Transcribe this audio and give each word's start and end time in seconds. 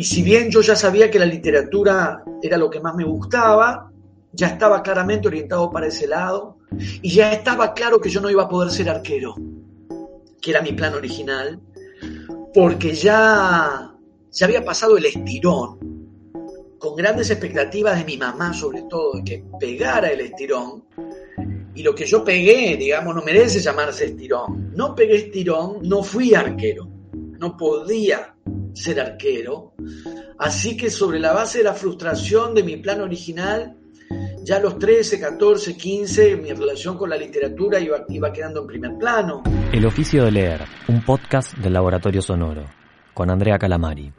Y 0.00 0.04
si 0.04 0.22
bien 0.22 0.48
yo 0.48 0.62
ya 0.62 0.74
sabía 0.74 1.10
que 1.10 1.18
la 1.18 1.26
literatura 1.26 2.24
era 2.40 2.56
lo 2.56 2.70
que 2.70 2.80
más 2.80 2.94
me 2.94 3.04
gustaba, 3.04 3.92
ya 4.32 4.46
estaba 4.46 4.82
claramente 4.82 5.28
orientado 5.28 5.70
para 5.70 5.88
ese 5.88 6.06
lado 6.06 6.56
y 7.02 7.10
ya 7.10 7.34
estaba 7.34 7.74
claro 7.74 8.00
que 8.00 8.08
yo 8.08 8.22
no 8.22 8.30
iba 8.30 8.44
a 8.44 8.48
poder 8.48 8.70
ser 8.70 8.88
arquero, 8.88 9.34
que 10.40 10.52
era 10.52 10.62
mi 10.62 10.72
plan 10.72 10.94
original, 10.94 11.60
porque 12.54 12.94
ya, 12.94 13.94
ya 14.32 14.46
había 14.46 14.64
pasado 14.64 14.96
el 14.96 15.04
estirón, 15.04 15.78
con 16.78 16.96
grandes 16.96 17.28
expectativas 17.28 17.98
de 17.98 18.06
mi 18.06 18.16
mamá 18.16 18.54
sobre 18.54 18.84
todo, 18.88 19.12
de 19.18 19.22
que 19.22 19.44
pegara 19.60 20.10
el 20.10 20.22
estirón. 20.22 20.82
Y 21.74 21.82
lo 21.82 21.94
que 21.94 22.06
yo 22.06 22.24
pegué, 22.24 22.74
digamos, 22.78 23.14
no 23.14 23.20
merece 23.20 23.60
llamarse 23.60 24.06
estirón. 24.06 24.72
No 24.74 24.94
pegué 24.94 25.16
estirón, 25.16 25.80
no 25.82 26.02
fui 26.02 26.32
arquero, 26.32 26.88
no 27.38 27.54
podía 27.54 28.34
ser 28.80 29.00
arquero. 29.00 29.74
Así 30.38 30.76
que 30.76 30.90
sobre 30.90 31.20
la 31.20 31.32
base 31.32 31.58
de 31.58 31.64
la 31.64 31.74
frustración 31.74 32.54
de 32.54 32.62
mi 32.62 32.76
plan 32.78 33.00
original, 33.00 33.76
ya 34.42 34.56
a 34.56 34.60
los 34.60 34.78
13, 34.78 35.20
14, 35.20 35.76
15, 35.76 36.36
mi 36.36 36.52
relación 36.52 36.96
con 36.96 37.10
la 37.10 37.16
literatura 37.16 37.78
iba, 37.78 38.04
iba 38.08 38.32
quedando 38.32 38.62
en 38.62 38.66
primer 38.66 38.96
plano. 38.98 39.42
El 39.72 39.86
oficio 39.86 40.24
de 40.24 40.30
leer, 40.32 40.60
un 40.88 41.04
podcast 41.04 41.54
del 41.58 41.74
Laboratorio 41.74 42.22
Sonoro, 42.22 42.64
con 43.14 43.30
Andrea 43.30 43.58
Calamari. 43.58 44.12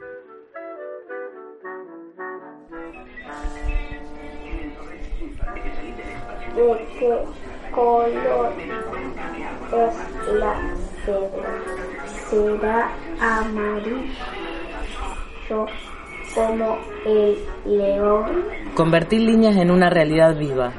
¿De 6.54 6.86
qué 6.98 7.18
color 7.74 8.52
es 9.72 10.34
la 10.34 10.74
cebra? 11.04 11.62
¿Será 12.30 12.90
como 16.34 16.78
el 17.04 17.38
león? 17.64 18.44
Convertir 18.74 19.20
líneas 19.20 19.56
en 19.56 19.70
una 19.70 19.90
realidad 19.90 20.36
viva. 20.36 20.72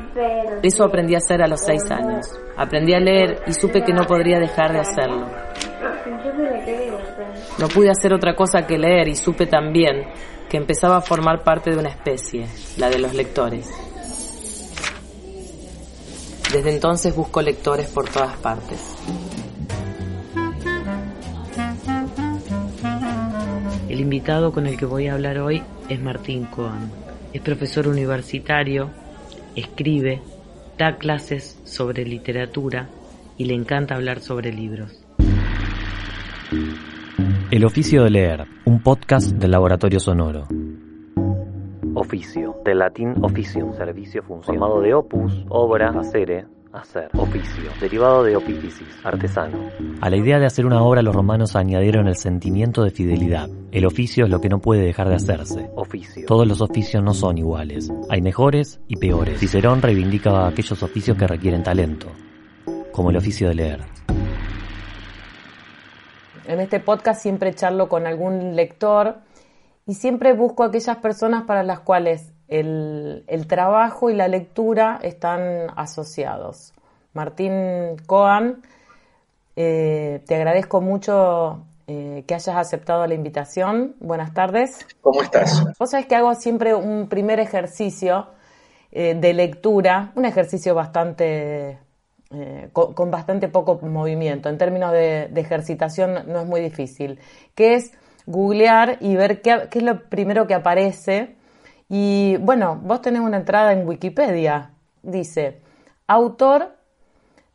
Eso 0.62 0.84
aprendí 0.84 1.16
a 1.16 1.20
hacer 1.20 1.42
a 1.42 1.48
los 1.48 1.62
seis 1.62 1.84
años. 1.92 2.26
Aprendí 2.58 2.94
a 2.94 3.00
leer 3.00 3.44
y 3.48 3.54
supe 3.54 3.84
que 3.84 3.94
no 3.94 4.06
podría 4.06 4.40
dejar 4.40 4.74
de 4.74 4.80
hacerlo. 4.80 5.28
No 7.60 7.68
pude 7.68 7.90
hacer 7.90 8.14
otra 8.14 8.36
cosa 8.36 8.66
que 8.66 8.78
leer 8.78 9.08
y 9.08 9.16
supe 9.16 9.46
también 9.46 10.06
que 10.50 10.58
empezaba 10.58 10.98
a 10.98 11.02
formar 11.02 11.44
parte 11.44 11.72
de 11.72 11.78
una 11.78 11.90
especie, 11.90 12.48
la 12.78 12.90
de 12.90 13.00
los 13.00 13.14
lectores. 13.14 13.70
Desde 16.52 16.72
entonces 16.72 17.16
busco 17.16 17.42
lectores 17.42 17.90
por 17.90 18.08
todas 18.08 18.38
partes. 18.38 18.96
El 23.94 24.00
invitado 24.00 24.52
con 24.52 24.66
el 24.66 24.76
que 24.76 24.88
voy 24.88 25.06
a 25.06 25.14
hablar 25.14 25.38
hoy 25.38 25.62
es 25.88 26.02
Martín 26.02 26.46
Cohen. 26.46 26.90
Es 27.32 27.44
profesor 27.44 27.88
universitario, 27.88 28.90
escribe, 29.56 30.20
da 30.80 30.98
clases 30.98 31.62
sobre 31.64 32.04
literatura 32.04 32.90
y 33.38 33.46
le 33.46 33.54
encanta 33.54 33.94
hablar 33.94 34.22
sobre 34.22 34.52
libros. 34.52 35.06
El 37.52 37.64
oficio 37.66 38.04
de 38.04 38.10
leer, 38.10 38.48
un 38.66 38.82
podcast 38.82 39.30
del 39.34 39.52
Laboratorio 39.52 40.00
Sonoro. 40.00 40.48
Oficio, 41.94 42.56
del 42.66 42.80
latín 42.80 43.14
officium, 43.22 43.76
servicio, 43.76 44.24
función. 44.24 44.58
Formado 44.58 44.82
de 44.82 44.96
opus, 44.96 45.46
obra, 45.50 45.90
hacere, 45.90 46.46
hacer. 46.74 47.10
Oficio, 47.16 47.72
derivado 47.80 48.24
de 48.24 48.36
opificis, 48.36 48.88
artesano. 49.04 49.70
A 50.02 50.10
la 50.10 50.18
idea 50.18 50.40
de 50.40 50.46
hacer 50.46 50.66
una 50.66 50.82
obra 50.82 51.02
los 51.02 51.16
romanos 51.16 51.56
añadieron 51.56 52.08
el 52.08 52.16
sentimiento 52.16 52.84
de 52.84 52.90
fidelidad. 52.92 53.48
El 53.72 53.86
oficio 53.86 54.26
es 54.26 54.32
lo 54.32 54.42
que 54.42 54.50
no 54.50 54.60
puede 54.60 54.82
dejar 54.82 55.08
de 55.08 55.16
hacerse. 55.16 55.70
Oficio. 55.76 56.26
Todos 56.26 56.48
los 56.48 56.62
oficios 56.62 57.04
no 57.04 57.14
son 57.14 57.38
iguales. 57.38 57.92
Hay 58.10 58.22
mejores 58.22 58.82
y 58.88 58.98
peores. 58.98 59.40
Cicerón 59.40 59.82
reivindica 59.82 60.48
aquellos 60.48 60.82
oficios 60.82 61.18
que 61.18 61.28
requieren 61.28 61.64
talento, 61.64 62.08
como 62.92 63.12
el 63.12 63.18
oficio 63.18 63.48
de 63.50 63.56
leer. 63.56 63.82
En 66.46 66.60
este 66.60 66.80
podcast 66.80 67.22
siempre 67.22 67.54
charlo 67.54 67.88
con 67.88 68.06
algún 68.06 68.56
lector 68.56 69.20
y 69.86 69.94
siempre 69.94 70.34
busco 70.34 70.64
aquellas 70.64 70.98
personas 70.98 71.44
para 71.44 71.64
las 71.64 71.82
cuales 71.82 72.34
el, 72.60 73.24
el 73.28 73.48
trabajo 73.48 74.10
y 74.10 74.16
la 74.16 74.28
lectura 74.28 75.00
están 75.02 75.68
asociados. 75.76 76.74
Martín 77.14 77.98
Coan, 78.06 78.62
eh, 79.56 80.22
te 80.26 80.36
agradezco 80.36 80.82
mucho 80.82 81.64
eh, 81.88 82.24
que 82.28 82.34
hayas 82.36 82.56
aceptado 82.56 83.06
la 83.08 83.14
invitación. 83.14 83.96
Buenas 84.00 84.34
tardes. 84.34 84.86
¿Cómo 85.02 85.22
estás? 85.22 85.64
Vos 85.80 85.90
sabés 85.90 86.06
que 86.06 86.16
hago 86.16 86.34
siempre 86.36 86.74
un 86.74 87.08
primer 87.08 87.40
ejercicio 87.40 88.28
eh, 88.92 89.16
de 89.16 89.34
lectura, 89.34 90.12
un 90.16 90.26
ejercicio 90.26 90.76
bastante 90.76 91.80
eh, 92.32 92.70
con, 92.72 92.94
con 92.94 93.12
bastante 93.12 93.48
poco 93.48 93.80
movimiento. 93.82 94.50
En 94.50 94.58
términos 94.58 94.92
de, 94.92 95.28
de 95.32 95.42
ejercitación 95.42 96.24
no 96.28 96.42
es 96.42 96.48
muy 96.48 96.62
difícil, 96.62 97.20
que 97.56 97.76
es 97.76 97.92
googlear 98.26 98.98
y 99.02 99.16
ver 99.16 99.42
qué, 99.42 99.68
qué 99.70 99.80
es 99.80 99.86
lo 99.86 100.04
primero 100.10 100.46
que 100.48 100.54
aparece. 100.54 101.36
Y 101.96 102.38
bueno, 102.38 102.82
vos 102.84 103.04
tenés 103.04 103.22
una 103.22 103.38
entrada 103.38 103.72
en 103.72 103.88
Wikipedia. 103.88 104.72
Dice, 105.04 105.62
autor, 106.08 106.76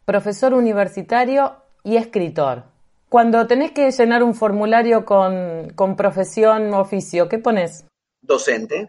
profesor 0.04 0.54
universitario 0.54 1.56
y 1.82 1.96
escritor. 1.96 2.62
Cuando 3.08 3.48
tenés 3.48 3.72
que 3.72 3.90
llenar 3.90 4.22
un 4.22 4.36
formulario 4.36 5.04
con, 5.04 5.70
con 5.74 5.96
profesión 5.96 6.72
o 6.72 6.78
oficio, 6.78 7.28
¿qué 7.28 7.40
pones? 7.40 7.84
Docente, 8.22 8.86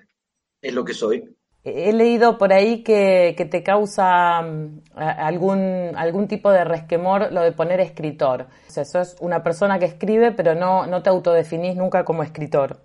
es 0.61 0.71
lo 0.71 0.85
que 0.85 0.93
soy. 0.93 1.35
He 1.63 1.93
leído 1.93 2.37
por 2.37 2.53
ahí 2.53 2.83
que, 2.83 3.33
que 3.35 3.45
te 3.45 3.63
causa 3.63 4.43
mm, 4.43 4.81
algún, 4.93 5.93
algún 5.95 6.27
tipo 6.27 6.51
de 6.51 6.63
resquemor 6.63 7.31
lo 7.31 7.41
de 7.41 7.53
poner 7.53 7.79
escritor. 7.79 8.45
O 8.67 8.71
sea, 8.71 8.85
sos 8.85 9.15
una 9.19 9.41
persona 9.41 9.79
que 9.79 9.85
escribe, 9.85 10.31
pero 10.31 10.53
no, 10.53 10.85
no 10.85 11.01
te 11.01 11.09
autodefinís 11.09 11.75
nunca 11.75 12.05
como 12.05 12.21
escritor. 12.21 12.81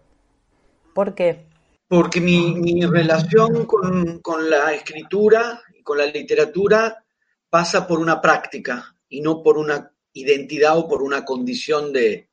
¿Por 0.94 1.14
qué? 1.14 1.52
Porque 1.86 2.20
mi, 2.20 2.54
mi 2.54 2.84
relación 2.86 3.66
con, 3.66 4.20
con 4.20 4.48
la 4.48 4.72
escritura 4.72 5.62
y 5.78 5.82
con 5.82 5.98
la 5.98 6.06
literatura 6.06 7.04
pasa 7.48 7.86
por 7.86 7.98
una 8.00 8.20
práctica 8.20 8.96
y 9.08 9.20
no 9.20 9.42
por 9.42 9.58
una 9.58 9.92
identidad 10.14 10.78
o 10.78 10.88
por 10.88 11.02
una 11.02 11.24
condición 11.24 11.92
de, 11.92 12.30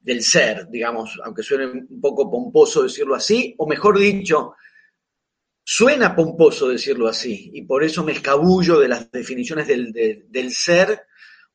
del 0.00 0.22
ser, 0.22 0.68
digamos, 0.68 1.20
aunque 1.24 1.42
suene 1.42 1.66
un 1.66 2.00
poco 2.00 2.30
pomposo 2.30 2.82
decirlo 2.82 3.14
así, 3.14 3.54
o 3.58 3.66
mejor 3.66 3.98
dicho, 3.98 4.54
suena 5.62 6.16
pomposo 6.16 6.68
decirlo 6.68 7.06
así, 7.06 7.50
y 7.54 7.62
por 7.62 7.84
eso 7.84 8.02
me 8.02 8.12
escabullo 8.12 8.80
de 8.80 8.88
las 8.88 9.10
definiciones 9.10 9.68
del, 9.68 9.92
de- 9.92 10.24
del 10.28 10.52
ser 10.52 11.02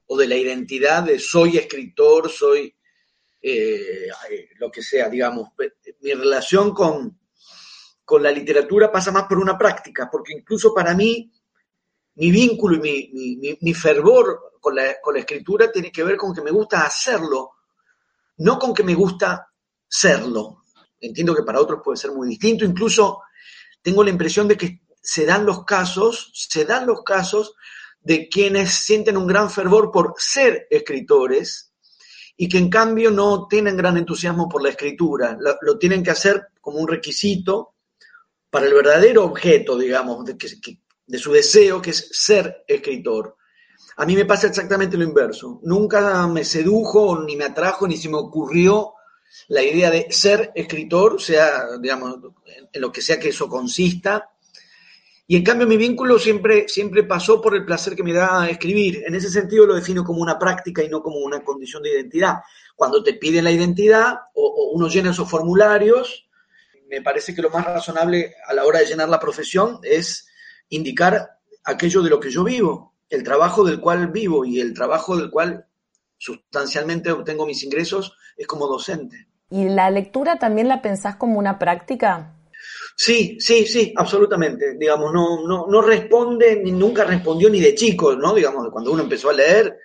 o 0.07 0.17
de 0.17 0.27
la 0.27 0.35
identidad 0.37 1.03
de 1.03 1.17
soy 1.19 1.57
escritor, 1.57 2.29
soy 2.29 2.73
eh, 3.41 4.07
lo 4.59 4.71
que 4.71 4.81
sea, 4.83 5.09
digamos. 5.09 5.49
Mi 6.01 6.13
relación 6.13 6.73
con, 6.73 7.19
con 8.05 8.21
la 8.23 8.31
literatura 8.31 8.91
pasa 8.91 9.11
más 9.11 9.23
por 9.23 9.39
una 9.39 9.57
práctica, 9.57 10.07
porque 10.11 10.33
incluso 10.33 10.73
para 10.73 10.93
mí, 10.93 11.31
mi 12.15 12.31
vínculo 12.31 12.75
y 12.77 12.79
mi, 12.79 13.37
mi- 13.37 13.57
mi- 13.61 13.73
fervor 13.73 14.53
con 14.61 14.75
la, 14.75 15.01
con 15.01 15.15
la 15.15 15.19
escritura 15.21 15.71
tiene 15.71 15.91
que 15.91 16.03
ver 16.03 16.15
con 16.15 16.33
que 16.33 16.41
me 16.41 16.51
gusta 16.51 16.85
hacerlo, 16.85 17.51
no 18.37 18.57
con 18.59 18.73
que 18.73 18.83
me 18.83 18.93
gusta 18.93 19.51
serlo. 19.87 20.63
Entiendo 20.99 21.35
que 21.35 21.43
para 21.43 21.59
otros 21.59 21.81
puede 21.83 21.97
ser 21.97 22.11
muy 22.11 22.27
distinto, 22.29 22.63
incluso 22.63 23.21
tengo 23.81 24.03
la 24.03 24.09
impresión 24.11 24.47
de 24.47 24.57
que 24.57 24.81
se 25.01 25.25
dan 25.25 25.45
los 25.45 25.65
casos, 25.65 26.31
se 26.33 26.65
dan 26.65 26.85
los 26.87 27.03
casos 27.03 27.55
de 28.01 28.29
quienes 28.29 28.71
sienten 28.73 29.17
un 29.17 29.27
gran 29.27 29.49
fervor 29.49 29.91
por 29.91 30.13
ser 30.17 30.67
escritores 30.69 31.73
y 32.37 32.47
que 32.49 32.57
en 32.57 32.69
cambio 32.69 33.11
no 33.11 33.47
tienen 33.47 33.77
gran 33.77 33.97
entusiasmo 33.97 34.47
por 34.49 34.61
la 34.63 34.69
escritura. 34.69 35.37
Lo 35.61 35.77
tienen 35.77 36.03
que 36.03 36.11
hacer 36.11 36.47
como 36.61 36.79
un 36.79 36.87
requisito 36.87 37.74
para 38.55 38.67
el 38.67 38.73
verdadero 38.73 39.25
objeto, 39.25 39.77
digamos, 39.77 40.23
de, 40.23 41.19
su 41.19 41.33
deseo, 41.33 41.81
que 41.81 41.89
es 41.89 42.07
ser 42.13 42.63
escritor. 42.65 43.35
A 43.97 44.05
mí 44.05 44.15
me 44.15 44.23
pasa 44.23 44.47
exactamente 44.47 44.95
lo 44.95 45.03
inverso. 45.03 45.59
Nunca 45.63 46.25
me 46.27 46.45
sedujo, 46.45 47.21
ni 47.21 47.35
me 47.35 47.43
atrajo, 47.43 47.85
ni 47.85 47.97
se 47.97 48.07
me 48.07 48.15
ocurrió 48.15 48.93
la 49.49 49.61
idea 49.61 49.91
de 49.91 50.07
ser 50.09 50.53
escritor, 50.55 51.21
sea, 51.21 51.77
digamos, 51.81 52.15
en 52.71 52.81
lo 52.81 52.93
que 52.93 53.01
sea 53.01 53.19
que 53.19 53.27
eso 53.27 53.49
consista. 53.49 54.31
Y 55.27 55.35
en 55.35 55.43
cambio 55.43 55.67
mi 55.67 55.75
vínculo 55.75 56.17
siempre, 56.17 56.69
siempre 56.69 57.03
pasó 57.03 57.41
por 57.41 57.57
el 57.57 57.65
placer 57.65 57.93
que 57.93 58.03
me 58.03 58.13
da 58.13 58.47
escribir. 58.49 59.03
En 59.05 59.15
ese 59.15 59.29
sentido 59.29 59.65
lo 59.65 59.75
defino 59.75 60.05
como 60.05 60.21
una 60.21 60.39
práctica 60.39 60.81
y 60.81 60.87
no 60.87 61.03
como 61.03 61.17
una 61.17 61.43
condición 61.43 61.83
de 61.83 61.91
identidad. 61.91 62.35
Cuando 62.73 63.03
te 63.03 63.15
piden 63.15 63.43
la 63.43 63.51
identidad 63.51 64.13
o, 64.33 64.47
o 64.47 64.71
uno 64.71 64.87
llena 64.87 65.11
esos 65.11 65.29
formularios, 65.29 66.24
me 66.89 67.01
parece 67.01 67.33
que 67.33 67.41
lo 67.41 67.49
más 67.49 67.65
razonable 67.65 68.35
a 68.47 68.53
la 68.53 68.65
hora 68.65 68.79
de 68.79 68.85
llenar 68.85 69.09
la 69.09 69.19
profesión 69.19 69.79
es 69.83 70.27
indicar 70.69 71.39
aquello 71.63 72.01
de 72.01 72.09
lo 72.09 72.19
que 72.19 72.31
yo 72.31 72.43
vivo, 72.43 72.95
el 73.09 73.23
trabajo 73.23 73.63
del 73.63 73.79
cual 73.79 74.07
vivo 74.11 74.45
y 74.45 74.59
el 74.59 74.73
trabajo 74.73 75.17
del 75.17 75.29
cual 75.29 75.65
sustancialmente 76.17 77.11
obtengo 77.11 77.45
mis 77.45 77.63
ingresos 77.63 78.15
es 78.37 78.47
como 78.47 78.67
docente. 78.67 79.27
¿Y 79.49 79.69
la 79.69 79.89
lectura 79.89 80.37
también 80.37 80.67
la 80.67 80.81
pensás 80.81 81.15
como 81.15 81.37
una 81.37 81.59
práctica? 81.59 82.35
Sí, 82.95 83.37
sí, 83.39 83.65
sí, 83.67 83.93
absolutamente. 83.95 84.75
Digamos, 84.77 85.13
no, 85.13 85.45
no, 85.45 85.67
no 85.67 85.81
responde, 85.81 86.61
ni 86.63 86.71
nunca 86.71 87.03
respondió 87.03 87.49
ni 87.49 87.59
de 87.59 87.75
chico, 87.75 88.15
¿no? 88.15 88.33
Digamos, 88.33 88.69
cuando 88.71 88.91
uno 88.91 89.03
empezó 89.03 89.29
a 89.29 89.33
leer, 89.33 89.77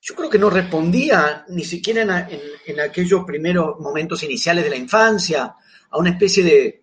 yo 0.00 0.14
creo 0.14 0.30
que 0.30 0.38
no 0.38 0.50
respondía 0.50 1.44
ni 1.48 1.64
siquiera 1.64 2.02
en, 2.02 2.10
en, 2.10 2.40
en 2.66 2.80
aquellos 2.80 3.24
primeros 3.24 3.78
momentos 3.80 4.22
iniciales 4.22 4.64
de 4.64 4.70
la 4.70 4.76
infancia 4.76 5.54
a 5.94 5.98
una 5.98 6.10
especie 6.10 6.42
de, 6.42 6.82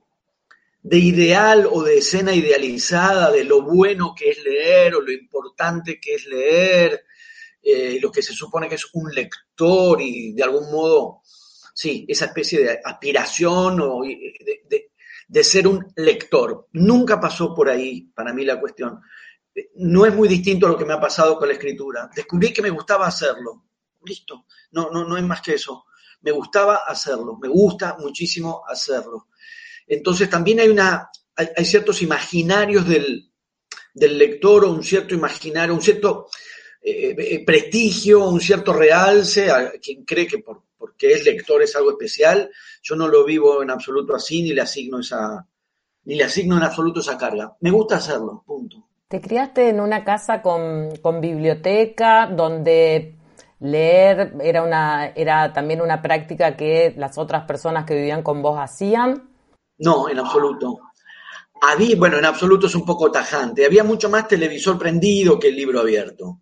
de 0.82 0.98
ideal 0.98 1.68
o 1.70 1.84
de 1.84 1.98
escena 1.98 2.34
idealizada 2.34 3.30
de 3.30 3.44
lo 3.44 3.62
bueno 3.62 4.16
que 4.16 4.30
es 4.30 4.42
leer 4.42 4.96
o 4.96 5.02
lo 5.02 5.12
importante 5.12 6.00
que 6.00 6.16
es 6.16 6.26
leer, 6.28 7.04
eh, 7.62 8.00
lo 8.02 8.10
que 8.10 8.22
se 8.22 8.32
supone 8.32 8.70
que 8.70 8.76
es 8.76 8.88
un 8.94 9.14
lector 9.14 10.02
y 10.02 10.32
de 10.32 10.44
algún 10.44 10.72
modo, 10.72 11.22
sí, 11.74 12.06
esa 12.08 12.26
especie 12.26 12.64
de 12.64 12.80
aspiración 12.84 13.82
o 13.82 14.02
de, 14.02 14.64
de, 14.70 14.92
de 15.28 15.44
ser 15.44 15.68
un 15.68 15.92
lector. 15.98 16.70
Nunca 16.72 17.20
pasó 17.20 17.54
por 17.54 17.70
ahí 17.70 18.10
para 18.16 18.34
mí 18.34 18.46
la 18.46 18.60
cuestión. 18.62 19.02
No 19.76 20.06
es 20.06 20.16
muy 20.16 20.30
distinto 20.30 20.68
a 20.68 20.70
lo 20.70 20.78
que 20.78 20.86
me 20.86 20.94
ha 20.94 21.02
pasado 21.02 21.38
con 21.38 21.50
la 21.50 21.56
escritura. 21.56 22.10
Descubrí 22.16 22.54
que 22.54 22.62
me 22.62 22.70
gustaba 22.70 23.08
hacerlo. 23.08 23.66
Listo. 24.06 24.46
No, 24.72 24.90
no, 24.90 25.04
no 25.04 25.18
es 25.18 25.24
más 25.24 25.42
que 25.42 25.56
eso. 25.56 25.84
Me 26.22 26.32
gustaba 26.32 26.82
hacerlo. 26.88 27.38
Me 27.42 27.48
gusta 27.48 27.98
muchísimo 28.00 28.64
hacerlo. 28.68 29.28
Entonces 29.88 30.30
también 30.30 30.60
hay, 30.60 30.70
una, 30.70 31.10
hay, 31.36 31.66
ciertos 31.66 32.02
imaginarios 32.02 32.88
del, 32.88 33.30
del, 33.94 34.18
lector 34.18 34.66
o 34.66 34.72
un 34.72 34.84
cierto 34.84 35.14
imaginario, 35.14 35.74
un 35.74 35.82
cierto 35.82 36.28
eh, 36.82 37.16
eh, 37.18 37.44
prestigio, 37.46 38.28
un 38.28 38.40
cierto 38.40 38.74
realce 38.74 39.52
a 39.52 39.72
quien 39.82 40.06
cree 40.06 40.28
que 40.28 40.40
por, 40.40 40.64
porque 40.78 41.14
es 41.14 41.26
lector 41.26 41.62
es 41.62 41.76
algo 41.76 41.92
especial. 41.92 42.50
Yo 42.82 42.96
no 42.96 43.08
lo 43.08 43.24
vivo 43.24 43.62
en 43.62 43.70
absoluto 43.70 44.16
así, 44.16 44.42
ni 44.42 44.54
le 44.54 44.62
asigno 44.62 45.00
esa, 45.00 45.46
ni 46.06 46.16
le 46.16 46.24
asigno 46.24 46.58
en 46.58 46.64
absoluto 46.64 47.02
esa 47.02 47.18
carga. 47.18 47.56
Me 47.60 47.70
gusta 47.70 47.98
hacerlo, 47.98 48.44
punto. 48.46 48.88
Te 49.08 49.22
criaste 49.22 49.70
en 49.70 49.80
una 49.80 50.04
casa 50.04 50.42
con, 50.42 50.96
con 51.02 51.22
biblioteca, 51.22 52.28
donde 52.28 53.16
leer 53.62 54.34
era, 54.42 54.64
una, 54.64 55.08
era 55.16 55.54
también 55.54 55.82
una 55.82 56.02
práctica 56.02 56.58
que 56.58 56.94
las 56.98 57.18
otras 57.18 57.46
personas 57.46 57.86
que 57.86 57.96
vivían 57.96 58.24
con 58.24 58.42
vos 58.42 58.60
hacían. 58.60 59.30
No, 59.78 60.10
en 60.10 60.20
absoluto. 60.20 60.80
Había, 61.62 61.96
bueno, 61.96 62.18
en 62.18 62.26
absoluto 62.26 62.68
es 62.68 62.76
un 62.76 62.86
poco 62.86 63.12
tajante. 63.12 63.66
Había 63.66 63.84
mucho 63.84 64.10
más 64.10 64.28
televisor 64.28 64.78
prendido 64.78 65.40
que 65.40 65.50
el 65.50 65.56
libro 65.56 65.80
abierto. 65.80 66.42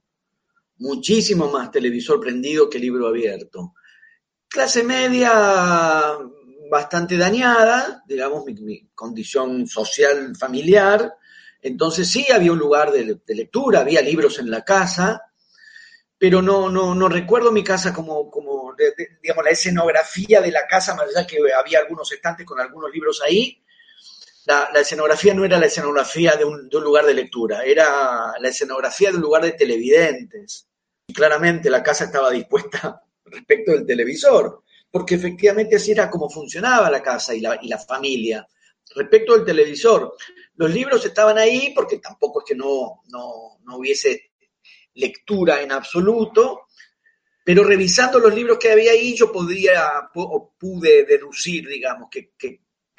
Muchísimo 0.77 1.50
más 1.50 1.71
televisor 1.71 2.21
prendido 2.21 2.69
que 2.69 2.80
libro 2.80 3.07
abierto. 3.07 3.74
Clase 4.48 4.83
media 4.83 6.18
bastante 6.69 7.18
dañada, 7.18 8.04
digamos, 8.07 8.45
mi, 8.45 8.88
condición 8.95 9.68
social 9.68 10.36
familiar. 10.38 11.16
Entonces 11.62 12.10
sí 12.10 12.25
había 12.33 12.54
un 12.54 12.60
lugar 12.60 12.92
de, 12.92 13.19
lectura, 13.27 13.81
había 13.81 14.01
libros 14.01 14.39
en 14.39 14.50
la 14.50 14.63
casa, 14.63 15.21
pero 16.19 16.42
no, 16.42 16.69
no, 16.69 16.94
no 16.94 17.07
recuerdo 17.07 17.50
mi 17.50 17.63
casa 17.63 17.94
como, 17.94 18.30
como 18.30 18.75
digamos, 19.24 19.45
la 19.45 19.51
escenografía 19.51 20.42
de 20.42 20.51
la 20.51 20.68
casa, 20.68 20.94
más 20.94 21.07
allá 21.07 21.25
que 21.25 21.38
había 21.57 21.80
algunos 21.80 22.12
estantes 22.12 22.45
con 22.45 22.60
algunos 22.60 22.92
libros 22.92 23.21
ahí. 23.25 23.63
La, 24.45 24.68
escenografía 24.75 25.33
no 25.33 25.45
era 25.45 25.57
la 25.57 25.68
escenografía 25.68 26.33
de 26.36 26.44
un, 26.44 26.68
lugar 26.69 27.06
de 27.06 27.13
lectura, 27.13 27.63
era 27.63 28.33
la 28.38 28.50
escenografía 28.50 29.12
de 29.12 29.16
un 29.16 29.21
lugar 29.21 29.44
de 29.44 29.54
televidentes. 29.54 30.68
Y 31.07 31.13
claramente 31.13 31.69
la 31.69 31.81
casa 31.81 32.06
estaba 32.06 32.31
dispuesta 32.31 33.01
respecto 33.25 33.71
del 33.71 33.86
televisor, 33.86 34.63
porque 34.92 35.16
efectivamente 35.16 35.77
así 35.77 35.92
era 35.92 36.10
como 36.10 36.30
funcionaba 36.30 36.89
la 36.92 37.01
casa 37.01 37.33
y 37.33 37.39
la, 37.39 37.57
y 37.62 37.69
la 37.69 37.77
familia. 37.77 38.45
Respecto 38.94 39.36
al 39.36 39.45
televisor, 39.45 40.16
los 40.56 40.69
libros 40.69 41.06
estaban 41.06 41.38
ahí 41.38 41.71
porque 41.74 42.00
tampoco 42.00 42.42
es 42.42 42.45
que 42.50 42.56
no, 42.56 43.04
no, 43.07 43.60
no 43.63 43.77
hubiese 43.77 44.29
lectura 45.00 45.62
en 45.62 45.72
absoluto, 45.72 46.68
pero 47.44 47.63
revisando 47.63 48.19
los 48.19 48.34
libros 48.34 48.57
que 48.60 48.72
había 48.72 48.92
ahí 48.92 49.16
yo 49.16 49.31
podría 49.31 50.10
o 50.16 50.54
pude 50.60 51.06
deducir, 51.06 51.68
digamos, 51.68 52.10
qué, 52.12 52.31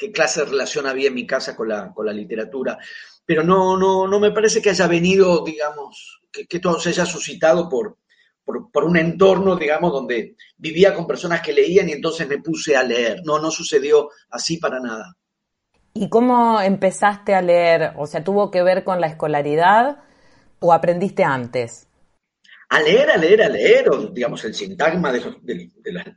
qué 0.01 0.11
clase 0.11 0.41
de 0.41 0.47
relación 0.47 0.87
había 0.87 1.09
en 1.09 1.15
mi 1.15 1.27
casa 1.27 1.55
con 1.55 1.69
la, 1.69 1.93
con 1.93 2.07
la 2.07 2.13
literatura. 2.13 2.79
Pero 3.25 3.45
no, 3.45 3.77
no, 3.77 4.09
no 4.09 4.19
me 4.19 4.33
parece 4.33 4.63
que 4.63 4.71
haya 4.71 4.87
venido, 4.87 5.45
digamos, 5.45 6.23
que, 6.33 6.47
que 6.47 6.59
todo 6.59 6.81
se 6.81 6.89
haya 6.89 7.05
suscitado 7.05 7.69
por, 7.69 7.99
por, 8.43 8.73
por, 8.73 8.85
un 8.85 8.97
entorno, 8.97 9.57
digamos, 9.57 9.93
donde 9.93 10.37
vivía 10.57 10.95
con 10.95 11.07
personas 11.07 11.43
que 11.43 11.53
leían 11.53 11.91
y 11.91 11.93
entonces 11.93 12.27
me 12.27 12.39
puse 12.39 12.75
a 12.75 12.83
leer. 12.83 13.21
No, 13.25 13.39
no 13.39 13.51
sucedió 13.51 14.09
así 14.31 14.57
para 14.57 14.81
nada. 14.81 15.15
¿Y 15.93 16.09
cómo 16.09 16.61
empezaste 16.63 17.35
a 17.35 17.43
leer? 17.43 17.93
O 17.99 18.07
sea, 18.07 18.25
¿tuvo 18.25 18.51
que 18.51 18.63
ver 18.63 18.85
con 18.85 19.03
la 19.03 19.07
escolaridad 19.07 19.99
o 20.61 20.73
aprendiste 20.73 21.25
antes? 21.25 21.89
A 22.71 22.81
leer, 22.81 23.11
a 23.11 23.17
leer, 23.17 23.43
a 23.43 23.49
leer, 23.49 23.91
o 23.91 23.97
digamos 24.07 24.45
el 24.45 24.55
sintagma 24.55 25.13
de, 25.13 25.71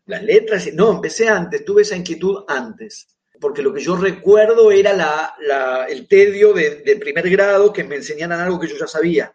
las, 0.06 0.24
letras. 0.24 0.70
No, 0.74 0.92
empecé 0.92 1.28
antes, 1.28 1.66
tuve 1.66 1.82
esa 1.82 1.96
inquietud 1.96 2.44
antes, 2.48 3.08
porque 3.42 3.64
lo 3.64 3.74
que 3.74 3.82
yo 3.82 3.96
recuerdo 3.96 4.72
era 4.72 5.36
el 5.90 6.08
tedio 6.08 6.54
de, 6.54 6.84
de, 6.86 6.96
primer 6.98 7.28
grado 7.32 7.74
que 7.74 7.84
me 7.84 7.96
enseñaran 7.96 8.40
algo 8.40 8.60
que 8.60 8.68
yo 8.68 8.78
ya 8.78 8.86
sabía. 8.86 9.34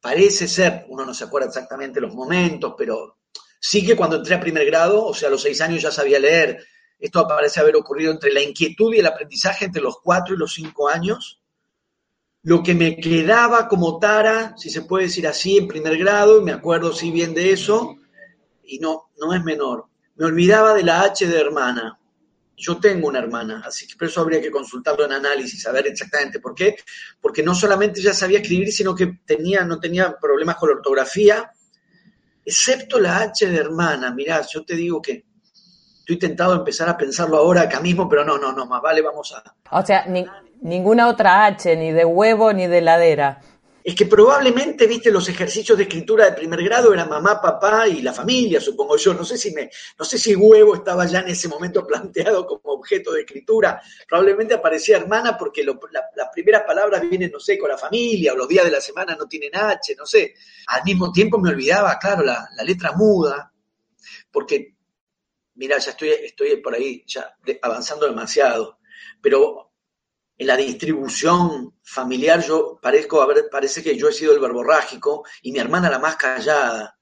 Parece 0.00 0.48
ser, 0.48 0.86
uno 0.88 1.04
no 1.04 1.12
se 1.12 1.24
acuerda 1.24 1.48
exactamente 1.48 2.00
los 2.00 2.14
momentos, 2.14 2.74
pero 2.78 3.18
sí 3.60 3.84
que 3.84 3.94
cuando 3.96 4.16
entré 4.16 4.34
a 4.34 4.40
primer 4.40 4.64
grado, 4.64 5.04
o 5.04 5.12
sea, 5.12 5.28
a 5.28 5.32
los 5.32 5.42
seis 5.42 5.60
años 5.60 5.82
ya 5.82 5.90
sabía 5.90 6.18
leer. 6.18 6.64
Esto 6.98 7.28
parece 7.28 7.60
haber 7.60 7.76
ocurrido 7.76 8.10
entre 8.10 8.32
la 8.32 8.40
inquietud 8.40 8.94
y 8.94 9.00
el 9.00 9.06
aprendizaje 9.06 9.66
entre 9.66 9.82
los 9.82 9.98
cuatro 10.02 10.34
y 10.34 10.38
los 10.38 10.54
cinco 10.54 10.88
años 10.88 11.42
lo 12.48 12.62
que 12.62 12.74
me 12.74 12.96
quedaba 12.96 13.68
como 13.68 13.98
tara, 13.98 14.54
si 14.56 14.70
se 14.70 14.80
puede 14.80 15.04
decir 15.04 15.26
así, 15.26 15.58
en 15.58 15.68
primer 15.68 15.98
grado, 15.98 16.40
y 16.40 16.42
me 16.42 16.52
acuerdo 16.52 16.94
sí 16.94 17.10
bien 17.10 17.34
de 17.34 17.52
eso, 17.52 17.96
y 18.64 18.78
no, 18.78 19.10
no 19.20 19.34
es 19.34 19.44
menor. 19.44 19.84
Me 20.16 20.24
olvidaba 20.24 20.72
de 20.72 20.82
la 20.82 21.02
H 21.02 21.26
de 21.26 21.38
hermana. 21.38 22.00
Yo 22.56 22.78
tengo 22.78 23.08
una 23.08 23.18
hermana, 23.18 23.62
así 23.66 23.86
que 23.86 23.96
por 23.96 24.08
eso 24.08 24.22
habría 24.22 24.40
que 24.40 24.50
consultarlo 24.50 25.04
en 25.04 25.12
análisis, 25.12 25.60
saber 25.60 25.88
exactamente 25.88 26.40
por 26.40 26.54
qué. 26.54 26.76
Porque 27.20 27.42
no 27.42 27.54
solamente 27.54 28.00
ya 28.00 28.14
sabía 28.14 28.38
escribir, 28.38 28.72
sino 28.72 28.94
que 28.94 29.20
tenía, 29.26 29.62
no 29.66 29.78
tenía 29.78 30.16
problemas 30.18 30.56
con 30.56 30.70
la 30.70 30.76
ortografía, 30.76 31.52
excepto 32.46 32.98
la 32.98 33.18
H 33.18 33.46
de 33.46 33.58
hermana. 33.58 34.10
Mirá, 34.14 34.40
yo 34.50 34.64
te 34.64 34.74
digo 34.74 35.02
que 35.02 35.26
estoy 35.98 36.18
tentado 36.18 36.54
a 36.54 36.56
empezar 36.56 36.88
a 36.88 36.96
pensarlo 36.96 37.36
ahora 37.36 37.60
acá 37.60 37.80
mismo, 37.80 38.08
pero 38.08 38.24
no, 38.24 38.38
no, 38.38 38.52
no, 38.52 38.64
más 38.64 38.80
vale, 38.80 39.02
vamos 39.02 39.34
a... 39.34 39.54
O 39.70 39.84
sea, 39.84 40.06
ni, 40.06 40.24
ninguna 40.60 41.08
otra 41.08 41.46
H, 41.46 41.76
ni 41.76 41.92
de 41.92 42.04
huevo, 42.04 42.52
ni 42.52 42.66
de 42.66 42.80
ladera. 42.80 43.40
Es 43.82 43.94
que 43.94 44.04
probablemente, 44.04 44.86
viste, 44.86 45.10
los 45.10 45.28
ejercicios 45.30 45.78
de 45.78 45.84
escritura 45.84 46.26
de 46.26 46.32
primer 46.32 46.62
grado 46.62 46.92
eran 46.92 47.08
mamá, 47.08 47.40
papá 47.40 47.88
y 47.88 48.02
la 48.02 48.12
familia, 48.12 48.60
supongo 48.60 48.98
yo. 48.98 49.14
No 49.14 49.24
sé 49.24 49.38
si 49.38 49.50
me, 49.52 49.70
no 49.98 50.04
sé 50.04 50.18
si 50.18 50.36
huevo 50.36 50.74
estaba 50.74 51.06
ya 51.06 51.20
en 51.20 51.28
ese 51.28 51.48
momento 51.48 51.86
planteado 51.86 52.46
como 52.46 52.74
objeto 52.74 53.12
de 53.12 53.20
escritura. 53.20 53.80
Probablemente 54.06 54.52
aparecía 54.52 54.98
hermana 54.98 55.38
porque 55.38 55.64
las 55.64 56.28
primeras 56.34 56.64
palabras 56.64 57.00
vienen, 57.08 57.30
no 57.30 57.40
sé, 57.40 57.56
con 57.56 57.70
la 57.70 57.78
familia, 57.78 58.34
o 58.34 58.36
los 58.36 58.48
días 58.48 58.66
de 58.66 58.72
la 58.72 58.80
semana 58.80 59.16
no 59.16 59.26
tienen 59.26 59.56
H, 59.56 59.94
no 59.96 60.04
sé. 60.04 60.34
Al 60.66 60.84
mismo 60.84 61.10
tiempo 61.10 61.38
me 61.38 61.48
olvidaba, 61.48 61.98
claro, 61.98 62.22
la, 62.22 62.46
la 62.54 62.64
letra 62.64 62.92
muda, 62.92 63.50
porque 64.30 64.74
mira, 65.54 65.78
ya 65.78 65.90
estoy, 65.90 66.10
estoy 66.10 66.56
por 66.56 66.74
ahí 66.74 67.04
ya 67.06 67.36
avanzando 67.62 68.06
demasiado, 68.06 68.78
pero 69.20 69.67
en 70.38 70.46
la 70.46 70.56
distribución 70.56 71.74
familiar 71.82 72.44
yo 72.46 72.78
parezco, 72.80 73.20
a 73.20 73.26
ver, 73.26 73.48
parece 73.50 73.82
que 73.82 73.96
yo 73.96 74.08
he 74.08 74.12
sido 74.12 74.32
el 74.32 74.40
verborrágico 74.40 75.24
y 75.42 75.50
mi 75.50 75.58
hermana 75.58 75.90
la 75.90 75.98
más 75.98 76.14
callada, 76.14 76.96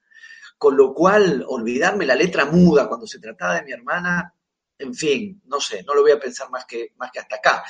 con 0.57 0.75
lo 0.75 0.95
cual 0.95 1.45
olvidarme 1.47 2.07
la 2.07 2.15
letra 2.15 2.47
muda 2.47 2.89
cuando 2.89 3.07
se 3.07 3.21
trataba 3.21 3.57
de 3.57 3.63
mi 3.63 3.73
hermana, 3.73 4.33
en 4.79 4.95
fin, 4.95 5.43
no 5.45 5.61
sé, 5.61 5.83
no 5.83 5.95
lo 5.95 6.01
voy 6.01 6.13
a 6.13 6.19
pensar 6.19 6.51
más 6.51 6.65
que, 6.65 6.93
más 6.97 7.11
que 7.13 7.19
hasta 7.19 7.37
acá. 7.37 7.63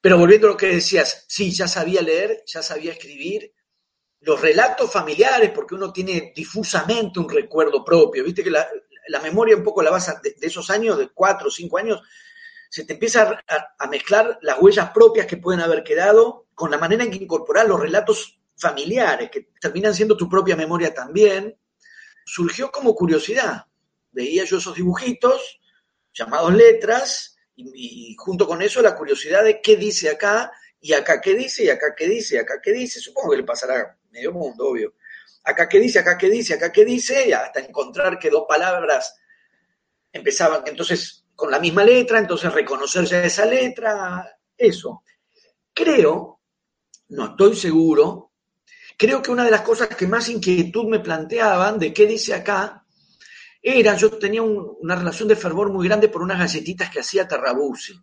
Pero 0.00 0.16
volviendo 0.18 0.46
a 0.46 0.50
lo 0.52 0.56
que 0.56 0.68
decías, 0.68 1.26
sí, 1.28 1.50
ya 1.52 1.68
sabía 1.68 2.00
leer, 2.00 2.42
ya 2.46 2.62
sabía 2.62 2.92
escribir, 2.92 3.52
los 4.20 4.40
relatos 4.40 4.90
familiares, 4.90 5.50
porque 5.54 5.74
uno 5.74 5.92
tiene 5.92 6.32
difusamente 6.34 7.20
un 7.20 7.28
recuerdo 7.28 7.84
propio, 7.84 8.24
viste 8.24 8.42
que 8.42 8.50
la, 8.50 8.66
memoria 9.22 9.54
un 9.54 9.62
poco 9.62 9.82
la 9.82 9.90
vas 9.90 10.22
de, 10.22 10.34
de 10.38 10.46
esos 10.46 10.70
años, 10.70 10.96
de 10.96 11.10
cuatro 11.10 11.48
o 11.48 11.50
cinco 11.50 11.76
años, 11.76 12.00
se 12.74 12.84
te 12.84 12.94
empieza 12.94 13.40
a, 13.78 13.86
mezclar 13.86 14.36
las 14.42 14.60
huellas 14.60 14.90
propias 14.90 15.28
que 15.28 15.36
pueden 15.36 15.60
haber 15.60 15.84
quedado 15.84 16.48
con 16.56 16.72
la 16.72 16.76
manera 16.76 17.04
en 17.04 17.10
que 17.12 17.22
incorporar 17.22 17.68
los 17.68 17.78
relatos 17.78 18.40
familiares, 18.56 19.30
que 19.30 19.48
terminan 19.60 19.94
siendo 19.94 20.16
tu 20.16 20.28
propia 20.28 20.56
memoria 20.56 20.92
también. 20.92 21.56
Surgió 22.24 22.72
como 22.72 22.96
curiosidad. 22.96 23.66
Veía 24.10 24.42
yo 24.42 24.58
esos 24.58 24.74
dibujitos 24.74 25.60
llamados 26.12 26.52
letras 26.52 27.36
y, 27.54 28.10
y 28.10 28.16
junto 28.18 28.44
con 28.44 28.60
eso 28.60 28.82
la 28.82 28.96
curiosidad 28.96 29.44
de 29.44 29.62
qué 29.62 29.76
dice 29.76 30.10
acá 30.10 30.50
y 30.80 30.94
acá 30.94 31.20
qué 31.20 31.34
dice 31.34 31.62
y 31.62 31.70
acá 31.70 31.94
qué 31.96 32.08
dice 32.08 32.34
y 32.34 32.38
acá 32.38 32.54
qué 32.60 32.72
dice. 32.72 32.98
Supongo 32.98 33.30
que 33.30 33.36
le 33.36 33.44
pasará 33.44 33.96
medio 34.10 34.32
mundo, 34.32 34.70
obvio. 34.70 34.94
Acá 35.44 35.68
qué 35.68 35.78
dice, 35.78 36.00
acá 36.00 36.18
qué 36.18 36.28
dice, 36.28 36.54
acá 36.54 36.72
qué 36.72 36.84
dice, 36.84 37.28
y 37.28 37.32
hasta 37.32 37.60
encontrar 37.60 38.18
que 38.18 38.30
dos 38.30 38.46
palabras 38.48 39.14
empezaban. 40.12 40.64
Entonces, 40.66 41.23
con 41.34 41.50
la 41.50 41.58
misma 41.58 41.84
letra, 41.84 42.18
entonces 42.18 42.52
reconocer 42.52 43.04
ya 43.04 43.24
esa 43.24 43.44
letra, 43.44 44.38
eso. 44.56 45.02
Creo, 45.72 46.40
no 47.08 47.26
estoy 47.26 47.56
seguro, 47.56 48.32
creo 48.96 49.22
que 49.22 49.30
una 49.30 49.44
de 49.44 49.50
las 49.50 49.62
cosas 49.62 49.88
que 49.88 50.06
más 50.06 50.28
inquietud 50.28 50.86
me 50.86 51.00
planteaban 51.00 51.78
de 51.78 51.92
qué 51.92 52.06
dice 52.06 52.34
acá, 52.34 52.84
era, 53.60 53.96
yo 53.96 54.10
tenía 54.10 54.42
un, 54.42 54.76
una 54.80 54.94
relación 54.94 55.26
de 55.26 55.36
fervor 55.36 55.72
muy 55.72 55.88
grande 55.88 56.08
por 56.08 56.22
unas 56.22 56.38
galletitas 56.38 56.90
que 56.90 57.00
hacía 57.00 57.26
Terrabusi. 57.26 57.94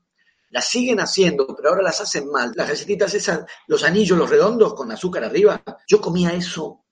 Las 0.49 0.67
siguen 0.67 0.99
haciendo, 0.99 1.55
pero 1.55 1.69
ahora 1.69 1.83
las 1.83 2.01
hacen 2.01 2.29
mal. 2.29 2.51
Las 2.55 2.67
galletitas 2.67 3.13
esas, 3.13 3.45
los 3.67 3.83
anillos, 3.83 4.17
los 4.17 4.29
redondos 4.29 4.73
con 4.73 4.91
azúcar 4.91 5.23
arriba, 5.23 5.63
yo 5.87 6.01
comía 6.01 6.33
eso, 6.33 6.83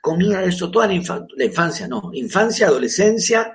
comía 0.00 0.42
eso 0.44 0.70
toda 0.70 0.86
la, 0.86 1.26
la 1.36 1.44
infancia, 1.44 1.88
no, 1.88 2.10
infancia, 2.12 2.68
adolescencia, 2.68 3.52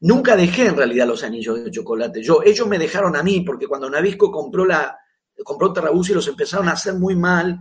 Nunca 0.00 0.36
dejé 0.36 0.66
en 0.66 0.76
realidad 0.76 1.06
los 1.06 1.22
anillos 1.22 1.64
de 1.64 1.70
chocolate. 1.70 2.22
Yo, 2.22 2.42
ellos 2.44 2.66
me 2.66 2.78
dejaron 2.78 3.16
a 3.16 3.22
mí, 3.22 3.40
porque 3.40 3.66
cuando 3.66 3.88
Navisco 3.88 4.30
compró 4.30 4.64
la, 4.64 4.98
compró 5.44 5.72
Terrabuzzi 5.72 6.12
los 6.12 6.28
empezaron 6.28 6.68
a 6.68 6.72
hacer 6.72 6.94
muy 6.94 7.16
mal 7.16 7.60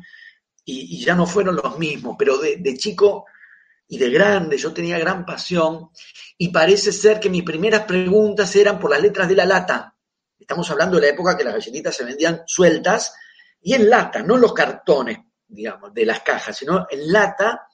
y, 0.64 1.04
ya 1.04 1.16
no 1.16 1.26
fueron 1.26 1.56
los 1.56 1.78
mismos. 1.78 2.16
Pero 2.18 2.38
de, 2.38 2.58
de, 2.58 2.78
chico 2.78 3.26
y 3.88 3.98
de 3.98 4.10
grande 4.10 4.58
yo 4.58 4.74
tenía 4.74 5.00
gran 5.00 5.26
pasión 5.26 5.90
y 6.38 6.50
parece 6.50 6.92
ser 6.92 7.20
que 7.20 7.30
mis 7.30 7.44
primeras 7.44 7.84
preguntas 7.86 8.54
eran 8.56 8.80
por 8.80 8.92
las 8.92 9.02
letras 9.02 9.28
de 9.30 9.36
la 9.36 9.46
lata. 9.46 9.96
Estamos 10.38 10.70
hablando 10.70 10.98
de 10.98 11.04
la 11.04 11.14
época 11.14 11.38
que 11.38 11.44
las 11.44 11.54
galletitas 11.54 11.96
se 11.96 12.04
vendían 12.04 12.44
sueltas 12.46 13.14
y 13.62 13.74
en 13.74 13.90
lata, 13.90 14.22
no 14.22 14.36
en 14.36 14.42
los 14.42 14.54
cartones, 14.54 15.20
digamos, 15.48 15.94
de 15.94 16.06
las 16.06 16.22
cajas, 16.22 16.58
sino 16.58 16.86
en 16.90 17.12
lata 17.12 17.68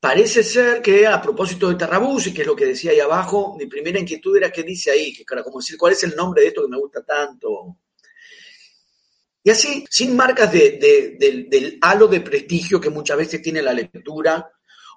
Parece 0.00 0.42
ser 0.42 0.80
que 0.80 1.06
a 1.06 1.20
propósito 1.20 1.68
de 1.68 1.74
Terrabuzzi, 1.74 2.32
que 2.32 2.40
es 2.40 2.46
lo 2.46 2.56
que 2.56 2.64
decía 2.64 2.90
ahí 2.90 3.00
abajo, 3.00 3.54
mi 3.58 3.66
primera 3.66 3.98
inquietud 3.98 4.34
era 4.34 4.50
qué 4.50 4.62
dice 4.62 4.90
ahí, 4.90 5.12
que 5.12 5.24
era 5.30 5.44
como 5.44 5.58
decir 5.58 5.76
cuál 5.76 5.92
es 5.92 6.02
el 6.04 6.16
nombre 6.16 6.40
de 6.40 6.48
esto 6.48 6.62
que 6.62 6.70
me 6.70 6.78
gusta 6.78 7.04
tanto. 7.04 7.76
Y 9.44 9.50
así, 9.50 9.84
sin 9.90 10.16
marcas 10.16 10.50
de, 10.50 10.78
de, 10.78 11.16
de, 11.18 11.46
del 11.50 11.78
halo 11.82 12.08
de 12.08 12.22
prestigio 12.22 12.80
que 12.80 12.88
muchas 12.88 13.18
veces 13.18 13.42
tiene 13.42 13.60
la 13.60 13.74
lectura, 13.74 14.50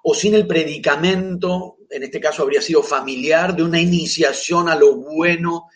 o 0.04 0.14
sin 0.14 0.34
el 0.34 0.46
predicamento, 0.46 1.78
en 1.90 2.02
este 2.02 2.20
caso 2.20 2.42
habría 2.42 2.62
sido 2.62 2.82
familiar, 2.82 3.54
de 3.54 3.62
una 3.62 3.80
iniciación 3.80 4.70
a 4.70 4.74
lo 4.74 4.96
bueno. 4.96 5.66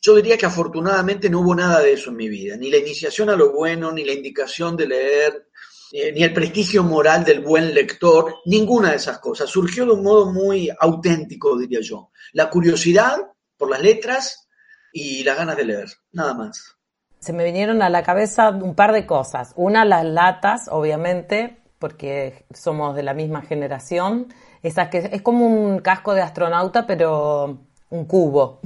Yo 0.00 0.14
diría 0.14 0.38
que 0.38 0.46
afortunadamente 0.46 1.28
no 1.28 1.40
hubo 1.40 1.54
nada 1.56 1.80
de 1.80 1.92
eso 1.92 2.10
en 2.10 2.16
mi 2.16 2.28
vida, 2.28 2.56
ni 2.56 2.70
la 2.70 2.78
iniciación 2.78 3.30
a 3.30 3.36
lo 3.36 3.52
bueno, 3.52 3.90
ni 3.90 4.04
la 4.04 4.12
indicación 4.12 4.76
de 4.76 4.86
leer, 4.88 5.48
eh, 5.96 6.10
ni 6.10 6.24
el 6.24 6.32
prestigio 6.32 6.82
moral 6.82 7.22
del 7.22 7.38
buen 7.38 7.72
lector, 7.72 8.38
ninguna 8.46 8.90
de 8.90 8.96
esas 8.96 9.20
cosas. 9.20 9.48
Surgió 9.48 9.86
de 9.86 9.92
un 9.92 10.02
modo 10.02 10.32
muy 10.32 10.68
auténtico, 10.80 11.56
diría 11.56 11.78
yo. 11.82 12.10
La 12.32 12.50
curiosidad 12.50 13.18
por 13.56 13.70
las 13.70 13.80
letras 13.80 14.48
y 14.92 15.22
las 15.22 15.36
ganas 15.36 15.56
de 15.56 15.64
leer, 15.66 15.88
nada 16.10 16.34
más. 16.34 16.74
Se 17.20 17.32
me 17.32 17.44
vinieron 17.44 17.80
a 17.80 17.90
la 17.90 18.02
cabeza 18.02 18.50
un 18.50 18.74
par 18.74 18.92
de 18.92 19.06
cosas. 19.06 19.52
Una, 19.54 19.84
las 19.84 20.04
latas, 20.04 20.66
obviamente, 20.68 21.58
porque 21.78 22.44
somos 22.52 22.96
de 22.96 23.04
la 23.04 23.14
misma 23.14 23.42
generación. 23.42 24.34
Esas 24.64 24.88
que 24.88 25.10
es 25.12 25.22
como 25.22 25.46
un 25.46 25.78
casco 25.78 26.12
de 26.12 26.22
astronauta, 26.22 26.88
pero 26.88 27.68
un 27.90 28.04
cubo, 28.06 28.58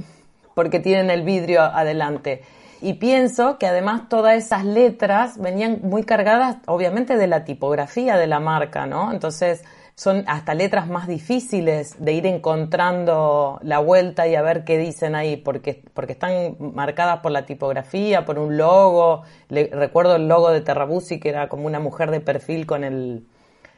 porque 0.55 0.79
tienen 0.79 1.11
el 1.11 1.21
vidrio 1.21 1.61
adelante. 1.61 2.41
Y 2.81 2.93
pienso 2.93 3.57
que 3.57 3.67
además 3.67 4.07
todas 4.09 4.35
esas 4.35 4.63
letras 4.65 5.37
venían 5.37 5.79
muy 5.83 6.03
cargadas, 6.03 6.57
obviamente, 6.65 7.17
de 7.17 7.27
la 7.27 7.43
tipografía 7.43 8.17
de 8.17 8.27
la 8.27 8.39
marca, 8.39 8.85
¿no? 8.85 9.11
Entonces 9.11 9.63
son 9.95 10.23
hasta 10.27 10.53
letras 10.53 10.87
más 10.87 11.09
difíciles 11.09 11.95
de 11.99 12.13
ir 12.13 12.25
encontrando 12.25 13.59
la 13.63 13.79
vuelta 13.79 14.29
y 14.29 14.35
a 14.35 14.41
ver 14.41 14.63
qué 14.63 14.77
dicen 14.77 15.13
ahí, 15.13 15.35
porque, 15.35 15.83
porque 15.93 16.13
están 16.13 16.55
marcadas 16.57 17.19
por 17.19 17.33
la 17.33 17.45
tipografía, 17.45 18.23
por 18.23 18.39
un 18.39 18.55
logo. 18.55 19.23
Le, 19.49 19.67
recuerdo 19.67 20.15
el 20.15 20.29
logo 20.29 20.51
de 20.51 20.61
Terrabusi, 20.61 21.19
que 21.19 21.27
era 21.27 21.49
como 21.49 21.65
una 21.65 21.81
mujer 21.81 22.11
de 22.11 22.21
perfil 22.21 22.65
con, 22.65 22.85
el, 22.85 23.27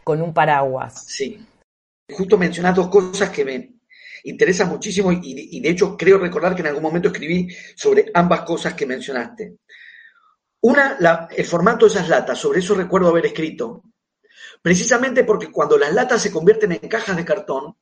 con 0.04 0.22
un 0.22 0.32
paraguas. 0.32 1.06
Sí. 1.08 1.44
Justo 2.12 2.38
mencionas 2.38 2.76
dos 2.76 2.90
cosas 2.90 3.32
que 3.32 3.44
me, 3.44 3.81
interesa 4.24 4.66
muchísimo 4.66 5.12
y, 5.12 5.60
de 5.60 5.70
hecho 5.70 5.98
creo 5.98 6.18
recordar 6.18 6.56
que 6.56 6.62
en 6.62 6.68
algún 6.68 6.84
momento 6.84 7.10
escribí 7.10 7.48
sobre 7.76 8.12
ambas 8.14 8.42
cosas 8.42 8.74
que 8.74 8.86
mencionaste. 8.86 9.58
Una, 10.62 11.28
el 11.36 11.46
formato 11.46 11.86
de 11.86 11.92
esas 11.92 12.08
latas, 12.08 12.38
sobre 12.38 12.60
eso 12.60 12.76
recuerdo 12.76 13.10
haber 13.10 13.26
escrito, 13.26 13.84
precisamente 14.62 15.24
porque 15.24 15.52
cuando 15.52 15.78
las 15.78 15.94
latas 15.94 16.22
se 16.22 16.32
convierten 16.32 16.74
en 16.74 16.88
cajas 16.88 17.18
de 17.18 17.26
cartón, 17.26 17.76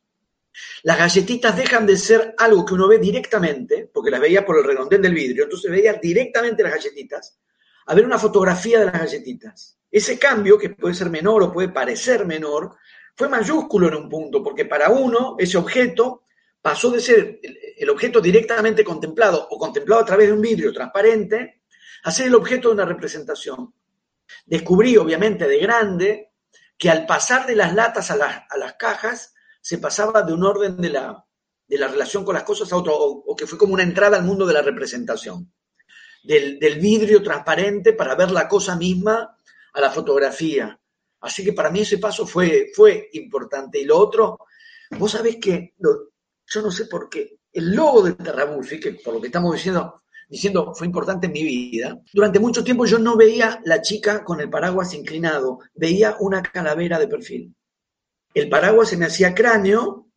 las 0.84 0.98
galletitas 0.98 1.56
dejan 1.56 1.86
de 1.86 1.98
ser 1.98 2.34
algo 2.38 2.66
que 2.66 2.74
uno 2.74 2.88
ve 2.88 2.98
directamente, 2.98 3.90
porque 3.94 4.12
las 4.12 4.22
veía 4.22 4.46
por 4.46 4.58
el 4.58 4.64
redondel 4.64 5.02
del 5.02 5.14
vidrio, 5.14 5.44
entonces 5.44 5.70
veía 5.70 5.94
directamente 5.94 6.64
las 6.64 6.74
galletitas, 6.74 7.38
a 7.86 7.96
ver 7.96 8.06
una 8.06 8.18
fotografía 8.18 8.80
de 8.80 8.86
las 8.86 9.00
galletitas. 9.00 9.78
Ese 9.92 10.18
cambio, 10.20 10.58
que 10.58 10.70
puede 10.70 10.94
ser 10.94 11.10
menor 11.10 11.44
o 11.44 11.52
puede 11.52 11.70
parecer 11.70 12.26
menor, 12.26 12.78
fue 13.16 13.28
mayúsculo 13.28 13.88
en 13.88 13.96
un 13.96 14.10
punto, 14.10 14.44
porque 14.44 14.66
para 14.66 14.90
uno 14.90 15.36
ese 15.38 15.58
objeto 15.58 16.24
pasó 16.62 16.92
de 16.92 17.00
ser 17.00 17.40
el 17.78 17.90
objeto 17.90 18.20
directamente 18.20 18.84
contemplado 18.84 19.48
o 19.50 19.58
contemplado 19.58 20.02
a 20.02 20.06
través 20.06 20.28
de 20.28 20.34
un 20.34 20.42
vidrio 20.42 20.74
transparente 20.74 21.62
a 22.04 22.12
ser 22.12 22.28
el 22.28 22.36
objeto 22.36 22.70
de 22.70 22.76
una 22.76 22.86
representación. 22.86 23.74
Descubrí, 24.46 24.98
obviamente, 24.98 25.48
de 25.48 25.60
grande, 25.60 26.32
que 26.78 26.90
al 26.90 27.06
pasar 27.06 27.46
de 27.46 27.56
las 27.56 27.74
latas 27.74 28.12
a 28.12 28.16
las, 28.16 28.44
a 28.50 28.58
las 28.58 28.74
cajas, 28.74 29.34
se 29.62 29.78
pasaba 29.78 30.22
de 30.22 30.34
un 30.34 30.44
orden 30.44 30.78
de 30.78 30.90
la, 30.90 31.26
de 31.68 31.78
la 31.78 31.88
relación 31.88 32.24
con 32.24 32.36
las 32.36 32.44
cosas 32.44 32.72
a 32.72 32.78
otro, 32.78 32.96
o, 32.96 33.36
que 33.36 33.48
fue 33.48 33.58
como 33.58 33.74
una 33.74 33.84
entrada 33.84 34.18
al 34.18 34.24
mundo 34.24 34.46
de 34.46 34.54
la 34.54 34.62
representación. 34.62 35.52
Del, 36.24 36.60
del 36.60 36.80
vidrio 36.80 37.24
transparente 37.24 37.94
para 37.94 38.14
ver 38.14 38.32
la 38.32 38.48
cosa 38.50 38.76
misma 38.76 39.38
a 39.74 39.82
la 39.82 39.90
fotografía. 39.90 40.78
Así 41.22 41.46
que 41.46 41.54
para 41.54 41.70
mí 41.70 41.82
ese 41.82 41.98
paso 41.98 42.28
fue, 42.28 42.72
fue 42.74 43.10
importante. 43.14 43.80
Y 43.80 43.86
lo 43.86 43.98
otro, 43.98 44.40
vos 44.92 45.12
sabés 45.12 45.38
que 45.38 45.76
yo 46.50 46.62
no 46.62 46.72
sé 46.72 46.86
por 46.86 47.10
qué, 47.10 47.40
el 47.54 47.76
logo 47.76 48.04
de 48.04 48.14
Terrabuzzi, 48.14 48.80
que 48.80 48.94
por 48.94 49.14
lo 49.14 49.22
que 49.22 49.28
estamos 49.28 49.54
diciendo, 49.54 50.02
diciendo 50.28 50.74
fue 50.76 50.88
importante 50.88 51.28
en 51.28 51.34
mi 51.34 51.44
vida, 51.44 51.98
durante 52.14 52.40
mucho 52.40 52.64
tiempo 52.64 52.86
yo 52.86 53.00
no 53.00 53.16
veía 53.16 53.60
la 53.66 53.82
chica 53.82 54.24
con 54.24 54.40
el 54.40 54.50
paraguas 54.50 54.94
inclinado, 54.94 55.60
veía 55.74 56.16
una 56.20 56.42
calavera 56.42 57.00
de 57.00 57.08
perfil. 57.08 57.56
El 58.34 58.50
paraguas 58.50 58.90
se 58.90 58.98
me 58.98 59.06
hacía 59.06 59.34
cráneo, 59.34 60.08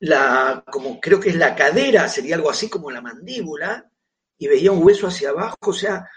la, 0.00 0.64
como 0.70 1.00
creo 1.00 1.20
que 1.20 1.30
es 1.30 1.36
la 1.36 1.54
cadera, 1.54 2.08
sería 2.08 2.36
algo 2.36 2.50
así 2.50 2.68
como 2.68 2.90
la 2.90 3.00
mandíbula, 3.00 3.88
y 4.38 4.48
veía 4.48 4.72
un 4.72 4.82
hueso 4.82 5.06
hacia 5.06 5.30
abajo, 5.30 5.56
o 5.60 5.72
sea, 5.72 6.08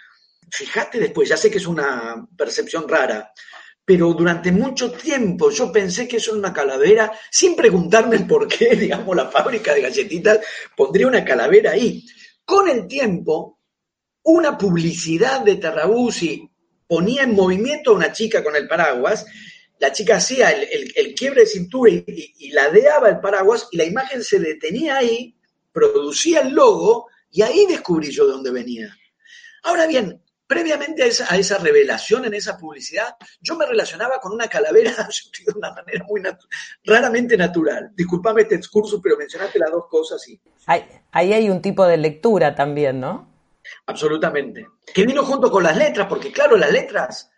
fíjate 0.49 0.99
después, 0.99 1.29
ya 1.29 1.37
sé 1.37 1.51
que 1.51 1.57
es 1.57 1.67
una 1.67 2.27
percepción 2.35 2.87
rara, 2.87 3.31
pero 3.85 4.13
durante 4.13 4.51
mucho 4.51 4.91
tiempo 4.91 5.51
yo 5.51 5.71
pensé 5.71 6.07
que 6.07 6.17
eso 6.17 6.31
era 6.31 6.39
una 6.39 6.53
calavera, 6.53 7.11
sin 7.29 7.55
preguntarme 7.55 8.19
por 8.21 8.47
qué, 8.47 8.75
digamos, 8.75 9.15
la 9.15 9.29
fábrica 9.29 9.73
de 9.73 9.81
galletitas 9.81 10.39
pondría 10.75 11.07
una 11.07 11.23
calavera 11.23 11.71
ahí. 11.71 12.03
Con 12.43 12.67
el 12.67 12.87
tiempo, 12.87 13.59
una 14.23 14.57
publicidad 14.57 15.41
de 15.41 15.57
Terrabuzzi 15.57 16.49
ponía 16.87 17.23
en 17.23 17.35
movimiento 17.35 17.91
a 17.91 17.95
una 17.95 18.11
chica 18.11 18.43
con 18.43 18.55
el 18.55 18.67
paraguas, 18.67 19.25
la 19.77 19.91
chica 19.91 20.15
hacía 20.15 20.49
el, 20.49 20.63
el, 20.63 20.93
el 20.95 21.13
quiebre 21.13 21.41
de 21.41 21.47
cintura 21.47 21.91
y, 21.91 22.03
y, 22.07 22.47
y, 22.47 22.51
ladeaba 22.51 23.09
el 23.09 23.19
paraguas 23.19 23.67
y 23.71 23.77
la 23.77 23.83
imagen 23.83 24.23
se 24.23 24.39
detenía 24.39 24.97
ahí, 24.97 25.35
producía 25.71 26.41
el 26.41 26.53
logo 26.53 27.07
y 27.29 27.41
ahí 27.41 27.65
descubrí 27.67 28.09
yo 28.09 28.25
de 28.25 28.31
dónde 28.31 28.51
venía. 28.51 28.95
Ahora 29.63 29.85
bien, 29.85 30.21
previamente 30.47 31.03
a 31.03 31.05
esa, 31.07 31.33
a 31.33 31.37
esa, 31.37 31.57
revelación 31.57 32.25
en 32.25 32.33
esa 32.33 32.57
publicidad, 32.57 33.15
yo 33.41 33.55
me 33.55 33.65
relacionaba 33.65 34.19
con 34.19 34.33
una 34.33 34.47
calavera 34.47 34.91
de 35.45 35.53
una 35.55 35.71
manera 35.71 36.05
muy 36.07 36.21
natu 36.21 36.47
raramente 36.83 37.37
natural. 37.37 37.91
Disculpame 37.95 38.43
este 38.43 38.55
excurso, 38.55 39.01
pero 39.01 39.17
mencionaste 39.17 39.59
las 39.59 39.71
dos 39.71 39.85
cosas 39.89 40.27
y... 40.27 40.39
Ahí, 40.67 40.85
ahí 41.11 41.33
hay 41.33 41.49
un 41.49 41.61
tipo 41.61 41.85
de 41.85 41.97
lectura 41.97 42.55
también, 42.55 42.99
¿no? 42.99 43.33
Absolutamente. 43.87 44.67
Que 44.93 45.05
vino 45.05 45.23
junto 45.23 45.49
con 45.51 45.63
las 45.63 45.77
letras, 45.77 46.07
porque 46.07 46.31
claro, 46.31 46.57
las 46.57 46.71
letras, 46.71 47.31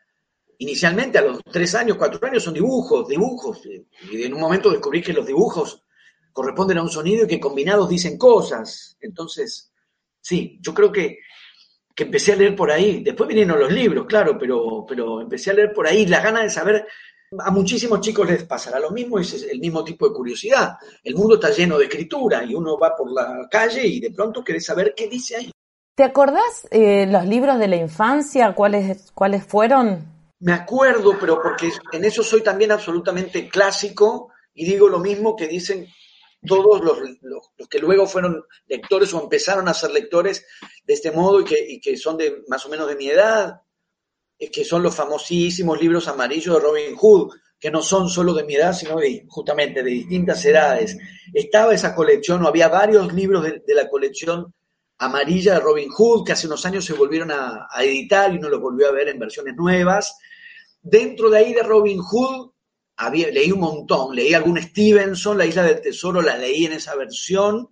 inicialmente 0.57 1.17
a 1.17 1.21
los 1.21 1.39
tres 1.51 1.75
años, 1.75 1.97
cuatro 1.97 2.25
años, 2.27 2.43
son 2.43 2.53
dibujos, 2.53 3.07
dibujos. 3.07 3.61
Y 4.11 4.23
en 4.23 4.33
un 4.33 4.41
momento 4.41 4.69
descubrí 4.69 5.01
que 5.01 5.13
los 5.13 5.25
dibujos 5.25 5.83
corresponden 6.33 6.77
a 6.77 6.83
un 6.83 6.89
sonido 6.89 7.25
y 7.25 7.27
que 7.27 7.39
combinados 7.39 7.89
dicen 7.89 8.17
cosas. 8.17 8.97
Entonces, 8.99 9.71
sí, 10.21 10.59
yo 10.61 10.73
creo 10.73 10.91
que, 10.91 11.19
que 11.97 12.03
empecé 12.03 12.33
a 12.33 12.35
leer 12.35 12.55
por 12.55 12.69
ahí. 12.69 13.01
Después 13.03 13.27
vinieron 13.27 13.59
los 13.59 13.71
libros, 13.71 14.05
claro, 14.05 14.37
pero, 14.37 14.85
pero 14.87 15.19
empecé 15.19 15.49
a 15.49 15.55
leer 15.55 15.73
por 15.73 15.87
ahí 15.87 16.05
la 16.05 16.21
gana 16.21 16.43
de 16.43 16.49
saber. 16.51 16.85
A 17.39 17.49
muchísimos 17.49 18.01
chicos 18.01 18.29
les 18.29 18.43
pasará 18.43 18.79
lo 18.79 18.91
mismo, 18.91 19.17
es 19.17 19.47
el 19.49 19.59
mismo 19.59 19.83
tipo 19.83 20.07
de 20.07 20.13
curiosidad. 20.13 20.77
El 21.03 21.15
mundo 21.15 21.35
está 21.35 21.49
lleno 21.49 21.75
de 21.79 21.85
escritura 21.85 22.43
y 22.43 22.53
uno 22.53 22.77
va 22.77 22.95
por 22.95 23.11
la 23.11 23.47
calle 23.49 23.85
y 23.87 23.99
de 23.99 24.11
pronto 24.11 24.43
quiere 24.43 24.61
saber 24.61 24.93
qué 24.95 25.07
dice 25.07 25.37
ahí. 25.37 25.51
¿Te 25.95 26.03
acordás 26.03 26.67
eh, 26.69 27.07
los 27.07 27.25
libros 27.25 27.57
de 27.57 27.67
la 27.67 27.77
infancia? 27.77 28.53
¿Cuáles, 28.53 29.11
¿Cuáles 29.15 29.43
fueron? 29.43 30.05
Me 30.39 30.53
acuerdo, 30.53 31.17
pero 31.19 31.41
porque 31.41 31.71
en 31.93 32.05
eso 32.05 32.21
soy 32.21 32.43
también 32.43 32.71
absolutamente 32.71 33.49
clásico 33.49 34.29
y 34.53 34.65
digo 34.65 34.87
lo 34.87 34.99
mismo 34.99 35.35
que 35.35 35.47
dicen 35.47 35.87
todos 36.45 36.81
los, 36.81 36.99
los, 37.21 37.67
que 37.69 37.79
luego 37.79 38.07
fueron 38.07 38.43
lectores 38.67 39.13
o 39.13 39.21
empezaron 39.21 39.67
a 39.67 39.73
ser 39.73 39.91
lectores 39.91 40.45
de 40.85 40.93
este 40.93 41.11
modo 41.11 41.41
y 41.41 41.45
que, 41.45 41.79
que 41.81 41.97
son 41.97 42.17
de 42.17 42.43
más 42.47 42.65
o 42.65 42.69
menos 42.69 42.87
de 42.87 42.95
mi 42.95 43.09
edad, 43.09 43.61
que 44.37 44.63
son 44.63 44.83
los 44.83 44.95
famosísimos 44.95 45.79
libros 45.81 46.07
amarillos 46.07 46.55
de 46.55 46.61
Robin 46.61 46.95
Hood, 46.95 47.33
que 47.59 47.71
no 47.71 47.81
son 47.81 48.07
solo 48.07 48.33
de 48.33 48.43
mi 48.43 48.55
edad, 48.55 48.73
sino 48.73 48.97
justamente 49.27 49.81
de 49.81 49.89
distintas 49.89 50.45
edades. 50.45 50.97
Estaba 51.33 51.73
esa 51.73 51.95
colección, 51.95 52.43
o 52.43 52.47
había 52.47 52.67
varios 52.67 53.11
libros 53.13 53.43
de, 53.43 53.63
de, 53.65 53.73
la 53.73 53.89
colección 53.89 54.53
amarilla 54.99 55.55
de 55.55 55.59
Robin 55.59 55.89
Hood, 55.89 56.23
que 56.23 56.33
hace 56.33 56.45
unos 56.45 56.63
años 56.67 56.85
se 56.85 56.93
volvieron 56.93 57.31
a, 57.31 57.67
a 57.69 57.83
editar 57.83 58.31
y 58.31 58.37
uno 58.37 58.49
los 58.49 58.61
volvió 58.61 58.87
a 58.87 58.91
ver 58.91 59.09
en 59.09 59.19
versiones 59.19 59.55
nuevas. 59.55 60.17
Dentro 60.81 61.29
de 61.31 61.39
ahí 61.39 61.53
de 61.53 61.63
Robin 61.63 61.99
Hood 61.99 62.51
había, 62.97 63.29
leí 63.29 63.51
un 63.51 63.59
montón, 63.59 64.15
leí 64.15 64.33
algún 64.33 64.61
Stevenson, 64.61 65.37
La 65.37 65.45
Isla 65.45 65.63
del 65.63 65.81
Tesoro, 65.81 66.21
la 66.21 66.37
leí 66.37 66.65
en 66.65 66.73
esa 66.73 66.95
versión. 66.95 67.69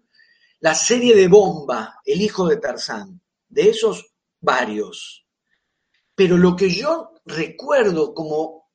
La 0.60 0.74
serie 0.74 1.16
de 1.16 1.28
Bomba, 1.28 2.00
El 2.06 2.22
hijo 2.22 2.48
de 2.48 2.58
Tarzán, 2.58 3.22
de 3.48 3.70
esos 3.70 4.14
varios. 4.40 5.28
Pero 6.14 6.38
lo 6.38 6.56
que 6.56 6.70
yo 6.70 7.12
recuerdo 7.26 8.14
como, 8.14 8.72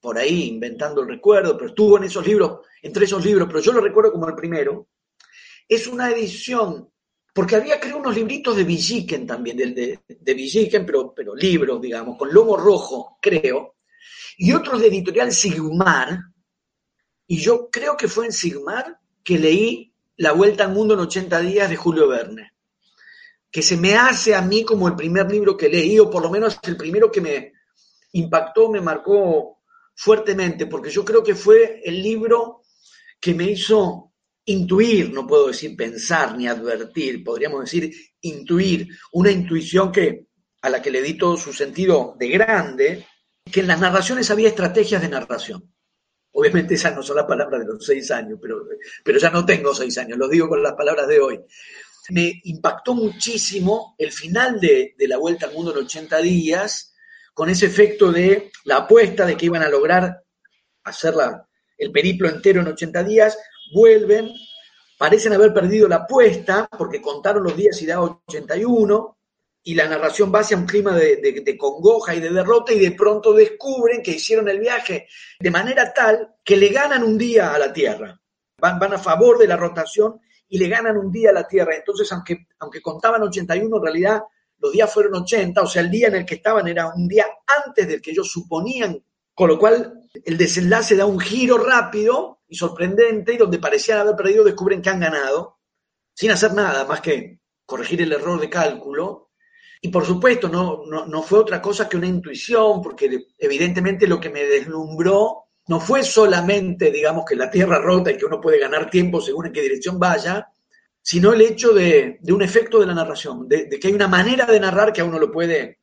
por 0.00 0.18
ahí 0.18 0.48
inventando 0.48 1.02
el 1.02 1.08
recuerdo, 1.08 1.56
pero 1.56 1.70
estuvo 1.70 1.96
en 1.96 2.04
esos 2.04 2.26
libros, 2.26 2.60
entre 2.82 3.04
esos 3.04 3.24
libros, 3.24 3.48
pero 3.48 3.60
yo 3.60 3.72
lo 3.72 3.80
recuerdo 3.80 4.12
como 4.12 4.28
el 4.28 4.34
primero, 4.34 4.88
es 5.66 5.86
una 5.86 6.10
edición, 6.10 6.90
porque 7.34 7.56
había 7.56 7.80
creo 7.80 7.98
unos 7.98 8.14
libritos 8.14 8.56
de 8.56 8.64
Villiquen 8.64 9.26
también, 9.26 9.56
de, 9.56 9.66
de, 9.72 10.00
de 10.06 10.34
Villiquen, 10.34 10.86
pero, 10.86 11.12
pero 11.14 11.34
libros, 11.34 11.80
digamos, 11.80 12.16
con 12.16 12.32
lomo 12.32 12.56
rojo, 12.56 13.18
creo, 13.20 13.77
y 14.38 14.52
otros 14.52 14.80
de 14.80 14.86
editorial 14.86 15.32
Sigmar, 15.32 16.20
y 17.26 17.38
yo 17.38 17.68
creo 17.70 17.96
que 17.96 18.08
fue 18.08 18.26
en 18.26 18.32
Sigmar 18.32 18.98
que 19.22 19.38
leí 19.38 19.92
La 20.16 20.32
Vuelta 20.32 20.64
al 20.64 20.72
Mundo 20.72 20.94
en 20.94 21.00
80 21.00 21.40
días 21.40 21.68
de 21.68 21.76
Julio 21.76 22.08
Verne, 22.08 22.52
que 23.50 23.62
se 23.62 23.76
me 23.76 23.96
hace 23.96 24.36
a 24.36 24.40
mí 24.40 24.64
como 24.64 24.86
el 24.86 24.94
primer 24.94 25.30
libro 25.30 25.56
que 25.56 25.68
leí, 25.68 25.98
o 25.98 26.08
por 26.08 26.22
lo 26.22 26.30
menos 26.30 26.56
el 26.62 26.76
primero 26.76 27.10
que 27.10 27.20
me 27.20 27.52
impactó, 28.12 28.70
me 28.70 28.80
marcó 28.80 29.58
fuertemente, 29.96 30.66
porque 30.66 30.90
yo 30.90 31.04
creo 31.04 31.22
que 31.22 31.34
fue 31.34 31.82
el 31.84 32.00
libro 32.00 32.62
que 33.20 33.34
me 33.34 33.50
hizo 33.50 34.12
intuir, 34.44 35.12
no 35.12 35.26
puedo 35.26 35.48
decir 35.48 35.76
pensar 35.76 36.36
ni 36.36 36.46
advertir, 36.46 37.24
podríamos 37.24 37.62
decir 37.62 37.92
intuir, 38.20 38.88
una 39.12 39.32
intuición 39.32 39.90
que 39.90 40.26
a 40.62 40.70
la 40.70 40.80
que 40.80 40.92
le 40.92 41.02
di 41.02 41.14
todo 41.18 41.36
su 41.36 41.52
sentido 41.52 42.14
de 42.18 42.28
grande, 42.28 43.06
que 43.50 43.60
en 43.60 43.66
las 43.66 43.80
narraciones 43.80 44.30
había 44.30 44.48
estrategias 44.48 45.02
de 45.02 45.08
narración. 45.08 45.72
Obviamente 46.32 46.74
esas 46.74 46.94
no 46.94 47.02
son 47.02 47.16
las 47.16 47.26
palabras 47.26 47.60
de 47.60 47.66
los 47.66 47.84
seis 47.84 48.10
años, 48.10 48.38
pero, 48.40 48.64
pero 49.04 49.18
ya 49.18 49.30
no 49.30 49.44
tengo 49.44 49.74
seis 49.74 49.96
años, 49.98 50.18
lo 50.18 50.28
digo 50.28 50.48
con 50.48 50.62
las 50.62 50.74
palabras 50.74 51.08
de 51.08 51.20
hoy. 51.20 51.40
Me 52.10 52.40
impactó 52.44 52.94
muchísimo 52.94 53.94
el 53.98 54.12
final 54.12 54.60
de, 54.60 54.94
de 54.96 55.08
la 55.08 55.18
Vuelta 55.18 55.46
al 55.46 55.52
Mundo 55.52 55.72
en 55.72 55.84
80 55.84 56.18
días, 56.18 56.94
con 57.34 57.50
ese 57.50 57.66
efecto 57.66 58.10
de 58.10 58.50
la 58.64 58.78
apuesta 58.78 59.26
de 59.26 59.36
que 59.36 59.46
iban 59.46 59.62
a 59.62 59.68
lograr 59.68 60.22
hacer 60.84 61.14
el 61.76 61.92
periplo 61.92 62.28
entero 62.28 62.60
en 62.60 62.68
80 62.68 63.04
días, 63.04 63.38
vuelven, 63.72 64.30
parecen 64.98 65.32
haber 65.32 65.52
perdido 65.52 65.88
la 65.88 65.96
apuesta 65.96 66.68
porque 66.76 67.00
contaron 67.00 67.44
los 67.44 67.56
días 67.56 67.80
y 67.82 67.86
da 67.86 68.00
81, 68.00 69.17
y 69.62 69.74
la 69.74 69.88
narración 69.88 70.32
va 70.34 70.40
hacia 70.40 70.56
un 70.56 70.66
clima 70.66 70.94
de, 70.94 71.56
congoja 71.58 72.14
y 72.14 72.20
de 72.20 72.30
derrota 72.30 72.72
y 72.72 72.78
de 72.78 72.92
pronto 72.92 73.32
descubren 73.32 74.02
que 74.02 74.12
hicieron 74.12 74.48
el 74.48 74.60
viaje 74.60 75.08
de 75.38 75.50
manera 75.50 75.92
tal 75.92 76.36
que 76.44 76.56
le 76.56 76.68
ganan 76.68 77.02
un 77.02 77.18
día 77.18 77.52
a 77.52 77.58
la 77.58 77.72
Tierra. 77.72 78.18
Van, 78.60 78.78
van 78.78 78.94
a 78.94 78.98
favor 78.98 79.38
de 79.38 79.46
la 79.46 79.56
rotación 79.56 80.20
y 80.48 80.58
le 80.58 80.68
ganan 80.68 80.96
un 80.96 81.12
día 81.12 81.30
a 81.30 81.34
la 81.34 81.46
Tierra. 81.46 81.76
Entonces, 81.76 82.10
aunque, 82.12 82.46
aunque 82.58 82.80
contaban 82.80 83.22
81, 83.22 83.76
en 83.76 83.82
realidad 83.82 84.22
los 84.58 84.72
días 84.72 84.92
fueron 84.92 85.14
80, 85.14 85.60
o 85.60 85.66
sea, 85.66 85.82
el 85.82 85.90
día 85.90 86.08
en 86.08 86.16
el 86.16 86.26
que 86.26 86.36
estaban 86.36 86.66
era 86.66 86.92
un 86.92 87.06
día 87.06 87.26
antes 87.64 87.86
del 87.86 88.00
que 88.00 88.10
ellos 88.10 88.28
suponían, 88.30 89.02
con 89.34 89.48
lo 89.48 89.58
cual 89.58 90.08
el 90.24 90.36
desenlace 90.36 90.96
da 90.96 91.06
un 91.06 91.20
giro 91.20 91.58
rápido 91.58 92.40
y 92.48 92.56
sorprendente 92.56 93.34
y 93.34 93.36
donde 93.36 93.58
parecían 93.58 93.98
haber 93.98 94.16
perdido 94.16 94.44
descubren 94.44 94.82
que 94.82 94.90
han 94.90 95.00
ganado, 95.00 95.58
sin 96.14 96.30
hacer 96.30 96.54
nada 96.54 96.84
más 96.86 97.00
que 97.00 97.40
corregir 97.64 98.02
el 98.02 98.12
error 98.12 98.40
de 98.40 98.50
cálculo 98.50 99.27
y 99.80 99.88
por 99.88 100.04
supuesto, 100.04 100.48
no, 100.48 100.82
no, 100.86 101.06
no, 101.06 101.22
fue 101.22 101.38
otra 101.38 101.62
cosa 101.62 101.88
que 101.88 101.96
una 101.96 102.06
intuición, 102.06 102.82
porque 102.82 103.26
evidentemente 103.38 104.08
lo 104.08 104.18
que 104.18 104.30
me 104.30 104.44
deslumbró 104.44 105.44
no 105.68 105.80
fue 105.80 106.02
solamente, 106.02 106.90
digamos, 106.90 107.24
que 107.24 107.36
la 107.36 107.50
tierra 107.50 107.78
rota 107.78 108.10
y 108.10 108.16
que 108.16 108.24
uno 108.24 108.40
puede 108.40 108.58
ganar 108.58 108.90
tiempo 108.90 109.20
según 109.20 109.46
en 109.46 109.52
qué 109.52 109.62
dirección 109.62 109.98
vaya, 109.98 110.48
sino 111.00 111.32
el 111.32 111.42
hecho 111.42 111.72
de, 111.72 112.18
de 112.20 112.32
un 112.32 112.42
efecto 112.42 112.80
de 112.80 112.86
la 112.86 112.94
narración, 112.94 113.48
de, 113.48 113.68
que 113.68 113.88
hay 113.88 113.94
una 113.94 114.08
manera 114.08 114.46
de 114.46 114.58
narrar 114.58 114.92
que 114.92 115.00
a 115.00 115.04
uno 115.04 115.18
lo 115.18 115.30
puede 115.30 115.80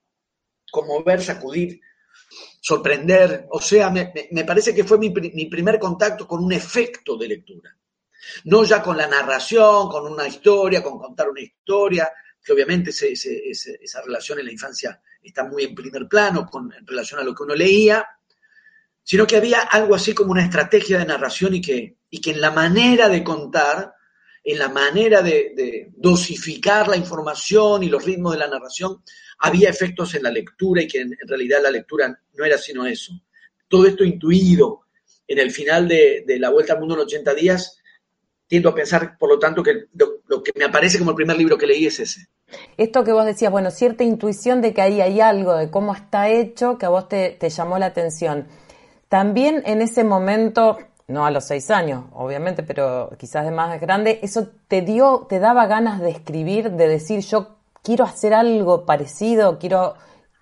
conmover, 0.69 1.21
sacudir, 1.21 1.79
sorprender. 2.61 3.45
O 3.51 3.61
sea, 3.61 3.89
me, 3.89 4.11
me 4.31 4.43
parece 4.43 4.73
que 4.75 4.83
fue 4.83 4.97
mi, 4.97 5.09
mi 5.09 5.45
primer 5.45 5.79
contacto 5.79 6.27
con 6.27 6.43
un 6.43 6.51
efecto 6.51 7.15
de 7.15 7.27
lectura. 7.29 7.75
No 8.45 8.63
ya 8.63 8.81
con 8.81 8.97
la 8.97 9.07
narración, 9.07 9.87
con 9.87 10.11
una 10.11 10.27
historia, 10.27 10.83
con 10.83 10.97
contar 10.97 11.29
una 11.29 11.41
historia, 11.41 12.09
que 12.45 12.53
obviamente 12.53 12.91
esa 12.91 14.01
relación 14.03 14.39
en 14.39 14.45
la 14.45 14.51
infancia 14.51 15.01
está 15.23 15.45
muy 15.45 15.63
en 15.63 15.73
primer 15.73 16.07
plano 16.07 16.45
con, 16.45 16.71
en 16.71 16.85
relación 16.85 17.19
a 17.19 17.23
lo 17.23 17.33
que 17.33 17.41
uno 17.41 17.55
leía, 17.55 18.05
sino 19.01 19.25
que 19.25 19.35
había 19.35 19.61
algo 19.61 19.95
así 19.95 20.13
como 20.13 20.31
una 20.31 20.43
estrategia 20.43 20.99
de 20.99 21.05
narración 21.05 21.55
y 21.55 21.61
que, 21.61 21.97
y 22.07 22.21
que 22.21 22.31
en 22.31 22.41
la 22.41 22.51
manera 22.51 23.09
de 23.09 23.23
contar, 23.23 23.95
en 24.43 24.59
la 24.59 24.69
manera 24.69 25.23
de, 25.23 25.91
dosificar 25.97 26.87
la 26.87 26.97
información 26.97 27.81
y 27.81 27.89
los 27.89 28.05
ritmos 28.05 28.33
de 28.33 28.39
la 28.39 28.47
narración, 28.47 29.01
había 29.39 29.71
efectos 29.71 30.13
en 30.13 30.21
la 30.21 30.31
lectura 30.31 30.83
y 30.83 30.87
que 30.87 31.01
en, 31.01 31.13
en 31.19 31.27
realidad 31.27 31.63
la 31.63 31.71
lectura 31.71 32.15
no 32.35 32.45
era 32.45 32.59
sino 32.59 32.85
eso. 32.85 33.11
Todo 33.67 33.87
esto 33.87 34.03
intuido 34.03 34.81
en 35.27 35.39
el 35.39 35.49
final 35.49 35.87
de, 35.87 36.23
de 36.27 36.37
La 36.37 36.51
Vuelta 36.51 36.73
al 36.73 36.79
Mundo 36.79 36.93
en 36.93 37.01
80 37.01 37.33
días, 37.33 37.79
tiendo 38.45 38.69
a 38.69 38.75
pensar, 38.75 39.17
por 39.17 39.29
lo 39.29 39.39
tanto, 39.39 39.63
que 39.63 39.87
lo, 40.27 40.43
que 40.43 40.51
me 40.55 40.65
aparece 40.65 40.97
como 40.99 41.11
el 41.11 41.15
primer 41.15 41.37
libro 41.37 41.57
que 41.57 41.67
leí 41.67 41.85
es 41.85 41.99
ese. 41.99 42.27
Esto 42.77 43.03
que 43.03 43.11
vos 43.11 43.25
decías, 43.25 43.51
bueno, 43.51 43.71
cierta 43.71 44.03
intuición 44.03 44.61
de 44.61 44.73
que 44.73 44.81
ahí 44.81 45.01
hay 45.01 45.19
algo, 45.19 45.55
de 45.55 45.69
cómo 45.69 45.93
está 45.93 46.29
hecho, 46.29 46.77
que 46.77 46.85
a 46.85 46.89
vos 46.89 47.07
te, 47.07 47.31
te 47.31 47.49
llamó 47.49 47.77
la 47.77 47.87
atención. 47.87 48.47
También 49.09 49.63
en 49.65 49.81
ese 49.81 50.03
momento, 50.03 50.77
no 51.07 51.25
a 51.25 51.31
los 51.31 51.45
seis 51.45 51.69
años, 51.71 52.05
obviamente, 52.13 52.63
pero 52.63 53.11
quizás 53.17 53.45
de 53.45 53.51
más 53.51 53.79
grande, 53.79 54.19
eso 54.23 54.49
te 54.67 54.81
dio, 54.81 55.25
te 55.29 55.39
daba 55.39 55.67
ganas 55.67 56.01
de 56.01 56.09
escribir, 56.09 56.71
de 56.71 56.87
decir, 56.87 57.21
yo 57.21 57.55
quiero 57.85 58.03
hacer 58.03 58.33
algo 58.33 58.85
parecido, 58.85 59.59
quiero, 59.59 59.95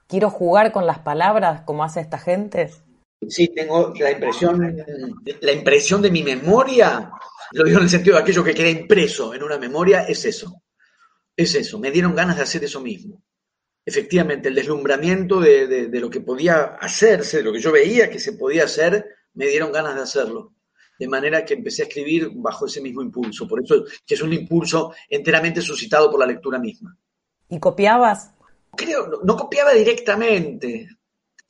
quiero 0.08 0.30
jugar 0.30 0.72
con 0.72 0.88
las 0.88 1.00
palabras 1.00 1.62
como 1.62 1.84
hace 1.84 2.00
esta 2.00 2.18
gente. 2.18 2.72
Sí, 3.30 3.50
tengo 3.50 3.94
la 4.00 4.12
impresión, 4.12 4.84
la 5.42 5.52
impresión 5.52 6.02
de 6.02 6.12
mi 6.12 6.24
memoria, 6.24 7.12
lo 7.54 7.64
digo 7.64 7.78
en 7.78 7.84
el 7.84 7.90
sentido 7.90 8.16
de 8.16 8.24
aquello 8.24 8.44
que 8.44 8.54
queda 8.54 8.70
impreso 8.70 9.34
en 9.34 9.44
una 9.44 9.58
memoria, 9.58 10.02
es 10.02 10.26
eso. 10.26 10.62
Es 11.36 11.56
eso, 11.56 11.80
me 11.80 11.92
dieron 11.92 12.16
ganas 12.16 12.38
de 12.38 12.44
hacer 12.44 12.64
eso 12.64 12.80
mismo. 12.80 13.24
Efectivamente, 13.86 14.50
el 14.50 14.56
deslumbramiento 14.56 15.40
de, 15.40 15.68
de, 15.68 15.88
de, 15.88 16.00
lo 16.00 16.10
que 16.10 16.22
podía 16.22 16.64
hacerse, 16.80 17.38
de 17.38 17.44
lo 17.44 17.52
que 17.52 17.60
yo 17.60 17.72
veía 17.72 18.10
que 18.10 18.20
se 18.20 18.34
podía 18.34 18.64
hacer, 18.64 19.06
me 19.34 19.48
dieron 19.48 19.72
ganas 19.72 19.96
de 19.96 20.02
hacerlo. 20.02 20.54
De 20.98 21.08
manera 21.08 21.44
que 21.44 21.56
empecé 21.56 21.82
a 21.82 21.86
escribir 21.86 22.30
bajo 22.36 22.66
ese 22.66 22.82
mismo 22.82 23.02
impulso. 23.02 23.48
Por 23.48 23.62
eso 23.62 23.84
que 24.06 24.14
es 24.14 24.22
un 24.22 24.32
impulso 24.32 24.94
enteramente 25.10 25.62
suscitado 25.62 26.10
por 26.10 26.20
la 26.20 26.28
lectura 26.28 26.60
misma. 26.60 26.96
¿Y 27.50 27.60
copiabas? 27.60 28.32
Creo, 28.76 29.08
no, 29.08 29.20
no 29.24 29.36
copiaba 29.36 29.74
directamente. 29.74 30.88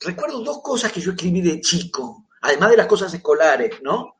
Recuerdo 0.00 0.42
dos 0.42 0.60
cosas 0.62 0.90
que 0.90 1.00
yo 1.00 1.12
escribí 1.12 1.40
de 1.40 1.60
chico, 1.60 2.26
además 2.40 2.70
de 2.70 2.76
las 2.78 2.86
cosas 2.86 3.14
escolares, 3.14 3.80
¿no? 3.82 4.13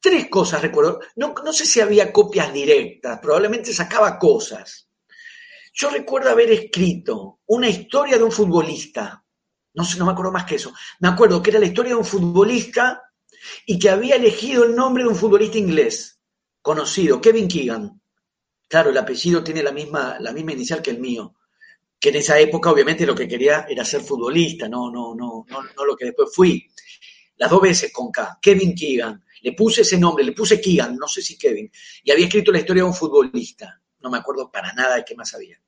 Tres 0.00 0.28
cosas 0.28 0.62
recuerdo. 0.62 1.00
No, 1.16 1.52
sé 1.52 1.66
si 1.66 1.80
había 1.80 2.12
copias 2.12 2.52
directas, 2.52 3.18
probablemente 3.20 3.72
sacaba 3.74 4.18
cosas. 4.18 4.88
Yo 5.74 5.90
recuerdo 5.90 6.30
haber 6.30 6.50
escrito 6.50 7.40
una 7.46 7.68
historia 7.68 8.16
de 8.16 8.24
un 8.24 8.32
futbolista. 8.32 9.22
No 9.74 9.84
sé, 9.84 9.98
no 9.98 10.06
me 10.06 10.12
acuerdo 10.12 10.32
más 10.32 10.44
que 10.46 10.56
eso. 10.56 10.72
Me 11.00 11.08
acuerdo 11.08 11.42
que 11.42 11.50
era 11.50 11.60
la 11.60 11.66
historia 11.66 11.90
de 11.90 11.98
un 11.98 12.04
futbolista 12.04 13.02
y 13.66 13.78
que 13.78 13.90
había 13.90 14.16
elegido 14.16 14.64
el 14.64 14.74
nombre 14.74 15.04
de 15.04 15.10
un 15.10 15.16
futbolista 15.16 15.58
inglés. 15.58 16.18
conocido, 16.62 17.20
Kevin 17.20 17.48
Keegan. 17.48 18.00
Claro, 18.68 18.90
el 18.90 18.98
apellido 18.98 19.42
tiene 19.42 19.62
la 19.62 19.72
misma, 19.72 20.18
la 20.20 20.32
misma 20.32 20.52
inicial 20.52 20.82
que 20.82 20.90
el 20.90 20.98
mío. 20.98 21.34
Que 21.98 22.10
en 22.10 22.16
esa 22.16 22.38
época, 22.38 22.70
obviamente, 22.70 23.06
lo 23.06 23.14
que 23.14 23.28
quería 23.28 23.66
era 23.68 23.84
ser 23.84 24.00
futbolista, 24.00 24.68
no, 24.68 24.90
no, 24.90 25.14
no, 25.14 25.44
no, 25.48 25.62
no 25.76 25.84
lo 25.84 25.96
que 25.96 26.06
después 26.06 26.30
fui. 26.34 26.70
Las 27.36 27.50
dos 27.50 27.60
veces 27.60 27.92
con 27.92 28.10
K, 28.10 28.38
Kevin 28.40 28.74
Keegan. 28.74 29.24
Le 29.42 29.52
puse 29.52 29.82
ese 29.82 29.98
nombre, 29.98 30.24
le 30.24 30.32
puse 30.32 30.60
Keegan, 30.60 30.96
no 30.96 31.08
sé 31.08 31.22
si 31.22 31.38
Kevin. 31.38 31.70
Y 32.04 32.10
había 32.10 32.26
escrito 32.26 32.52
la 32.52 32.58
historia 32.58 32.82
de 32.82 32.88
un 32.88 32.94
futbolista. 32.94 33.80
No 34.00 34.10
me 34.10 34.18
acuerdo 34.18 34.50
para 34.50 34.72
nada 34.72 34.96
de 34.96 35.04
qué 35.04 35.14
más 35.14 35.34
había. 35.34 35.60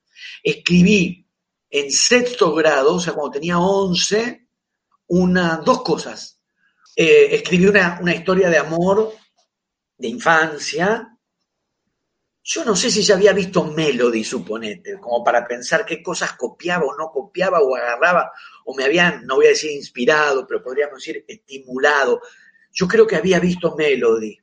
Escribí 0.42 1.26
en 1.70 1.90
sexto 1.90 2.54
grado, 2.54 2.96
o 2.96 3.00
sea, 3.00 3.14
cuando 3.14 3.32
tenía 3.32 3.58
11, 3.58 4.46
una, 5.08 5.56
dos 5.64 5.82
cosas. 5.82 6.40
Eh, 6.94 7.28
escribí 7.32 7.66
una, 7.66 7.98
una 8.00 8.14
historia 8.14 8.50
de 8.50 8.58
amor 8.58 9.14
de 9.96 10.08
infancia. 10.08 11.08
Yo 12.44 12.64
no 12.64 12.74
sé 12.74 12.90
si 12.90 13.02
ya 13.02 13.14
había 13.14 13.32
visto 13.32 13.64
Melody, 13.64 14.24
suponete, 14.24 14.98
como 14.98 15.22
para 15.22 15.46
pensar 15.46 15.86
qué 15.86 16.02
cosas 16.02 16.32
copiaba 16.32 16.84
o 16.84 16.96
no 16.96 17.10
copiaba 17.10 17.60
o 17.60 17.76
agarraba, 17.76 18.32
o 18.64 18.74
me 18.74 18.84
habían, 18.84 19.24
no 19.24 19.36
voy 19.36 19.46
a 19.46 19.50
decir 19.50 19.70
inspirado, 19.70 20.44
pero 20.46 20.62
podríamos 20.62 20.96
decir 20.96 21.24
estimulado. 21.26 22.20
Yo 22.72 22.88
creo 22.88 23.06
que 23.06 23.16
había 23.16 23.38
visto 23.38 23.76
Melody. 23.76 24.38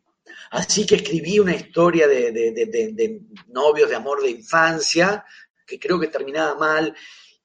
Así 0.51 0.85
que 0.85 0.95
escribí 0.95 1.39
una 1.39 1.55
historia 1.55 2.07
de, 2.07 2.31
de, 2.31 2.51
de, 2.65 3.21
novios 3.47 3.89
de 3.89 3.95
amor 3.95 4.21
de 4.21 4.31
infancia, 4.31 5.23
que 5.65 5.79
creo 5.79 5.99
que 5.99 6.07
terminaba 6.07 6.55
mal. 6.55 6.95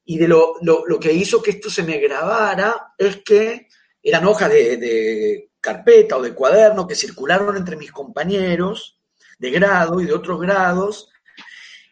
Y 0.05 0.19
de 0.19 0.29
lo, 0.29 0.57
lo, 0.63 0.87
lo, 0.87 0.99
que 1.01 1.13
hizo 1.13 1.43
que 1.43 1.53
esto 1.53 1.71
se 1.71 1.83
me 1.83 1.99
grabara 1.99 2.95
es 2.97 3.23
que 3.23 3.69
eran 4.03 4.27
hojas 4.27 4.51
de, 4.51 5.51
carpeta 5.61 6.19
o 6.19 6.23
de 6.23 6.35
cuaderno 6.35 6.87
que 6.87 6.95
circularon 6.95 7.57
entre 7.57 7.77
mis 7.77 7.91
compañeros 7.91 8.99
de 9.39 9.51
grado 9.51 10.01
y 10.01 10.07
de 10.07 10.13
otros 10.13 10.41
grados. 10.41 11.09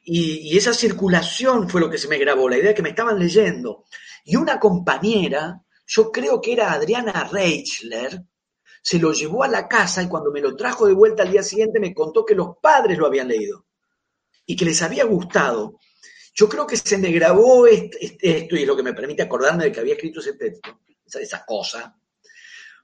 Y, 0.05 0.53
y, 0.53 0.57
esa 0.59 0.75
circulación 0.75 1.69
fue 1.69 1.81
lo 1.81 1.89
que 1.89 1.99
se 1.99 2.09
me 2.09 2.19
grabó, 2.19 2.49
la 2.49 2.59
idea 2.59 2.69
de 2.69 2.75
que 2.75 2.83
me 2.83 2.91
estaban 2.91 3.19
leyendo. 3.19 3.85
Y 4.25 4.37
una 4.37 4.59
compañera, 4.59 5.63
yo 5.87 6.11
creo 6.11 6.41
que 6.41 6.53
era 6.53 6.73
Adriana 6.73 7.29
Reichler, 7.31 8.23
se 8.83 8.99
lo 8.99 9.13
llevó 9.13 9.45
a 9.45 9.49
la 9.49 9.69
casa 9.69 10.03
y 10.03 10.09
cuando 10.09 10.33
me 10.33 10.41
lo 10.41 10.57
trajo 10.57 10.87
de 10.87 10.93
vuelta 10.93 11.23
al 11.23 11.31
día 11.31 11.43
siguiente 11.43 11.81
me 11.81 11.95
contó 11.95 12.27
que 12.27 12.35
los 12.35 12.57
padres 12.61 12.99
lo 12.99 13.07
habían 13.07 13.29
leído 13.29 13.65
y 14.45 14.57
que 14.57 14.65
les 14.65 14.83
había 14.83 15.05
gustado. 15.05 15.79
Yo 16.35 16.49
creo 16.49 16.67
que 16.67 16.77
se 16.77 16.99
me 16.99 17.13
grabó 17.13 17.67
esto, 17.67 17.97
y 18.01 18.63
es 18.63 18.67
lo 18.67 18.77
que 18.77 18.83
me 18.83 18.95
permite 18.95 19.23
acordarme 19.23 19.65
de 19.65 19.73
que 19.73 19.81
había 19.81 19.95
escrito 19.95 20.21
ese 20.21 20.35
texto, 20.35 20.81
esa, 21.07 21.21
esa 21.21 21.45
cosa, 21.45 21.97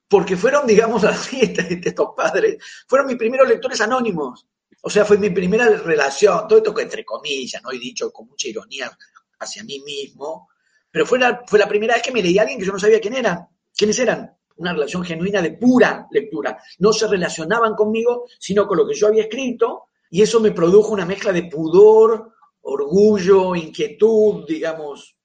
porque 0.09 0.37
fueron, 0.37 0.67
digamos, 0.67 1.05
así, 1.05 1.41
estos 1.43 2.09
padres, 2.17 2.59
fueron 2.87 3.09
mis 3.09 3.17
primeros 3.17 3.49
lectores 3.49 3.81
anónimos. 3.81 4.47
O 4.83 4.91
sea, 4.91 5.05
fue 5.05 5.19
mi 5.19 5.31
primera 5.31 5.69
relación, 5.69 6.47
todo 6.47 6.59
esto 6.59 6.73
que 6.73 6.83
entre 6.83 7.05
comillas, 7.05 7.61
¿no? 7.63 7.73
he 7.73 7.79
dicho 7.79 8.13
con 8.13 8.29
mucha 8.29 8.49
ironía 8.49 8.97
hacia 9.41 9.65
mí 9.65 9.81
mismo, 9.81 10.49
pero 10.91 11.05
fue 11.05 11.19
la, 11.19 11.43
fue 11.47 11.59
la 11.59 11.69
primera 11.69 11.95
vez 11.95 12.03
que 12.03 12.13
me 12.13 12.23
leí 12.23 12.39
a 12.39 12.43
alguien 12.43 12.59
que 12.59 12.65
yo 12.65 12.73
no 12.73 12.79
sabía 12.79 13.01
quién 13.01 13.15
era, 13.15 13.49
quiénes 13.77 13.99
eran. 13.99 14.38
Una 14.59 14.73
relación 14.73 15.05
genuina 15.05 15.43
de 15.43 15.53
pura 15.53 16.07
lectura. 16.11 16.61
No 16.79 16.93
se 16.93 17.09
relacionaban 17.09 17.75
conmigo, 17.75 18.27
sino 18.39 18.67
con 18.67 18.79
lo 18.79 18.87
que 18.87 18.95
yo 18.95 19.09
había 19.09 19.23
escrito, 19.23 19.89
y 20.11 20.23
eso 20.23 20.41
me 20.41 20.53
produjo 20.53 20.93
una 20.93 21.07
mezcla 21.07 21.33
de 21.33 21.45
pudor, 21.45 22.33
orgullo, 22.63 23.55
inquietud, 23.55 24.45
digamos, 24.47 25.17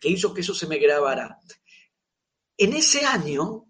que 0.00 0.08
hizo 0.08 0.32
que 0.32 0.40
eso 0.40 0.54
se 0.54 0.66
me 0.66 0.78
grabara. 0.78 1.38
En 2.56 2.74
ese 2.74 3.04
año, 3.04 3.66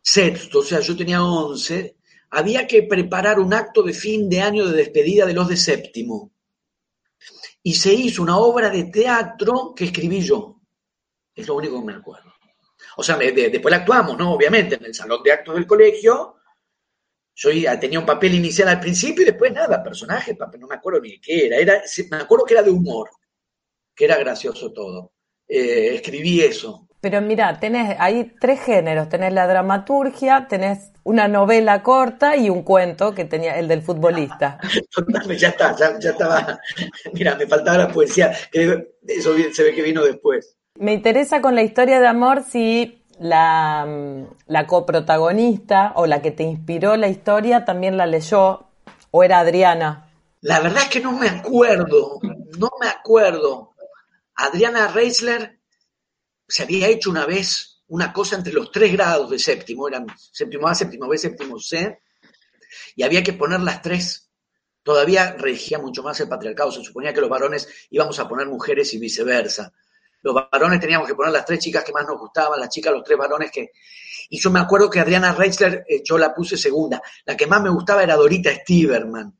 sexto, 0.00 0.60
o 0.60 0.62
sea, 0.62 0.80
yo 0.80 0.96
tenía 0.96 1.22
11, 1.22 1.96
había 2.30 2.66
que 2.66 2.82
preparar 2.82 3.38
un 3.38 3.54
acto 3.54 3.82
de 3.82 3.92
fin 3.92 4.28
de 4.28 4.40
año 4.40 4.66
de 4.66 4.76
despedida 4.76 5.24
de 5.24 5.34
los 5.34 5.48
de 5.48 5.56
séptimo. 5.56 6.32
Y 7.62 7.74
se 7.74 7.94
hizo 7.94 8.22
una 8.22 8.36
obra 8.38 8.68
de 8.68 8.84
teatro 8.84 9.72
que 9.74 9.86
escribí 9.86 10.20
yo. 10.20 10.60
Es 11.34 11.46
lo 11.46 11.56
único 11.56 11.80
que 11.80 11.86
me 11.86 11.94
acuerdo. 11.94 12.33
O 12.96 13.02
sea, 13.02 13.16
de, 13.16 13.32
después 13.32 13.70
la 13.70 13.78
actuamos, 13.78 14.16
¿no? 14.18 14.32
Obviamente, 14.32 14.76
en 14.76 14.84
el 14.84 14.94
salón 14.94 15.22
de 15.22 15.32
actos 15.32 15.54
del 15.54 15.66
colegio. 15.66 16.36
Yo 17.36 17.50
tenía 17.80 17.98
un 17.98 18.06
papel 18.06 18.34
inicial 18.34 18.68
al 18.68 18.78
principio 18.78 19.22
y 19.22 19.26
después 19.26 19.52
nada, 19.52 19.82
personaje, 19.82 20.36
papel, 20.36 20.60
no 20.60 20.68
me 20.68 20.76
acuerdo 20.76 21.00
ni 21.00 21.20
qué 21.20 21.46
era. 21.46 21.56
era. 21.56 21.82
Me 22.10 22.18
acuerdo 22.18 22.44
que 22.44 22.54
era 22.54 22.62
de 22.62 22.70
humor, 22.70 23.10
que 23.94 24.04
era 24.04 24.16
gracioso 24.16 24.72
todo. 24.72 25.12
Eh, 25.48 25.96
escribí 25.96 26.40
eso. 26.40 26.88
Pero 27.04 27.20
mira, 27.20 27.60
tenés, 27.60 27.96
hay 27.98 28.32
tres 28.40 28.60
géneros, 28.60 29.10
tenés 29.10 29.30
la 29.34 29.46
dramaturgia, 29.46 30.46
tenés 30.48 30.90
una 31.02 31.28
novela 31.28 31.82
corta 31.82 32.34
y 32.34 32.48
un 32.48 32.62
cuento 32.62 33.14
que 33.14 33.26
tenía 33.26 33.58
el 33.58 33.68
del 33.68 33.82
futbolista. 33.82 34.58
ya 35.36 35.48
está, 35.48 35.76
ya, 35.76 35.98
ya, 36.00 36.10
estaba. 36.12 36.58
Mira, 37.12 37.36
me 37.36 37.46
faltaba 37.46 37.76
la 37.76 37.88
poesía, 37.88 38.32
que 38.50 38.94
eso 39.06 39.34
se 39.52 39.62
ve 39.62 39.74
que 39.74 39.82
vino 39.82 40.02
después. 40.02 40.56
Me 40.76 40.92
interesa 40.92 41.40
con 41.40 41.54
la 41.54 41.62
historia 41.62 42.00
de 42.00 42.08
amor 42.08 42.42
si 42.42 43.00
la, 43.20 43.86
coprotagonista 44.66 45.92
o 45.94 46.06
la 46.06 46.20
que 46.20 46.32
te 46.32 46.42
inspiró 46.42 46.96
la 46.96 47.06
historia 47.06 47.64
también 47.64 47.96
la 47.96 48.06
leyó 48.06 48.66
o 49.12 49.22
era 49.22 49.38
Adriana. 49.38 50.10
La 50.40 50.58
verdad 50.58 50.82
es 50.82 50.88
que 50.88 51.00
no 51.00 51.12
me 51.12 51.28
acuerdo, 51.28 52.18
no 52.58 52.70
me 52.80 52.88
acuerdo. 52.88 53.74
Adriana 54.34 54.88
Reisler 54.88 55.60
se 56.48 56.64
había 56.64 56.88
hecho 56.88 57.08
una 57.08 57.24
vez 57.24 57.84
una 57.86 58.12
cosa 58.12 58.34
entre 58.34 58.52
los 58.52 58.72
tres 58.72 58.92
grados 58.92 59.30
de 59.30 59.38
séptimo, 59.38 59.86
eran 59.86 60.06
séptimo 60.16 60.66
A, 60.66 60.74
séptimo 60.74 61.06
B, 61.06 61.16
séptimo 61.16 61.60
C, 61.60 62.00
y 62.96 63.04
había 63.04 63.22
que 63.22 63.32
poner 63.32 63.60
las 63.60 63.80
tres. 63.80 64.28
Todavía 64.82 65.36
regía 65.38 65.78
mucho 65.78 66.02
más 66.02 66.18
el 66.18 66.28
patriarcado, 66.28 66.72
se 66.72 66.82
suponía 66.82 67.14
que 67.14 67.20
los 67.20 67.30
varones 67.30 67.68
íbamos 67.90 68.18
a 68.18 68.28
poner 68.28 68.48
mujeres 68.48 68.92
y 68.92 68.98
viceversa. 68.98 69.72
Los 70.24 70.34
varones 70.34 70.80
teníamos 70.80 71.06
que 71.06 71.14
poner 71.14 71.32
las 71.32 71.44
tres 71.44 71.60
chicas 71.60 71.84
que 71.84 71.92
más 71.92 72.04
nos 72.04 72.18
gustaban, 72.18 72.58
las 72.58 72.68
chicas, 72.68 72.92
los 72.92 73.04
tres 73.04 73.16
varones 73.16 73.52
que... 73.52 73.70
Y 74.30 74.40
yo 74.40 74.50
me 74.50 74.58
acuerdo 74.58 74.90
que 74.90 74.98
Adriana 74.98 75.32
Reichler, 75.32 75.84
eh, 75.88 76.02
yo 76.02 76.18
la 76.18 76.34
puse 76.34 76.56
segunda. 76.56 77.00
La 77.24 77.36
que 77.36 77.46
más 77.46 77.62
me 77.62 77.70
gustaba 77.70 78.02
era 78.02 78.16
Dorita 78.16 78.52
Stiverman 78.52 79.32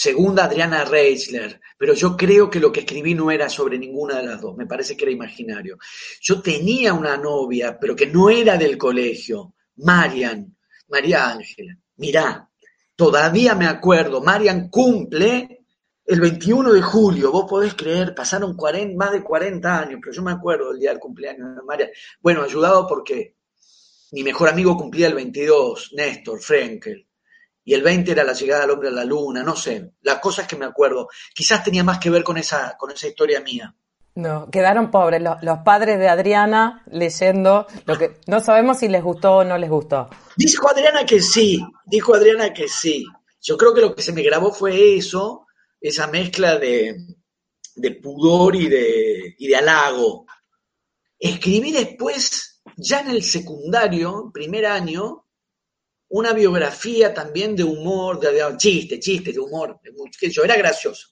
segunda 0.00 0.44
Adriana 0.44 0.84
Reichler, 0.84 1.60
pero 1.76 1.92
yo 1.92 2.16
creo 2.16 2.48
que 2.48 2.58
lo 2.58 2.72
que 2.72 2.80
escribí 2.80 3.14
no 3.14 3.30
era 3.30 3.50
sobre 3.50 3.78
ninguna 3.78 4.16
de 4.16 4.24
las 4.24 4.40
dos, 4.40 4.56
me 4.56 4.66
parece 4.66 4.96
que 4.96 5.04
era 5.04 5.12
imaginario. 5.12 5.78
Yo 6.22 6.40
tenía 6.40 6.94
una 6.94 7.16
novia, 7.18 7.78
pero 7.78 7.94
que 7.94 8.06
no 8.06 8.30
era 8.30 8.56
del 8.56 8.78
colegio, 8.78 9.54
Marian, 9.76 10.56
María 10.88 11.30
Ángela. 11.30 11.76
Mirá, 11.96 12.48
todavía 12.96 13.54
me 13.54 13.66
acuerdo, 13.66 14.22
Marian 14.22 14.70
cumple 14.70 15.59
el 16.10 16.20
21 16.20 16.72
de 16.72 16.82
julio, 16.82 17.30
vos 17.30 17.46
podés 17.48 17.74
creer, 17.74 18.16
pasaron 18.16 18.56
40, 18.56 18.96
más 18.96 19.12
de 19.12 19.22
40 19.22 19.78
años, 19.78 20.00
pero 20.02 20.12
yo 20.12 20.22
me 20.22 20.32
acuerdo 20.32 20.70
del 20.70 20.80
día 20.80 20.90
del 20.90 20.98
cumpleaños 20.98 21.54
de 21.54 21.62
Marian. 21.62 21.90
Bueno, 22.20 22.42
ayudado 22.42 22.84
porque 22.88 23.36
mi 24.10 24.24
mejor 24.24 24.48
amigo 24.48 24.76
cumplía 24.76 25.06
el 25.06 25.14
22, 25.14 25.92
Néstor 25.94 26.40
Frenkel 26.40 27.06
y 27.62 27.74
el 27.74 27.82
20 27.82 28.10
era 28.10 28.24
la 28.24 28.32
llegada 28.32 28.62
del 28.62 28.70
hombre 28.70 28.88
a 28.88 28.92
la 28.92 29.04
luna, 29.04 29.44
no 29.44 29.54
sé, 29.54 29.92
las 30.02 30.18
cosas 30.18 30.48
que 30.48 30.56
me 30.56 30.64
acuerdo. 30.64 31.06
Quizás 31.32 31.62
tenía 31.62 31.84
más 31.84 32.00
que 32.00 32.10
ver 32.10 32.24
con 32.24 32.36
esa, 32.36 32.76
con 32.76 32.90
esa 32.90 33.06
historia 33.06 33.40
mía. 33.40 33.72
No, 34.16 34.50
quedaron 34.50 34.90
pobres 34.90 35.22
los, 35.22 35.40
los, 35.42 35.58
padres 35.58 36.00
de 36.00 36.08
Adriana 36.08 36.82
leyendo 36.90 37.68
lo 37.86 37.96
que 37.96 38.16
no 38.26 38.40
sabemos 38.40 38.78
si 38.78 38.88
les 38.88 39.04
gustó 39.04 39.36
o 39.36 39.44
no 39.44 39.56
les 39.56 39.70
gustó. 39.70 40.10
Dijo 40.36 40.68
Adriana 40.68 41.06
que 41.06 41.20
sí, 41.20 41.64
dijo 41.86 42.14
Adriana 42.14 42.52
que 42.52 42.66
sí. 42.66 43.06
Yo 43.40 43.56
creo 43.56 43.72
que 43.72 43.80
lo 43.80 43.94
que 43.94 44.02
se 44.02 44.12
me 44.12 44.24
grabó 44.24 44.52
fue 44.52 44.96
eso, 44.96 45.46
esa 45.80 46.06
mezcla 46.06 46.58
de, 46.58 47.06
pudor 48.02 48.54
y 48.56 48.68
de, 48.68 49.56
halago. 49.56 50.26
Escribí 51.18 51.72
después, 51.72 52.62
ya 52.76 53.00
en 53.00 53.10
el 53.10 53.22
secundario, 53.22 54.30
primer 54.32 54.66
año, 54.66 55.26
una 56.08 56.32
biografía 56.32 57.14
también 57.14 57.54
de 57.56 57.64
humor, 57.64 58.20
de, 58.20 58.42
chiste, 58.56 58.98
chiste, 58.98 59.32
de 59.32 59.38
humor, 59.38 59.80
era 60.42 60.56
gracioso, 60.56 61.08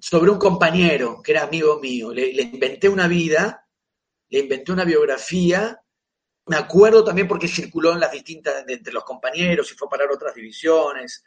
sobre 0.00 0.30
un 0.30 0.38
compañero 0.38 1.20
que 1.22 1.32
era 1.32 1.44
amigo 1.44 1.80
mío. 1.80 2.12
Le, 2.12 2.32
le, 2.32 2.42
inventé 2.42 2.88
una 2.88 3.08
vida, 3.08 3.66
le 4.28 4.40
inventé 4.40 4.72
una 4.72 4.84
biografía. 4.84 5.78
Me 6.46 6.56
acuerdo 6.56 7.04
también 7.04 7.28
porque 7.28 7.48
circuló 7.48 7.92
en 7.92 8.00
las 8.00 8.12
distintas, 8.12 8.64
entre 8.66 8.92
los 8.92 9.04
compañeros 9.04 9.70
y 9.70 9.74
fue 9.74 9.86
a 9.86 9.90
parar 9.90 10.10
otras 10.10 10.34
divisiones. 10.34 11.24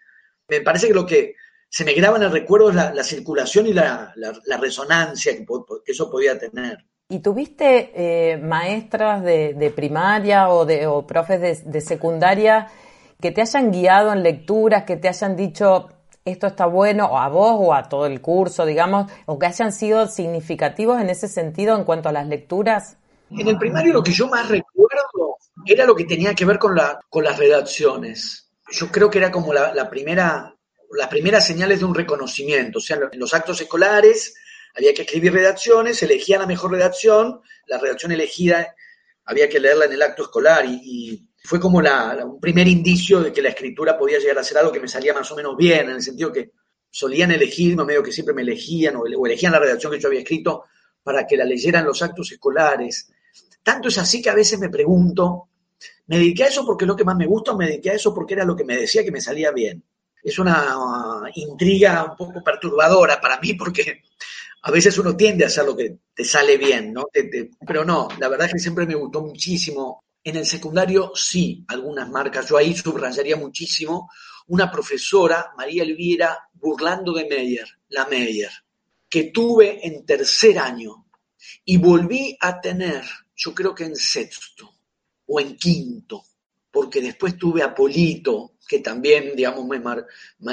Me 0.48 0.62
parece 0.62 0.88
que 0.88 0.94
lo 0.94 1.06
que 1.06 1.36
se 1.70 1.84
me 1.84 1.94
graba 1.94 2.18
en 2.18 2.24
el 2.24 2.32
recuerdo 2.32 2.70
es 2.70 2.76
la, 2.76 2.94
la 2.94 3.04
circulación 3.04 3.68
y 3.68 3.74
la, 3.74 4.14
la, 4.16 4.34
la 4.46 4.58
resonancia 4.58 5.34
que, 5.34 5.46
que, 5.46 5.92
eso 5.92 6.10
podía 6.10 6.38
tener. 6.40 6.86
¿Y 7.10 7.20
tuviste 7.20 7.92
eh, 7.94 8.38
maestras 8.38 9.24
de, 9.24 9.54
de, 9.54 9.70
primaria 9.72 10.50
o, 10.50 10.66
de, 10.66 10.88
o 10.88 11.06
profes 11.06 11.42
de, 11.42 11.72
de, 11.72 11.82
secundaria 11.82 12.68
que 13.22 13.32
te 13.32 13.42
hayan 13.42 13.72
guiado 13.72 14.14
en 14.14 14.24
lecturas, 14.24 14.86
que 14.86 14.98
te 14.98 15.08
hayan 15.08 15.36
dicho 15.36 15.90
esto 16.24 16.48
está 16.48 16.66
bueno, 16.66 17.06
o 17.06 17.20
a 17.20 17.30
vos 17.30 17.56
o 17.60 17.74
a 17.74 17.84
todo 17.88 18.08
el 18.08 18.20
curso, 18.20 18.66
digamos, 18.66 19.12
o 19.28 19.38
que 19.38 19.46
hayan 19.46 19.72
sido 19.72 20.08
significativos 20.08 21.00
en 21.00 21.10
ese 21.10 21.28
sentido 21.28 21.76
en 21.76 21.84
cuanto 21.84 22.10
a 22.10 22.12
las 22.12 22.28
lecturas? 22.28 22.98
En 23.30 23.48
el 23.48 23.58
primario 23.58 23.94
lo 23.94 24.02
que 24.02 24.12
yo 24.12 24.28
más 24.28 24.48
recuerdo 24.50 25.38
era 25.66 25.86
lo 25.86 25.96
que 25.96 26.06
tenía 26.06 26.34
que 26.34 26.46
ver 26.46 26.58
con, 26.58 26.74
la, 26.74 27.00
con 27.10 27.24
las 27.24 27.38
redacciones. 27.38 28.50
yo 28.72 28.88
creo 28.92 29.10
que 29.10 29.20
era 29.20 29.30
como 29.30 29.54
la 29.54 29.90
primera, 29.90 30.55
las 30.92 31.08
primeras 31.08 31.46
señales 31.46 31.80
de 31.80 31.86
un 31.86 31.96
reconocimiento. 31.96 32.80
O 32.80 32.82
sea, 32.82 32.98
en 33.12 33.20
los 33.20 33.34
actos 33.34 33.60
escolares 33.62 34.36
había 34.76 34.94
que 34.94 35.04
escribir 35.04 35.34
redacciones, 35.34 36.02
elegía 36.04 36.40
la 36.40 36.48
mejor 36.48 36.72
redacción, 36.72 37.42
la 37.68 37.78
redacción 37.78 38.12
elegida 38.12 38.76
había 39.26 39.50
que 39.50 39.60
leerla 39.60 39.86
en 39.86 39.94
el 39.94 40.02
acto 40.02 40.24
escolar 40.24 40.66
y, 40.66 41.28
fue 41.44 41.60
como 41.60 41.80
la, 41.80 42.26
un 42.26 42.40
primer 42.40 42.68
indicio 42.68 43.22
de 43.22 43.32
que 43.32 43.40
la 43.40 43.50
escritura 43.50 43.96
podía 43.96 44.18
llegar 44.18 44.40
a 44.40 44.44
ser 44.44 44.58
algo 44.58 44.72
que 44.72 44.80
me 44.80 44.88
salía 44.88 45.14
más 45.14 45.32
o 45.32 45.36
menos 45.36 45.56
bien, 45.56 45.90
en 45.90 45.98
el 45.98 46.02
sentido 46.02 46.32
que 46.32 46.54
solían 46.90 47.30
elegirme, 47.30 47.86
medio 47.86 48.02
que 48.02 48.12
siempre 48.12 48.34
me 48.34 48.42
elegían, 48.42 48.96
o, 48.96 49.02
o 49.02 49.26
elegían 49.28 49.52
la 49.52 49.60
redacción 49.60 49.92
que 49.92 50.00
yo 50.00 50.08
había 50.08 50.22
escrito 50.22 50.64
para 51.04 51.28
que 51.28 51.38
la 51.38 51.46
leyeran 51.46 51.86
los 51.86 52.02
actos 52.02 52.32
escolares. 52.32 53.12
Tanto 53.62 53.90
es 53.90 53.98
así 54.00 54.24
que 54.24 54.32
a 54.32 54.34
veces 54.34 54.58
me 54.58 54.70
pregunto, 54.70 55.50
¿me 56.08 56.18
dediqué 56.18 56.46
a 56.46 56.48
eso 56.48 56.66
porque 56.66 56.86
es 56.86 56.88
lo 56.88 56.96
que 56.96 57.04
más 57.04 57.16
me 57.16 57.28
gusta 57.28 57.52
o 57.52 57.58
me 57.58 57.68
dediqué 57.68 57.92
a 57.92 57.94
eso 57.94 58.12
porque 58.12 58.34
era 58.34 58.44
lo 58.44 58.56
que 58.56 58.64
me 58.64 58.76
decía 58.76 59.04
que 59.04 59.12
me 59.12 59.22
salía 59.22 59.52
bien? 59.52 59.84
Es 60.26 60.40
una 60.40 60.78
uh, 60.78 61.28
intriga 61.36 62.04
un 62.04 62.18
poco 62.18 62.44
perturbadora 62.44 63.22
para 63.22 63.40
mí 63.40 63.54
porque 63.54 64.02
a 64.64 64.72
veces 64.72 64.98
uno 64.98 65.16
tiende 65.16 65.44
a 65.44 65.48
hacer 65.48 65.66
lo 65.66 65.76
que 65.78 65.98
te 66.14 66.24
sale 66.26 66.58
bien, 66.58 66.92
¿no? 66.94 67.06
Te- 67.14 67.52
pero 67.66 67.86
no, 67.86 68.08
la 68.20 68.28
verdad 68.28 68.48
es 68.48 68.54
que 68.54 68.60
siempre 68.60 68.86
me 68.88 68.96
gustó 68.96 69.22
muchísimo. 69.22 70.04
En 70.24 70.38
el 70.38 70.46
secundario 70.48 71.12
sí, 71.14 71.64
algunas 71.68 72.10
marcas. 72.10 72.48
Yo 72.50 72.58
ahí 72.58 72.76
subrayaría 72.76 73.36
muchísimo 73.38 74.10
una 74.48 74.72
profesora, 74.72 75.52
María 75.58 75.84
Elvira, 75.84 76.50
burlando 76.54 77.14
de 77.14 77.26
Meyer, 77.26 77.68
la 77.90 78.06
Meyer, 78.08 78.50
que 79.10 79.26
tuve 79.26 79.86
en 79.86 80.06
tercer 80.06 80.58
año 80.60 81.06
y 81.64 81.78
volví 81.78 82.36
a 82.40 82.60
tener, 82.60 83.04
yo 83.36 83.54
creo 83.54 83.76
que 83.76 83.86
en 83.86 83.96
sexto 83.96 84.72
o 85.28 85.40
en 85.40 85.56
quinto, 85.58 86.24
porque 86.72 87.02
después 87.02 87.38
tuve 87.38 87.62
a 87.64 87.74
Polito, 87.74 88.54
que 88.68 88.80
también, 88.80 89.36
digamos, 89.36 89.66
me, 89.66 89.80
mar- 89.80 90.06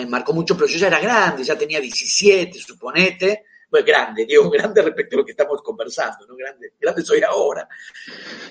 marcó 0.09 0.33
mucho, 0.33 0.55
pero 0.57 0.67
yo 0.67 0.79
ya 0.79 0.89
era 0.89 1.01
grande, 1.01 1.45
ya 1.45 1.57
tenía 1.57 1.81
17, 1.81 2.59
suponete, 2.59 3.45
pues 3.71 3.85
grande, 3.85 4.27
digo 4.27 4.51
grande 4.51 4.83
respecto 4.83 5.17
a 5.17 5.19
lo 5.21 5.25
que 5.25 5.33
estamos 5.33 5.63
conversando, 5.63 6.27
¿no? 6.27 6.37
Grande, 6.37 6.73
grande 6.81 7.03
soy 7.03 7.23
ahora. 7.23 7.69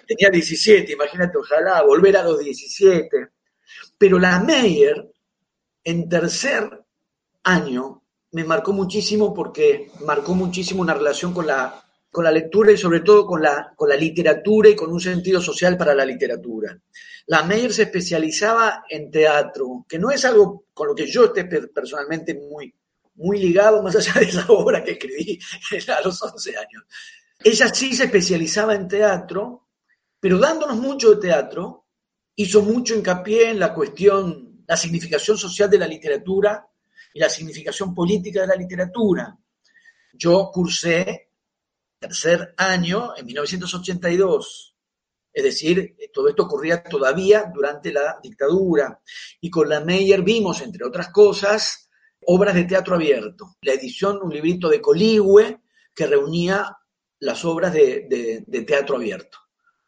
Tenía 0.08 0.30
17, 0.30 0.94
imagínate, 0.94 1.38
ojalá 1.38 1.82
volver 1.84 2.18
a 2.18 2.24
los 2.24 2.40
17. 2.40 3.30
Pero 3.98 4.20
la 4.20 4.40
Meyer, 4.40 5.12
en 5.84 6.10
tercer 6.10 6.84
año, 7.44 8.04
me 8.32 8.44
marcó 8.44 8.74
muchísimo 8.74 9.34
porque 9.34 9.92
marcó 10.02 10.34
muchísimo 10.36 10.82
una 10.82 10.94
relación 10.94 11.34
con 11.34 11.48
la, 11.48 11.84
con 12.12 12.26
la 12.26 12.32
lectura 12.32 12.72
y 12.74 12.78
sobre 12.78 13.00
todo 13.00 13.26
con 13.26 13.42
la, 13.42 13.74
con 13.76 13.88
la 13.90 13.96
literatura 13.96 14.70
y 14.70 14.76
con 14.76 14.92
un 14.92 15.00
sentido 15.00 15.42
social 15.42 15.78
para 15.78 15.96
la 15.96 16.04
literatura. 16.06 16.78
La 17.28 17.44
Meyer 17.44 17.72
se 17.72 17.84
especializaba 17.84 18.84
en 18.90 19.10
teatro, 19.10 19.86
que 19.88 19.98
no 19.98 20.12
es 20.12 20.26
algo 20.26 20.66
con 20.74 20.88
lo 20.90 20.96
que 20.96 21.08
yo 21.08 21.26
esté 21.26 21.46
pe- 21.46 21.68
personalmente 21.68 22.34
muy, 22.36 22.74
muy 23.16 23.40
ligado, 23.40 23.82
más 23.82 23.96
allá 23.96 24.14
de 24.20 24.26
esa 24.26 24.46
obra 24.50 24.84
que 24.84 24.92
escribí 24.92 25.40
a 25.88 26.02
los 26.06 26.22
11 26.22 26.58
años. 26.58 26.84
Ella 27.44 27.74
sí 27.74 27.94
se 27.96 28.04
especializaba 28.06 28.76
en 28.76 28.88
teatro, 28.88 29.70
pero 30.20 30.38
dándonos 30.38 30.78
mucho 30.78 31.12
de 31.12 31.22
teatro, 31.22 31.86
hizo 32.36 32.62
mucho 32.62 32.94
hincapié 32.94 33.52
en 33.52 33.60
la 33.60 33.74
cuestión, 33.74 34.64
la 34.68 34.76
significación 34.76 35.38
social 35.38 35.70
de 35.70 35.80
la 35.80 35.88
literatura 35.88 36.68
y 37.14 37.20
la 37.20 37.30
significación 37.30 37.96
política 37.96 38.42
de 38.42 38.48
la 38.48 38.56
literatura. 38.56 39.38
Yo 40.14 40.50
cursé 40.54 41.31
tercer 42.02 42.54
año 42.58 43.14
en 43.16 43.26
1982, 43.26 44.76
es 45.34 45.44
decir, 45.44 45.96
todo 46.12 46.28
esto 46.28 46.44
ocurría 46.44 46.84
todavía 46.84 47.50
durante 47.54 47.94
la 47.94 48.18
dictadura, 48.22 49.00
y 49.40 49.50
con 49.50 49.70
la 49.70 49.80
Meyer 49.80 50.22
vimos, 50.22 50.62
entre 50.62 50.86
otras 50.86 51.10
cosas, 51.10 51.90
obras 52.26 52.56
de 52.56 52.66
teatro 52.66 52.96
abierto. 52.96 53.56
La 53.62 53.74
edición, 53.74 54.20
un 54.22 54.34
librito 54.34 54.68
de 54.68 54.82
Coligüe 54.82 55.62
que 55.96 56.08
reunía 56.08 56.76
las 57.20 57.46
obras 57.46 57.72
de 57.74 58.66
teatro 58.68 58.98
abierto. 58.98 59.38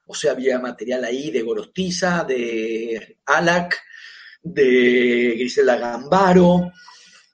O 0.05 0.13
sea, 0.13 0.33
había 0.33 0.59
material 0.59 1.03
ahí 1.05 1.31
de 1.31 1.41
Gorostiza, 1.41 2.23
de 2.23 3.19
Alac, 3.25 3.81
de 4.41 5.35
Grisela 5.37 5.77
Gambaro 5.77 6.71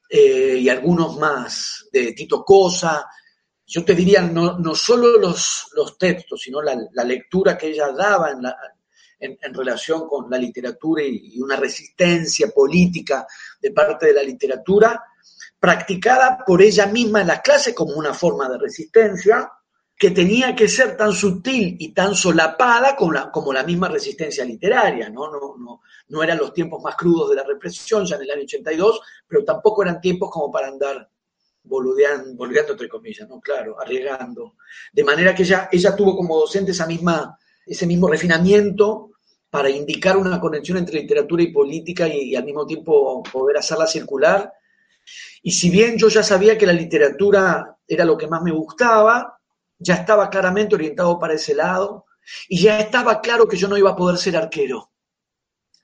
eh, 0.10 0.58
y 0.60 0.70
algunos 0.70 1.18
más, 1.18 1.90
de 1.92 2.14
Tito 2.14 2.44
Cosa. 2.44 3.08
Yo 3.72 3.86
te 3.86 3.94
diría, 3.94 4.22
no, 4.24 4.58
no 4.58 4.74
solo 4.74 5.20
los, 5.20 5.68
los 5.76 5.96
textos, 5.96 6.42
sino 6.42 6.60
la, 6.60 6.76
la 6.92 7.04
lectura 7.04 7.56
que 7.56 7.68
ella 7.68 7.92
daba 7.92 8.32
en, 8.32 9.38
en 9.40 9.54
relación 9.54 10.08
con 10.08 10.28
la 10.28 10.40
literatura 10.40 11.04
y, 11.04 11.36
y 11.36 11.40
una 11.40 11.56
resistencia 11.56 12.50
política 12.50 13.28
de 13.62 13.72
parte 13.72 14.08
de 14.08 14.14
la 14.14 14.24
literatura, 14.24 15.04
practicada 15.60 16.44
por 16.44 16.64
ella 16.64 16.88
misma 16.88 17.22
en 17.22 17.28
las 17.28 17.42
clases 17.42 17.76
como 17.76 17.94
una 17.94 18.14
forma 18.14 18.50
de 18.50 18.58
resistencia, 18.58 19.52
que 19.96 20.12
tenía 20.12 20.56
que 20.56 20.68
ser 20.68 20.98
tan 20.98 21.12
sutil 21.12 21.76
y 21.78 21.94
tan 21.94 22.16
solapada 22.16 22.96
como 22.96 23.12
la, 23.12 23.30
como 23.30 23.54
la 23.54 23.64
misma 23.64 23.90
resistencia 23.90 24.46
literaria, 24.46 25.10
¿no? 25.10 25.30
No, 25.30 25.58
no, 25.58 25.82
no 26.08 26.24
eran 26.24 26.38
los 26.38 26.54
tiempos 26.54 26.82
más 26.82 26.96
crudos 26.96 27.30
de 27.30 27.36
la 27.36 27.44
represión, 27.44 28.06
ya 28.06 28.16
en 28.16 28.24
el 28.24 28.32
año 28.32 28.44
82, 28.44 29.02
pero 29.28 29.44
tampoco 29.44 29.84
eran 29.84 30.02
tiempos 30.02 30.32
como 30.32 30.50
para 30.50 30.70
andar 30.70 31.08
boludeando, 31.64 32.36
boludeando 32.36 32.74
entre 32.74 32.90
comillas, 32.90 33.28
¿no? 33.28 33.40
Claro, 33.40 33.80
arriesgando. 33.80 34.56
De 34.92 35.04
manera 35.04 35.36
que 35.36 35.44
ella, 35.44 35.70
ella 35.72 35.96
tuvo 35.96 36.16
como 36.16 36.40
docente 36.40 36.72
esa 36.72 36.86
misma, 36.86 37.38
ese 37.66 37.86
mismo 37.86 38.08
refinamiento 38.08 39.12
para 39.50 39.70
indicar 39.70 40.16
una 40.18 40.40
conexión 40.40 40.78
entre 40.78 41.02
literatura 41.02 41.44
y 41.44 41.52
política 41.52 42.08
y, 42.08 42.36
al 42.36 42.44
mismo 42.44 42.66
tiempo 42.66 43.24
poder 43.24 43.58
hacerla 43.58 43.88
circular. 43.88 44.52
Y 45.42 45.52
si 45.52 45.70
bien 45.70 45.98
yo 45.98 46.08
ya 46.08 46.22
sabía 46.22 46.58
que 46.58 46.68
la 46.68 46.74
literatura 46.74 47.78
era 47.88 48.06
lo 48.06 48.18
que 48.18 48.28
más 48.28 48.42
me 48.44 48.52
gustaba, 48.52 49.40
ya 49.78 49.96
estaba 49.96 50.30
claramente 50.30 50.76
orientado 50.76 51.18
para 51.18 51.34
ese 51.34 51.56
lado 51.56 52.06
y 52.48 52.62
ya 52.62 52.80
estaba 52.80 53.22
claro 53.22 53.48
que 53.48 53.58
yo 53.58 53.68
no 53.68 53.78
iba 53.78 53.92
a 53.92 53.96
poder 53.96 54.18
ser 54.18 54.38
arquero, 54.38 54.92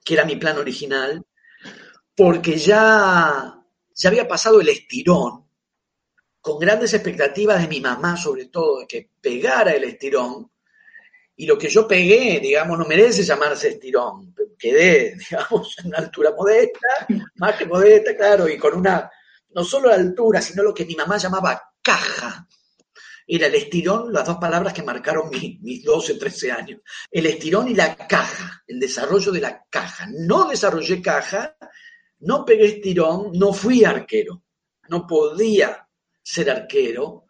que 0.04 0.14
era 0.14 0.26
mi 0.26 0.36
plan 0.36 0.58
original, 0.58 1.26
porque 2.16 2.58
ya, 2.58 3.56
ya 3.96 4.10
había 4.10 4.28
pasado 4.28 4.62
el 4.62 4.70
estirón, 4.70 5.45
con 6.46 6.60
grandes 6.60 6.94
expectativas 6.94 7.60
de 7.60 7.68
mi 7.68 7.82
mamá 7.82 8.16
sobre 8.16 8.46
todo, 8.50 8.82
de 8.82 8.86
que 8.86 9.10
pegara 9.20 9.72
el 9.72 9.84
estirón, 9.86 10.52
y 11.38 11.48
lo 11.48 11.58
que 11.58 11.70
yo 11.70 11.88
pegué, 11.88 12.40
digamos, 12.40 12.78
no 12.78 12.86
merece 12.86 13.24
llamarse 13.24 13.70
estirón, 13.70 14.36
quedé, 14.60 15.16
digamos, 15.30 15.76
en 15.80 15.88
una 15.88 15.98
altura 15.98 16.30
modesta, 16.38 16.88
más 17.38 17.56
que 17.56 17.66
modesta, 17.66 18.16
claro, 18.16 18.48
y 18.48 18.60
con 18.60 18.76
una, 18.78 19.10
no 19.56 19.64
solo 19.64 19.90
la 19.90 19.96
altura, 19.96 20.40
sino 20.40 20.62
lo 20.62 20.72
que 20.72 20.86
mi 20.86 20.96
mamá 20.96 21.18
llamaba 21.18 21.60
caja, 21.82 22.48
era 23.28 23.48
el 23.48 23.56
estirón, 23.56 24.14
las 24.14 24.24
dos 24.28 24.38
palabras 24.38 24.72
que 24.72 24.84
marcaron 24.84 25.30
mi- 25.32 25.58
mis 25.64 25.84
12, 25.84 26.14
13 26.14 26.52
años. 26.52 26.82
El 27.10 27.26
estirón 27.26 27.68
y 27.70 27.74
la 27.74 27.96
caja, 27.96 28.64
el 28.68 28.80
desarrollo 28.80 29.32
de 29.32 29.42
la 29.42 29.66
caja. 29.68 30.06
No 30.12 30.48
desarrollé 30.48 31.02
caja, 31.02 31.58
no 32.20 32.46
pegué 32.46 32.66
estirón, 32.68 33.32
no 33.34 33.52
fui 33.52 33.84
arquero. 33.84 34.44
No 34.90 35.08
podía 35.08 35.85
ser 36.26 36.50
arquero. 36.50 37.26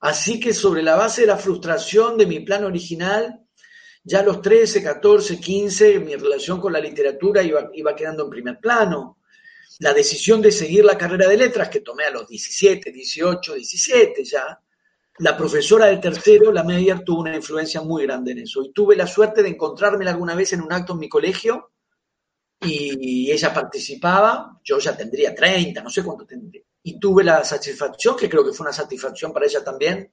Así 0.00 0.38
que 0.38 0.54
sobre 0.54 0.82
la 0.82 0.94
base 0.94 1.22
de 1.22 1.26
la 1.26 1.36
frustración 1.36 2.16
de 2.16 2.26
mi 2.26 2.40
plan 2.40 2.64
original, 2.64 3.40
ya 4.04 4.20
a 4.20 4.22
los 4.22 4.40
13, 4.40 4.82
14, 4.82 5.40
15, 5.40 5.98
mi 5.98 6.14
relación 6.14 6.60
con 6.60 6.72
la 6.72 6.78
literatura 6.78 7.42
iba, 7.42 7.96
quedando 7.96 8.24
en 8.24 8.30
primer 8.30 8.58
plano. 8.60 9.18
La 9.80 9.92
decisión 9.92 10.40
de 10.40 10.52
seguir 10.52 10.84
la 10.84 10.96
carrera 10.96 11.28
de 11.28 11.36
letras 11.36 11.68
que 11.68 11.80
tomé 11.80 12.04
a 12.04 12.10
los 12.10 12.28
17, 12.28 12.92
18, 12.92 13.54
17 13.54 14.24
ya, 14.24 14.60
la 15.18 15.36
profesora 15.36 15.86
de 15.86 15.96
tercero, 15.96 16.52
la 16.52 16.62
Meyer, 16.62 17.00
tuvo 17.00 17.22
una 17.22 17.34
influencia 17.34 17.80
muy 17.82 18.04
grande 18.04 18.32
en 18.32 18.38
eso. 18.38 18.62
Y 18.62 18.72
tuve 18.72 18.94
la 18.94 19.06
suerte 19.06 19.42
de 19.42 19.48
encontrármela 19.48 20.12
alguna 20.12 20.36
vez 20.36 20.52
en 20.52 20.62
un 20.62 20.72
acto 20.72 20.92
en 20.92 21.00
mi 21.00 21.08
colegio 21.08 21.72
y 22.60 23.30
ella 23.32 23.52
participaba. 23.52 24.60
Yo 24.62 24.78
ya 24.78 24.96
tendría 24.96 25.34
30, 25.34 25.82
no 25.82 25.90
sé 25.90 26.04
cuánto 26.04 26.24
tendría. 26.24 26.62
Y 26.88 26.98
tuve 26.98 27.22
la 27.22 27.44
satisfacción, 27.44 28.16
que 28.16 28.30
creo 28.30 28.42
que 28.42 28.54
fue 28.54 28.64
una 28.64 28.72
satisfacción 28.72 29.30
para 29.30 29.44
ella 29.44 29.62
también, 29.62 30.10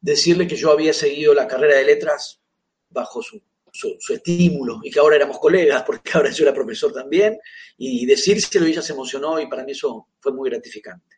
decirle 0.00 0.46
que 0.46 0.56
yo 0.56 0.70
había 0.70 0.94
seguido 0.94 1.34
la 1.34 1.46
carrera 1.46 1.76
de 1.76 1.84
letras 1.84 2.40
bajo 2.88 3.20
su, 3.20 3.38
su, 3.70 4.14
estímulo 4.14 4.80
y 4.82 4.90
que 4.90 4.98
ahora 4.98 5.16
éramos 5.16 5.38
colegas, 5.38 5.82
porque 5.82 6.12
ahora 6.14 6.30
yo 6.30 6.44
era 6.44 6.54
profesor 6.54 6.90
también. 6.90 7.38
Y 7.76 8.06
decírselo, 8.06 8.66
y 8.66 8.70
ella 8.70 8.80
se 8.80 8.94
emocionó 8.94 9.38
y 9.38 9.46
para 9.46 9.62
mí 9.62 9.72
eso 9.72 10.08
fue 10.18 10.32
muy 10.32 10.48
gratificante. 10.48 11.16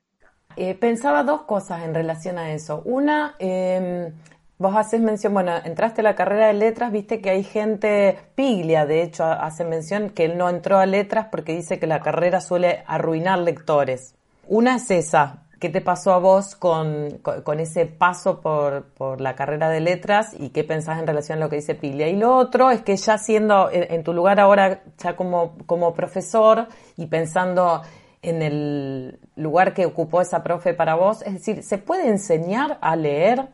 Eh, 0.57 0.75
pensaba 0.75 1.23
dos 1.23 1.43
cosas 1.43 1.85
en 1.85 1.95
relación 1.95 2.37
a 2.37 2.53
eso. 2.53 2.83
Una, 2.85 3.37
eh, 3.39 4.13
vos 4.59 4.75
haces 4.75 5.01
mención, 5.01 5.33
bueno, 5.33 5.53
entraste 5.65 6.01
a 6.01 6.05
la 6.05 6.17
carrera 6.17 6.49
de 6.49 6.55
letras, 6.55 6.91
viste 6.91 7.21
que 7.21 7.31
hay 7.31 7.45
gente, 7.45 8.19
Piglia 8.35 8.85
de 8.85 9.05
hecho 9.05 9.23
hace 9.23 9.65
mención 9.65 10.11
que 10.11 10.25
él 10.25 10.37
no 10.37 10.51
entró 10.51 10.79
a 10.79 10.87
letras 10.87 11.29
porque 11.31 11.55
dice 11.55 11.79
que 11.79 11.87
la 11.87 12.01
carrera 12.01 12.41
suele 12.41 12.83
arruinar 12.89 13.39
lectores. 13.39 14.18
Una 14.49 14.77
es 14.77 14.91
esa, 14.91 15.49
¿Qué 15.61 15.71
te 15.71 15.81
pasó 15.81 16.13
a 16.13 16.19
vos 16.19 16.55
con, 16.55 17.19
con, 17.19 17.59
ese 17.59 17.87
paso 17.87 18.41
por, 18.41 18.85
por, 18.95 19.21
la 19.21 19.35
carrera 19.35 19.69
de 19.69 19.81
letras 19.81 20.29
y 20.39 20.51
qué 20.51 20.63
pensás 20.63 21.01
en 21.01 21.07
relación 21.07 21.39
a 21.39 21.41
lo 21.41 21.51
que 21.51 21.57
dice 21.57 21.75
Piglia? 21.75 22.09
Y 22.09 22.17
lo 22.17 22.37
otro 22.37 22.71
es 22.71 22.83
que 22.83 22.97
ya 22.97 23.19
siendo 23.19 23.69
en, 23.73 24.05
tu 24.05 24.13
lugar 24.13 24.39
ahora, 24.39 24.85
ya 24.99 25.17
como, 25.17 25.59
como 25.67 25.95
profesor 25.95 26.69
y 26.97 27.07
pensando 27.07 27.83
en 28.23 28.43
el 28.43 29.19
lugar 29.35 29.75
que 29.75 29.85
ocupó 29.85 30.21
esa 30.21 30.45
profe 30.45 30.75
para 30.75 30.95
vos, 30.95 31.23
es 31.23 31.33
decir, 31.35 31.65
¿se 31.65 31.79
puede 31.79 32.09
enseñar 32.09 32.79
a 32.81 32.95
leer? 32.95 33.49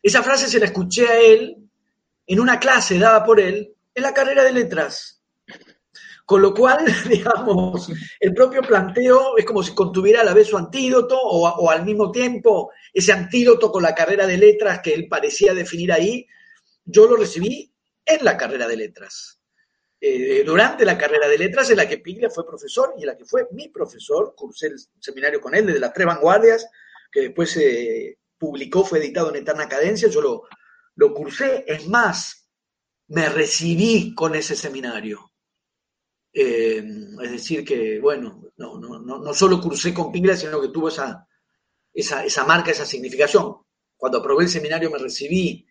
Esa 0.00 0.22
frase 0.22 0.46
se 0.46 0.60
la 0.60 0.66
escuché 0.66 1.08
a 1.08 1.18
él 1.18 1.68
en 2.24 2.38
una 2.38 2.60
clase 2.60 3.00
dada 3.00 3.24
por 3.24 3.40
él 3.40 3.74
en 3.96 4.02
la 4.04 4.14
carrera 4.14 4.44
de 4.44 4.52
letras. 4.52 5.19
Con 6.30 6.42
lo 6.42 6.54
cual, 6.54 6.84
digamos, 7.10 7.90
el 8.20 8.32
propio 8.32 8.62
planteo 8.62 9.36
es 9.36 9.44
como 9.44 9.64
si 9.64 9.74
contuviera 9.74 10.20
a 10.20 10.24
la 10.24 10.32
vez 10.32 10.46
su 10.46 10.56
antídoto 10.56 11.18
o, 11.20 11.68
al 11.68 11.84
mismo 11.84 12.12
tiempo 12.12 12.70
ese 12.94 13.10
antídoto 13.10 13.72
con 13.72 13.82
la 13.82 13.96
carrera 13.96 14.28
de 14.28 14.36
letras 14.36 14.78
que 14.78 14.94
él 14.94 15.08
parecía 15.08 15.54
definir 15.54 15.90
ahí, 15.90 16.28
yo 16.84 17.08
lo 17.08 17.16
recibí 17.16 17.74
en 18.06 18.24
la 18.24 18.36
carrera 18.36 18.68
de 18.68 18.76
letras. 18.76 19.40
Eh, 20.00 20.44
durante 20.46 20.84
la 20.84 20.96
carrera 20.96 21.26
de 21.26 21.36
letras 21.36 21.68
en 21.70 21.78
la 21.78 21.88
que 21.88 21.98
Piglia 21.98 22.30
fue 22.30 22.46
profesor 22.46 22.94
y 22.96 23.00
en 23.00 23.08
la 23.08 23.16
que 23.16 23.24
fue 23.24 23.48
mi 23.50 23.66
profesor, 23.66 24.32
cursé 24.36 24.68
el 24.68 24.76
seminario 25.00 25.40
con 25.40 25.56
él 25.56 25.66
desde 25.66 25.80
las 25.80 25.92
tres 25.92 26.06
vanguardias, 26.06 26.64
que 27.10 27.22
después 27.22 27.50
se 27.50 28.18
publicó, 28.38 28.84
fue 28.84 29.00
editado 29.00 29.30
en 29.30 29.42
Eterna 29.42 29.68
Cadencia, 29.68 30.08
yo 30.08 30.20
lo, 30.20 30.42
lo 30.94 31.12
cursé, 31.12 31.64
es 31.66 31.88
más, 31.88 32.48
me 33.08 33.28
recibí 33.28 34.14
con 34.14 34.36
ese 34.36 34.54
seminario. 34.54 35.29
Eh, 36.32 36.84
es 37.22 37.30
decir, 37.30 37.64
que, 37.64 37.98
bueno, 38.00 38.42
no, 38.56 38.78
no, 38.78 38.98
no, 39.00 39.34
solo 39.34 39.60
crucé 39.60 39.92
con 39.92 40.12
Piglia, 40.12 40.36
sino 40.36 40.60
que 40.60 40.68
tuvo 40.68 40.88
esa, 40.88 41.26
esa, 41.92 42.24
esa 42.24 42.44
marca, 42.44 42.70
esa 42.70 42.86
significación. 42.86 43.56
Cuando 43.96 44.18
aprobé 44.18 44.44
el 44.44 44.50
seminario 44.50 44.90
me 44.90 44.98
recibí. 44.98 45.66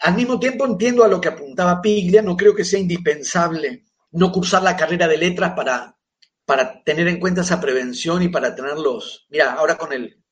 Al 0.00 0.14
mismo 0.14 0.38
tiempo 0.38 0.66
entiendo 0.66 1.04
a 1.04 1.08
lo 1.08 1.20
que 1.20 1.28
apuntaba 1.28 1.80
Piglia, 1.80 2.22
no 2.22 2.36
creo 2.36 2.54
que 2.54 2.64
sea 2.64 2.80
indispensable 2.80 3.84
no 4.12 4.30
cursar 4.30 4.62
la 4.62 4.76
carrera 4.76 5.08
de 5.08 5.18
letras 5.18 5.54
para, 5.54 5.96
para 6.44 6.82
tener 6.84 7.08
en 7.08 7.18
cuenta 7.18 7.40
esa 7.40 7.60
prevención 7.60 8.22
y 8.22 8.28
para 8.28 8.54
tenerlos. 8.54 9.26
Mira, 9.28 9.54
ahora 9.54 9.76
con 9.76 9.92
el, 9.92 10.22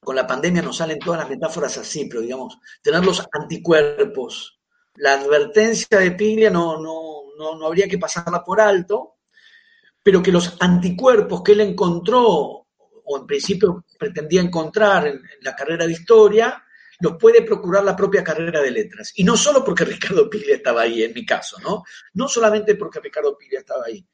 con 0.00 0.14
la 0.14 0.26
pandemia 0.26 0.62
nos 0.62 0.76
salen 0.76 0.98
todas 0.98 1.20
las 1.20 1.30
metáforas 1.30 1.76
así, 1.78 2.04
pero 2.06 2.20
digamos, 2.20 2.58
tener 2.82 3.04
los 3.04 3.24
anticuerpos. 3.32 4.60
La 4.96 5.14
advertencia 5.14 5.98
de 5.98 6.12
Piglia 6.12 6.50
no, 6.50 6.80
no, 6.80 7.24
no, 7.36 7.58
no 7.58 7.66
habría 7.66 7.88
que 7.88 7.98
pasarla 7.98 8.44
por 8.44 8.60
alto, 8.60 9.13
pero 10.04 10.22
que 10.22 10.30
los 10.30 10.58
anticuerpos 10.60 11.42
que 11.42 11.52
él 11.52 11.62
encontró, 11.62 12.26
o 12.26 13.18
en 13.18 13.26
principio 13.26 13.86
pretendía 13.98 14.42
encontrar 14.42 15.06
en, 15.06 15.22
la 15.40 15.56
carrera 15.56 15.86
de 15.86 15.92
historia, 15.92 16.62
los 17.00 17.16
puede 17.16 17.40
procurar 17.40 17.82
la 17.82 17.96
propia 17.96 18.22
carrera 18.22 18.60
de 18.60 18.70
letras. 18.70 19.12
Y 19.16 19.24
no 19.24 19.34
solo 19.34 19.64
porque 19.64 19.84
Ricardo 19.86 20.28
Piglia 20.28 20.56
estaba 20.56 20.82
ahí, 20.82 21.02
en 21.02 21.14
mi 21.14 21.24
caso, 21.24 21.56
¿no? 21.60 21.84
No 22.12 22.28
solamente 22.28 22.74
porque 22.74 23.00
Ricardo 23.00 23.36
Piglia 23.36 23.60
estaba 23.60 23.86
ahí. 23.86 24.06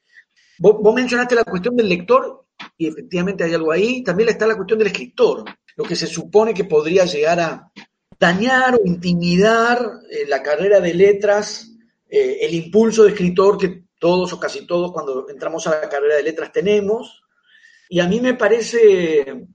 Vos, 0.59 0.95
mencionaste 0.95 1.35
la 1.35 1.43
cuestión 1.43 1.75
del 1.75 1.89
lector, 1.89 2.45
y 2.77 2.87
efectivamente 2.87 3.43
hay 3.43 3.53
algo 3.53 3.71
ahí, 3.71 4.01
también 4.01 4.29
está 4.29 4.47
la 4.47 4.55
cuestión 4.55 4.79
del 4.79 4.89
escritor, 4.89 5.43
lo 5.75 5.83
que 5.83 5.95
se 5.95 6.07
supone 6.07 6.53
que 6.53 6.65
podría 6.65 7.03
llegar 7.03 7.39
a 7.39 7.71
dañar 8.17 8.75
o 8.75 8.85
intimidar 8.85 9.83
eh, 10.09 10.25
la 10.27 10.41
carrera 10.41 10.79
de 10.79 10.93
letras, 10.93 11.71
eh, 12.07 12.37
el 12.41 12.53
impulso 12.53 13.03
de 13.03 13.09
escritor 13.09 13.57
que 13.57 13.80
todos 14.01 14.33
o 14.33 14.39
casi 14.39 14.65
todos 14.65 14.91
cuando 14.91 15.29
entramos 15.29 15.67
a 15.67 15.79
la 15.79 15.87
carrera 15.87 16.15
de 16.15 16.23
letras 16.23 16.51
tenemos, 16.51 17.21
y 17.87 17.99
a 17.99 18.07
mí 18.07 18.19
me 18.19 18.33
parece 18.33 19.45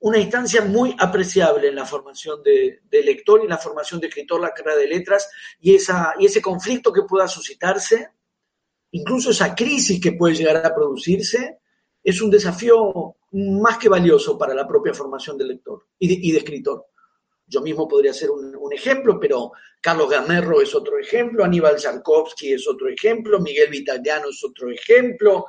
una 0.00 0.18
instancia 0.18 0.62
muy 0.62 0.96
apreciable 0.98 1.68
en 1.68 1.76
la 1.76 1.86
formación 1.86 2.42
de, 2.42 2.80
lector 2.90 3.38
y 3.40 3.44
en 3.44 3.50
la 3.50 3.58
formación 3.58 4.00
de 4.00 4.08
escritor, 4.08 4.40
la 4.40 4.52
carrera 4.52 4.78
de 4.78 4.88
letras, 4.88 5.30
y, 5.60 5.76
esa, 5.76 6.14
y 6.18 6.26
ese 6.26 6.42
conflicto 6.42 6.92
que 6.92 7.02
pueda 7.02 7.28
suscitarse, 7.28 8.08
incluso 8.90 9.30
esa 9.30 9.54
crisis 9.54 10.00
que 10.00 10.12
puede 10.12 10.34
llegar 10.34 10.56
a 10.56 10.74
producirse, 10.74 11.60
es 12.02 12.20
un 12.20 12.30
desafío 12.32 13.14
más 13.30 13.78
que 13.78 13.88
valioso 13.88 14.36
para 14.36 14.52
la 14.52 14.66
propia 14.66 14.92
formación 14.92 15.38
del 15.38 15.48
lector 15.48 15.86
y 16.00 16.32
de 16.32 16.38
escritor. 16.38 16.86
Yo 17.52 17.60
mismo 17.60 17.86
podría 17.86 18.14
ser 18.14 18.30
un, 18.30 18.72
ejemplo, 18.72 19.20
pero 19.20 19.52
Carlos 19.82 20.08
Gamerro 20.08 20.62
es 20.62 20.74
otro 20.74 20.98
ejemplo, 20.98 21.44
Aníbal 21.44 21.78
Zarkovsky 21.78 22.54
es 22.54 22.66
otro 22.66 22.88
ejemplo, 22.88 23.38
Miguel 23.38 23.68
Vitaliano 23.68 24.30
es 24.30 24.42
otro 24.42 24.70
ejemplo, 24.70 25.44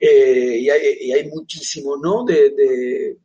eh, 0.00 0.58
y, 0.58 1.12
hay, 1.12 1.28
muchísimos, 1.28 1.98
¿no? 2.02 2.24
De, 2.24 3.16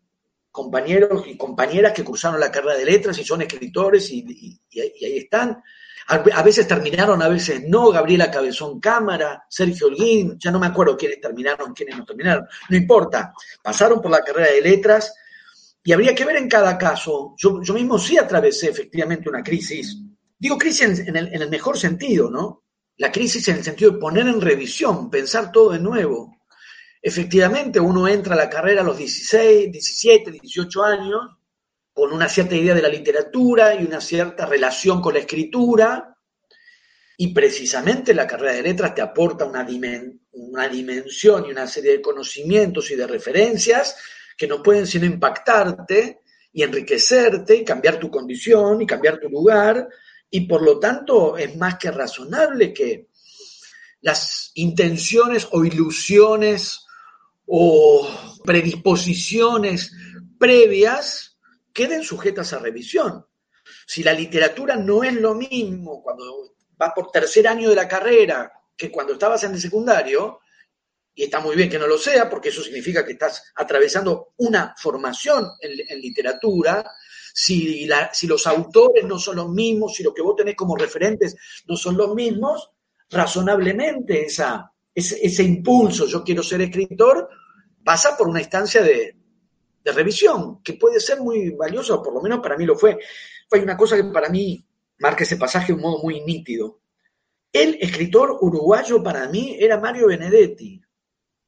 compañeros 0.52 1.24
y 1.26 1.36
compañeras 1.36 1.94
que 1.94 2.04
cursaron 2.04 2.40
la 2.40 2.52
carrera 2.52 2.78
de 2.78 2.86
letras 2.86 3.18
y 3.18 3.24
son 3.24 3.42
escritores 3.42 4.12
y, 4.12 4.60
ahí 4.80 5.18
están. 5.18 5.64
A, 6.08 6.44
veces 6.44 6.68
terminaron, 6.68 7.20
a 7.24 7.30
veces 7.30 7.64
no. 7.66 7.90
Gabriela 7.90 8.30
Cabezón 8.30 8.80
Cámara, 8.80 9.46
Sergio 9.50 9.88
Holguín, 9.88 10.38
ya 10.38 10.52
no 10.52 10.60
me 10.60 10.68
acuerdo 10.68 10.96
quiénes 10.96 11.20
terminaron, 11.20 11.74
quiénes 11.74 11.98
no 11.98 12.06
terminaron. 12.06 12.46
No 12.70 12.78
importa. 12.78 13.34
Pasaron 13.64 14.00
por 14.00 14.12
la 14.12 14.22
carrera 14.22 14.52
de 14.52 14.62
letras 14.62 15.14
y 15.84 15.92
habría 15.92 16.16
que 16.16 16.26
ver 16.26 16.38
en 16.38 16.48
cada 16.48 16.78
caso. 16.78 17.36
Yo, 17.38 17.60
mismo 17.74 18.00
sí 18.00 18.18
atravesé 18.18 18.70
efectivamente 18.70 19.30
una 19.30 19.44
crisis. 19.44 19.98
Digo 20.40 20.58
crisis 20.58 21.00
en, 21.00 21.16
el, 21.16 21.50
mejor 21.50 21.78
sentido, 21.78 22.30
¿no? 22.30 22.64
La 22.98 23.12
crisis 23.12 23.48
en 23.50 23.58
el 23.58 23.64
sentido 23.64 23.92
de 23.92 23.98
poner 23.98 24.28
en 24.28 24.40
revisión, 24.40 25.10
pensar 25.10 25.52
todo 25.52 25.72
de 25.72 25.80
nuevo. 25.80 26.38
Efectivamente, 27.02 27.80
uno 27.80 28.08
entra 28.08 28.34
a 28.34 28.38
la 28.38 28.50
carrera 28.50 28.82
a 28.82 28.86
los 28.86 28.98
16, 28.98 29.72
17, 29.72 30.32
18 30.32 30.84
años, 30.84 31.22
con 31.92 32.14
una 32.14 32.30
cierta 32.30 32.56
idea 32.56 32.74
de 32.74 32.82
la 32.82 32.88
literatura 32.88 33.76
y 33.76 33.86
una 33.86 34.00
cierta 34.00 34.46
relación 34.46 35.02
con 35.02 35.14
la 35.14 35.20
escritura, 35.20 36.18
y 37.18 37.34
precisamente 37.34 38.14
la 38.14 38.26
carrera 38.26 38.54
de 38.54 38.64
letras 38.64 38.96
te 38.96 39.02
aporta 39.02 39.46
una, 39.46 39.68
una 40.32 40.68
dimensión 40.68 41.46
y 41.46 41.52
una 41.52 41.68
serie 41.68 41.92
de 41.92 42.02
conocimientos 42.02 42.90
y 42.90 42.96
de 42.96 43.06
referencias 43.06 43.96
que 44.38 44.48
no 44.48 44.62
pueden 44.62 44.88
sino 44.88 45.06
impactarte 45.06 46.22
y 46.52 46.64
enriquecerte 46.64 47.56
y 47.56 47.66
cambiar 47.66 48.00
tu 48.00 48.10
condición 48.10 48.82
y 48.82 48.86
cambiar 48.86 49.20
tu 49.20 49.30
lugar. 49.30 49.88
Y 50.30 50.42
por 50.42 50.62
lo 50.62 50.80
tanto 50.80 51.38
es 51.38 51.56
más 51.56 51.78
que 51.78 51.92
razonable 51.92 52.74
que 52.74 53.08
las 54.02 54.52
intenciones 54.56 55.48
o 55.52 55.64
ilusiones 55.64 56.86
o 57.46 58.08
predisposiciones 58.44 59.92
previas 60.38 61.38
queden 61.72 62.04
sujetas 62.04 62.54
a 62.54 62.60
revisión. 62.60 63.26
Si 63.86 64.04
la 64.04 64.14
literatura 64.14 64.76
no 64.76 65.04
es 65.04 65.14
lo 65.14 65.36
mismo 65.36 66.02
cuando 66.04 66.56
vas 66.78 66.92
por 66.96 67.12
tercer 67.12 67.48
año 67.48 67.70
de 67.70 67.76
la 67.76 67.88
carrera 67.88 68.52
que 68.76 68.92
cuando 68.92 69.14
estabas 69.14 69.44
en 69.44 69.54
el 69.54 69.62
secundario, 69.62 70.40
y 71.16 71.24
está 71.24 71.40
muy 71.40 71.56
bien 71.56 71.70
que 71.70 71.78
no 71.78 71.88
lo 71.88 71.98
sea, 71.98 72.30
porque 72.30 72.50
eso 72.50 72.64
significa 72.64 73.06
que 73.06 73.14
estás 73.14 73.52
atravesando 73.56 74.34
una 74.38 74.74
formación 74.78 75.48
en, 75.60 76.02
literatura, 76.02 76.84
si, 77.34 77.88
si, 78.12 78.28
los 78.28 78.48
autores 78.48 79.06
no 79.06 79.20
son 79.20 79.38
los 79.38 79.50
mismos, 79.50 79.96
si 79.96 80.04
lo 80.04 80.14
que 80.14 80.22
vos 80.22 80.36
tenés 80.36 80.56
como 80.56 80.76
referentes 80.76 81.36
no 81.68 81.76
son 81.76 81.98
los 81.98 82.14
mismos, 82.16 82.72
razonablemente 83.10 84.26
esa, 84.26 84.72
ese, 84.94 85.44
impulso, 85.44 86.08
yo 86.08 86.24
quiero 86.24 86.42
ser 86.42 86.62
escritor, 86.62 87.30
pasa 87.84 88.18
por 88.18 88.28
una 88.28 88.40
instancia 88.40 88.82
de, 88.82 89.16
de 89.84 89.92
revisión, 89.92 90.64
que 90.64 90.74
puede 90.74 91.00
ser 91.00 91.22
muy 91.22 91.52
valiosa, 91.52 92.02
por 92.02 92.14
lo 92.14 92.22
menos 92.22 92.40
para 92.40 92.58
mí 92.58 92.66
lo 92.66 92.76
fue. 92.76 92.98
Fue 93.48 93.60
una 93.60 93.78
cosa 93.78 93.96
que 93.96 94.04
para 94.06 94.30
mí 94.30 94.66
marca 95.00 95.24
ese 95.24 95.38
pasaje 95.38 95.68
de 95.68 95.74
un 95.74 95.82
modo 95.82 96.02
muy 96.02 96.22
nítido. 96.22 96.80
El 97.52 97.78
escritor 97.80 98.38
uruguayo 98.42 99.04
para 99.04 99.28
mí 99.28 99.58
era 99.60 99.80
Mario 99.80 100.08
Benedetti. 100.08 100.82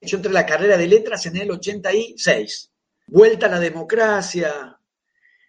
Yo 0.06 0.20
la 0.30 0.46
carrera 0.46 0.78
de 0.78 0.88
letras 0.88 1.26
en 1.26 1.38
el 1.38 1.52
86. 1.52 2.72
Vuelta 3.08 3.46
a 3.46 3.50
la 3.50 3.60
democracia, 3.60 4.80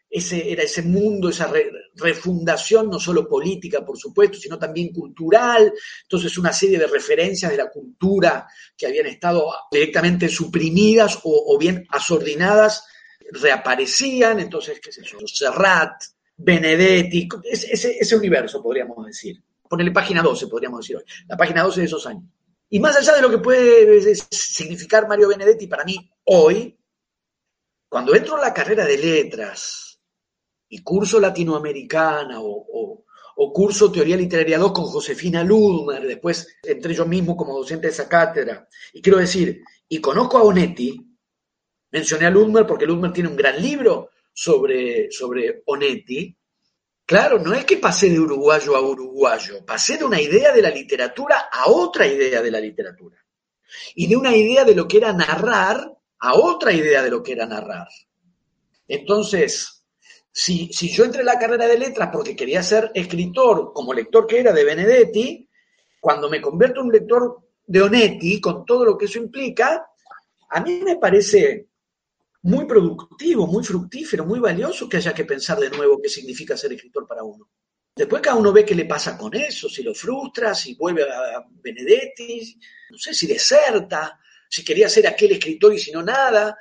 ese, 0.08 0.52
era 0.52 0.62
ese 0.62 0.82
mundo, 0.82 1.28
esa 1.28 1.52
refundación, 1.94 2.88
no 2.88 2.98
solo 2.98 3.28
política, 3.28 3.84
por 3.84 3.98
supuesto, 3.98 4.38
sino 4.38 4.58
también 4.58 4.92
cultural. 4.92 5.72
Entonces, 6.02 6.38
una 6.38 6.52
serie 6.52 6.78
de 6.78 6.86
referencias 6.86 7.50
de 7.50 7.56
la 7.56 7.70
cultura 7.70 8.46
que 8.76 8.86
habían 8.86 9.06
estado 9.06 9.52
directamente 9.70 10.28
suprimidas 10.28 11.18
o, 11.24 11.56
bien 11.58 11.86
asordinadas 11.90 12.84
reaparecían. 13.32 14.40
Entonces, 14.40 14.80
qué 14.80 14.92
sé 14.92 15.02
yo, 15.02 15.18
Serrat, 15.26 16.02
Benedetti, 16.36 17.28
ese, 17.44 17.96
ese 17.98 18.16
universo, 18.16 18.62
podríamos 18.62 19.04
decir. 19.06 19.42
Ponerle 19.68 19.92
página 19.92 20.22
12, 20.22 20.46
podríamos 20.46 20.80
decir 20.80 20.96
hoy. 20.96 21.04
La 21.26 21.36
página 21.36 21.64
12 21.64 21.80
de 21.80 21.86
esos 21.86 22.06
años. 22.06 22.24
Y 22.68 22.80
más 22.80 22.96
allá 22.96 23.14
de 23.14 23.22
lo 23.22 23.30
que 23.30 23.38
puede 23.38 24.14
significar 24.30 25.06
Mario 25.08 25.28
Benedetti 25.28 25.66
para 25.66 25.84
mí 25.84 26.10
hoy, 26.24 26.78
cuando 27.88 28.14
entro 28.14 28.36
en 28.36 28.42
la 28.42 28.54
carrera 28.54 28.84
de 28.84 28.98
letras 28.98 30.00
y 30.68 30.82
curso 30.82 31.20
latinoamericana 31.20 32.38
o, 32.40 33.04
curso 33.52 33.90
teoría 33.90 34.16
literaria 34.16 34.58
2 34.58 34.72
con 34.72 34.84
Josefina 34.84 35.42
Ludmer, 35.42 36.06
después 36.06 36.58
entré 36.62 36.92
yo 36.92 37.06
mismo 37.06 37.36
como 37.36 37.56
docente 37.56 37.86
de 37.86 37.92
esa 37.92 38.08
cátedra, 38.08 38.68
y 38.92 39.00
quiero 39.00 39.18
decir, 39.18 39.62
y 39.88 39.98
conozco 39.98 40.36
a 40.36 40.42
Onetti, 40.42 41.06
Mencioné 41.96 42.26
a 42.26 42.30
Ludmer 42.30 42.66
porque 42.66 42.86
Ludmer 42.86 43.12
tiene 43.12 43.28
un 43.28 43.36
gran 43.36 43.60
libro 43.60 44.10
sobre, 44.32 45.10
sobre 45.10 45.62
Onetti. 45.66 46.36
Claro, 47.06 47.38
no 47.38 47.54
es 47.54 47.64
que 47.64 47.76
pasé 47.76 48.10
de 48.10 48.18
uruguayo 48.18 48.74
a 48.74 48.80
uruguayo, 48.80 49.64
pasé 49.64 49.96
de 49.96 50.04
una 50.04 50.20
idea 50.20 50.52
de 50.52 50.60
la 50.60 50.70
literatura 50.70 51.48
a 51.52 51.70
otra 51.70 52.04
idea 52.04 52.42
de 52.42 52.50
la 52.50 52.58
literatura. 52.58 53.16
Y 53.94 54.08
de 54.08 54.16
una 54.16 54.36
idea 54.36 54.64
de 54.64 54.74
lo 54.74 54.88
que 54.88 54.96
era 54.96 55.12
narrar 55.12 55.96
a 56.18 56.34
otra 56.34 56.72
idea 56.72 57.02
de 57.02 57.10
lo 57.10 57.22
que 57.22 57.32
era 57.32 57.46
narrar. 57.46 57.86
Entonces, 58.88 59.84
si, 60.32 60.72
si 60.72 60.88
yo 60.88 61.04
entré 61.04 61.20
en 61.20 61.26
la 61.26 61.38
carrera 61.38 61.68
de 61.68 61.78
letras 61.78 62.10
porque 62.12 62.34
quería 62.34 62.62
ser 62.64 62.90
escritor, 62.92 63.72
como 63.72 63.94
lector 63.94 64.26
que 64.26 64.40
era 64.40 64.52
de 64.52 64.64
Benedetti, 64.64 65.48
cuando 66.00 66.28
me 66.28 66.40
convierto 66.40 66.80
en 66.80 66.86
un 66.86 66.92
lector 66.92 67.38
de 67.66 67.82
Onetti, 67.82 68.40
con 68.40 68.64
todo 68.64 68.84
lo 68.84 68.98
que 68.98 69.04
eso 69.04 69.18
implica, 69.18 69.86
a 70.50 70.60
mí 70.60 70.80
me 70.84 70.96
parece 70.96 71.68
muy 72.46 72.64
productivo, 72.64 73.46
muy 73.48 73.64
fructífero, 73.64 74.24
muy 74.24 74.38
valioso 74.38 74.88
que 74.88 74.98
haya 74.98 75.12
que 75.12 75.24
pensar 75.24 75.58
de 75.58 75.68
nuevo 75.68 76.00
qué 76.00 76.08
significa 76.08 76.56
ser 76.56 76.72
escritor 76.72 77.04
para 77.04 77.24
uno. 77.24 77.50
Después 77.94 78.22
cada 78.22 78.36
uno 78.36 78.52
ve 78.52 78.64
qué 78.64 78.74
le 78.74 78.84
pasa 78.84 79.18
con 79.18 79.34
eso, 79.34 79.68
si 79.68 79.82
lo 79.82 79.92
frustra, 79.92 80.54
si 80.54 80.74
vuelve 80.76 81.02
a 81.02 81.44
Benedetti, 81.50 82.56
no 82.90 82.98
sé, 82.98 83.14
si 83.14 83.26
deserta, 83.26 84.20
si 84.48 84.64
quería 84.64 84.88
ser 84.88 85.08
aquel 85.08 85.32
escritor 85.32 85.74
y 85.74 85.80
si 85.80 85.90
no 85.90 86.04
nada, 86.04 86.56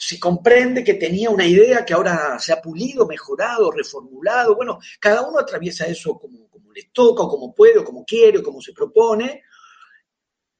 si 0.00 0.18
comprende 0.18 0.82
que 0.82 0.94
tenía 0.94 1.30
una 1.30 1.46
idea 1.46 1.84
que 1.84 1.94
ahora 1.94 2.36
se 2.40 2.52
ha 2.52 2.60
pulido, 2.60 3.06
mejorado, 3.06 3.70
reformulado. 3.70 4.56
Bueno, 4.56 4.80
cada 4.98 5.22
uno 5.22 5.38
atraviesa 5.38 5.86
eso 5.86 6.18
como, 6.18 6.48
como 6.48 6.72
le 6.72 6.90
toca, 6.92 7.22
o 7.22 7.28
como 7.28 7.54
puede, 7.54 7.78
o 7.78 7.84
como 7.84 8.04
quiere, 8.04 8.38
o 8.38 8.42
como 8.42 8.60
se 8.60 8.72
propone. 8.72 9.44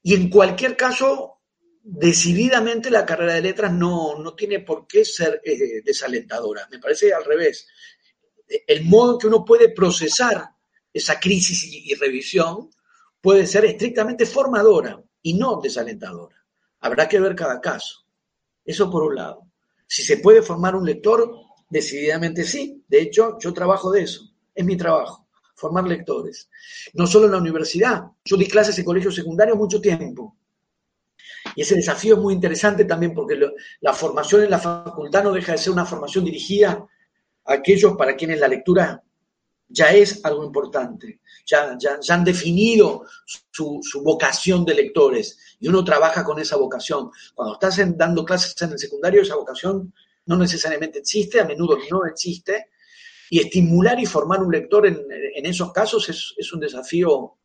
Y 0.01 0.13
en 0.13 0.29
cualquier 0.29 0.77
caso, 0.77 1.34
decididamente 1.87 2.89
la 2.89 3.05
carrera 3.05 3.35
de 3.35 3.43
letras 3.43 3.71
no, 3.71 4.17
no 4.17 4.33
tiene 4.33 4.59
por 4.59 4.87
qué 4.87 5.05
ser 5.05 5.39
eh, 5.45 5.83
desalentadora. 5.83 6.67
Me 6.71 6.79
parece 6.79 7.13
al 7.13 7.23
revés. 7.23 7.67
El 8.65 8.85
modo 8.85 9.19
que 9.19 9.27
uno 9.27 9.45
puede 9.45 9.69
procesar 9.69 10.49
esa 10.91 11.19
crisis 11.19 11.63
y, 11.63 11.91
y 11.91 11.93
revisión 11.93 12.71
puede 13.21 13.45
ser 13.45 13.65
estrictamente 13.65 14.25
formadora 14.25 14.99
y 15.21 15.35
no 15.35 15.61
desalentadora. 15.61 16.43
Habrá 16.79 17.07
que 17.07 17.19
ver 17.19 17.35
cada 17.35 17.61
caso. 17.61 18.07
Eso 18.63 18.89
por 18.89 19.03
un 19.03 19.15
lado. 19.15 19.43
Si 19.85 20.01
se 20.01 20.17
puede 20.17 20.41
formar 20.41 20.75
un 20.75 20.85
lector, 20.85 21.31
decididamente 21.69 22.43
sí. 22.45 22.83
De 22.87 22.99
hecho, 23.01 23.37
yo 23.39 23.53
trabajo 23.53 23.91
de 23.91 24.01
eso. 24.01 24.33
Es 24.55 24.65
mi 24.65 24.75
trabajo, 24.75 25.27
formar 25.53 25.85
lectores. 25.85 26.49
No 26.93 27.05
solo 27.05 27.25
en 27.25 27.33
la 27.33 27.37
universidad. 27.37 28.05
Yo 28.23 28.37
di 28.37 28.47
clases 28.47 28.77
en 28.79 28.85
colegios 28.85 29.13
secundarios 29.13 29.57
mucho 29.57 29.79
tiempo. 29.79 30.35
Y 31.55 31.61
ese 31.61 31.75
desafío 31.75 32.15
es 32.15 32.21
muy 32.21 32.33
interesante 32.33 32.85
también 32.85 33.13
porque 33.13 33.39
la 33.81 33.93
formación 33.93 34.43
en 34.43 34.49
la 34.49 34.59
facultad 34.59 35.23
no 35.23 35.31
deja 35.31 35.53
de 35.53 35.57
ser 35.57 35.71
una 35.71 35.85
formación 35.85 36.25
dirigida 36.25 36.85
a 37.45 37.53
aquellos 37.53 37.95
para 37.95 38.15
quienes 38.15 38.39
la 38.39 38.47
lectura 38.47 39.01
ya 39.67 39.91
es 39.91 40.23
algo 40.23 40.43
importante, 40.43 41.21
ya, 41.45 41.75
ya, 41.79 41.99
ya 41.99 42.13
han 42.13 42.23
definido 42.23 43.05
su, 43.25 43.79
su, 43.81 44.03
vocación 44.03 44.63
de 44.63 44.75
lectores 44.75 45.39
y 45.59 45.67
uno 45.67 45.83
trabaja 45.83 46.23
con 46.23 46.39
esa 46.39 46.55
vocación. 46.55 47.09
Cuando 47.33 47.55
estás 47.55 47.79
dando 47.97 48.23
clases 48.23 48.59
en 48.61 48.73
el 48.73 48.79
secundario, 48.79 49.21
esa 49.21 49.35
vocación 49.35 49.91
no 50.27 50.37
necesariamente 50.37 50.99
existe, 50.99 51.39
a 51.39 51.45
menudo 51.45 51.77
no 51.89 52.05
existe, 52.05 52.69
y 53.29 53.39
estimular 53.39 53.99
y 53.99 54.05
formar 54.05 54.43
un 54.43 54.51
lector 54.51 54.85
en, 54.85 55.03
en 55.09 55.45
esos 55.45 55.71
casos 55.71 56.07
es, 56.09 56.33
es, 56.37 56.53
un 56.53 56.59
desafío 56.59 57.37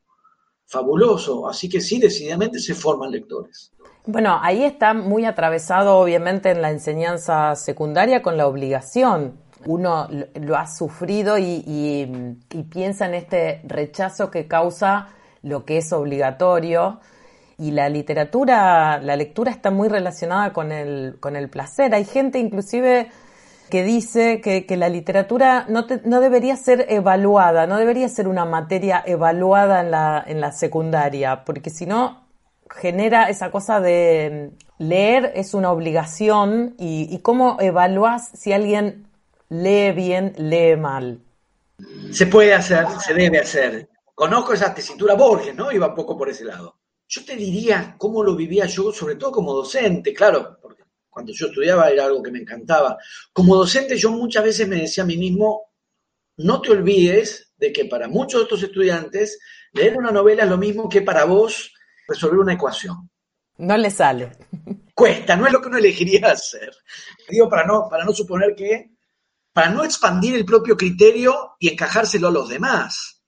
fabuloso, 0.70 1.48
así 1.48 1.68
que 1.68 1.80
sí, 1.80 1.98
decididamente 1.98 2.60
se 2.60 2.74
forman 2.74 3.10
lectores. 3.10 3.72
Bueno, 4.06 4.38
ahí 4.40 4.62
está 4.64 4.94
muy 4.94 5.24
atravesado 5.24 5.98
obviamente 5.98 6.50
en 6.50 6.62
la 6.62 6.70
enseñanza 6.70 7.54
secundaria 7.56 8.22
con 8.22 8.36
la 8.36 8.46
obligación 8.46 9.38
uno 9.66 10.08
lo 10.34 10.56
ha 10.56 10.66
sufrido 10.66 11.38
y, 11.38 11.62
y, 11.66 12.36
y, 12.50 12.62
piensa 12.64 13.06
en 13.06 13.14
este 13.14 13.60
rechazo 13.64 14.30
que 14.30 14.46
causa 14.46 15.08
lo 15.42 15.64
que 15.64 15.78
es 15.78 15.92
obligatorio. 15.92 17.00
Y 17.58 17.72
la 17.72 17.90
literatura, 17.90 19.00
la 19.02 19.16
lectura 19.16 19.50
está 19.50 19.70
muy 19.70 19.88
relacionada 19.88 20.54
con 20.54 20.72
el, 20.72 21.18
con 21.20 21.36
el 21.36 21.50
placer. 21.50 21.94
Hay 21.94 22.06
gente 22.06 22.38
inclusive 22.38 23.10
que 23.70 23.82
dice 23.82 24.40
que, 24.40 24.66
que 24.66 24.76
la 24.76 24.88
literatura 24.88 25.64
no, 25.68 25.86
te, 25.86 26.00
no, 26.04 26.20
debería 26.20 26.56
ser 26.56 26.86
evaluada, 26.88 27.66
no 27.66 27.78
debería 27.78 28.08
ser 28.08 28.28
una 28.28 28.44
materia 28.44 29.02
evaluada 29.06 29.80
en 29.80 29.90
la, 29.90 30.22
en 30.26 30.40
la 30.40 30.52
secundaria, 30.52 31.44
porque 31.44 31.70
si 31.70 31.86
no 31.86 32.26
genera 32.68 33.30
esa 33.30 33.50
cosa 33.50 33.80
de 33.80 34.50
leer 34.78 35.32
es 35.34 35.54
una 35.54 35.72
obligación 35.72 36.74
y, 36.78 37.08
y 37.10 37.18
cómo 37.20 37.56
evalúas 37.60 38.28
si 38.34 38.52
alguien 38.52 39.06
lee 39.48 39.92
bien, 39.92 40.34
lee 40.36 40.76
mal. 40.76 41.20
Se 42.12 42.26
puede 42.26 42.54
hacer, 42.54 42.86
se 43.00 43.14
debe 43.14 43.38
hacer. 43.38 43.88
Conozco 44.14 44.52
esa 44.52 44.74
tesitura 44.74 45.14
Borges, 45.14 45.54
¿no? 45.54 45.72
Iba 45.72 45.88
un 45.88 45.94
poco 45.94 46.16
por 46.16 46.28
ese 46.28 46.44
lado. 46.44 46.76
Yo 47.08 47.24
te 47.24 47.36
diría 47.36 47.94
cómo 47.98 48.22
lo 48.22 48.36
vivía 48.36 48.66
yo, 48.66 48.92
sobre 48.92 49.16
todo 49.16 49.32
como 49.32 49.52
docente, 49.52 50.14
claro, 50.14 50.58
porque 50.62 50.79
cuando 51.10 51.32
yo 51.32 51.48
estudiaba 51.48 51.90
era 51.90 52.06
algo 52.06 52.22
que 52.22 52.30
me 52.30 52.38
encantaba. 52.38 52.96
Como 53.32 53.56
docente 53.56 53.96
yo 53.96 54.10
muchas 54.12 54.44
veces 54.44 54.68
me 54.68 54.76
decía 54.76 55.04
a 55.04 55.06
mí 55.06 55.16
mismo, 55.16 55.72
no 56.36 56.60
te 56.60 56.70
olvides 56.70 57.52
de 57.56 57.72
que 57.72 57.84
para 57.84 58.08
muchos 58.08 58.40
de 58.40 58.44
estos 58.44 58.62
estudiantes 58.62 59.38
leer 59.72 59.96
una 59.96 60.10
novela 60.10 60.44
es 60.44 60.48
lo 60.48 60.56
mismo 60.56 60.88
que 60.88 61.02
para 61.02 61.24
vos 61.24 61.72
resolver 62.08 62.38
una 62.38 62.54
ecuación. 62.54 63.10
No 63.58 63.76
le 63.76 63.90
sale. 63.90 64.32
Cuesta, 64.94 65.36
no 65.36 65.46
es 65.46 65.52
lo 65.52 65.60
que 65.60 65.68
uno 65.68 65.78
elegiría 65.78 66.28
hacer. 66.30 66.74
Digo, 67.28 67.48
para 67.48 67.66
no, 67.66 67.88
para 67.90 68.04
no 68.04 68.12
suponer 68.12 68.54
que 68.54 68.90
para 69.52 69.70
no 69.70 69.84
expandir 69.84 70.36
el 70.36 70.44
propio 70.44 70.76
criterio 70.76 71.56
y 71.58 71.68
encajárselo 71.68 72.28
a 72.28 72.32
los 72.32 72.48
demás. 72.48 73.22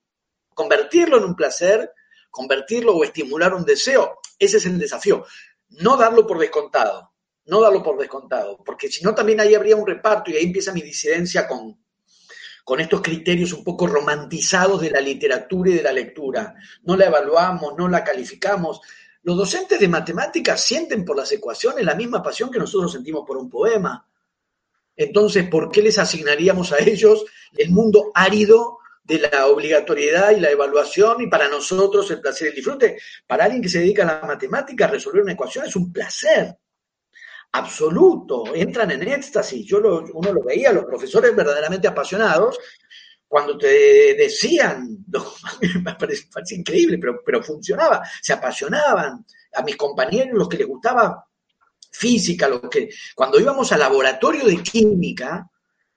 Convertirlo 0.54 1.18
en 1.18 1.24
un 1.24 1.34
placer, 1.34 1.92
convertirlo 2.30 2.96
o 2.96 3.04
estimular 3.04 3.52
un 3.54 3.64
deseo, 3.64 4.20
ese 4.38 4.58
es 4.58 4.66
el 4.66 4.78
desafío. 4.78 5.24
No 5.68 5.96
darlo 5.96 6.26
por 6.26 6.38
descontado, 6.38 7.11
no 7.46 7.60
darlo 7.60 7.82
por 7.82 7.98
descontado, 7.98 8.62
porque 8.64 8.88
si 8.88 9.04
no 9.04 9.14
también 9.14 9.40
ahí 9.40 9.54
habría 9.54 9.76
un 9.76 9.86
reparto 9.86 10.30
y 10.30 10.36
ahí 10.36 10.44
empieza 10.44 10.72
mi 10.72 10.82
disidencia 10.82 11.46
con, 11.46 11.76
con 12.64 12.80
estos 12.80 13.02
criterios 13.02 13.52
un 13.52 13.64
poco 13.64 13.86
romantizados 13.86 14.80
de 14.80 14.90
la 14.90 15.00
literatura 15.00 15.70
y 15.70 15.74
de 15.74 15.82
la 15.82 15.92
lectura. 15.92 16.54
No 16.84 16.96
la 16.96 17.06
evaluamos, 17.06 17.74
no 17.76 17.88
la 17.88 18.04
calificamos. 18.04 18.80
Los 19.22 19.36
docentes 19.36 19.80
de 19.80 19.88
matemáticas 19.88 20.62
sienten 20.62 21.04
por 21.04 21.16
las 21.16 21.32
ecuaciones 21.32 21.84
la 21.84 21.94
misma 21.94 22.22
pasión 22.22 22.50
que 22.50 22.58
nosotros 22.58 22.92
sentimos 22.92 23.24
por 23.26 23.36
un 23.36 23.50
poema. 23.50 24.06
Entonces, 24.94 25.48
¿por 25.48 25.70
qué 25.70 25.82
les 25.82 25.98
asignaríamos 25.98 26.72
a 26.72 26.78
ellos 26.78 27.24
el 27.56 27.70
mundo 27.70 28.12
árido 28.14 28.78
de 29.04 29.18
la 29.18 29.46
obligatoriedad 29.46 30.30
y 30.30 30.40
la 30.40 30.50
evaluación 30.50 31.22
y 31.22 31.26
para 31.26 31.48
nosotros 31.48 32.08
el 32.10 32.20
placer 32.20 32.48
y 32.48 32.50
el 32.50 32.56
disfrute? 32.56 32.98
Para 33.26 33.44
alguien 33.44 33.62
que 33.62 33.68
se 33.68 33.80
dedica 33.80 34.02
a 34.02 34.20
la 34.20 34.26
matemática, 34.26 34.86
resolver 34.86 35.22
una 35.22 35.32
ecuación 35.32 35.64
es 35.66 35.74
un 35.74 35.92
placer 35.92 36.56
absoluto, 37.52 38.54
entran 38.54 38.90
en 38.90 39.06
éxtasis. 39.06 39.66
Yo 39.66 39.78
lo, 39.78 40.04
uno 40.14 40.32
lo 40.32 40.42
veía, 40.42 40.72
los 40.72 40.84
profesores 40.84 41.34
verdaderamente 41.36 41.88
apasionados, 41.88 42.58
cuando 43.28 43.56
te 43.56 44.14
decían, 44.14 45.04
me 45.82 45.94
parece, 45.94 46.28
increíble, 46.54 46.98
pero, 46.98 47.22
pero 47.24 47.42
funcionaba, 47.42 48.02
se 48.20 48.32
apasionaban. 48.32 49.24
A 49.54 49.62
mis 49.62 49.76
compañeros, 49.76 50.38
los 50.38 50.48
que 50.48 50.58
les 50.58 50.66
gustaba 50.66 51.26
física, 51.90 52.48
lo 52.48 52.68
que, 52.68 52.88
cuando 53.14 53.38
íbamos 53.38 53.70
al 53.72 53.80
laboratorio 53.80 54.46
de 54.46 54.62
química, 54.62 55.48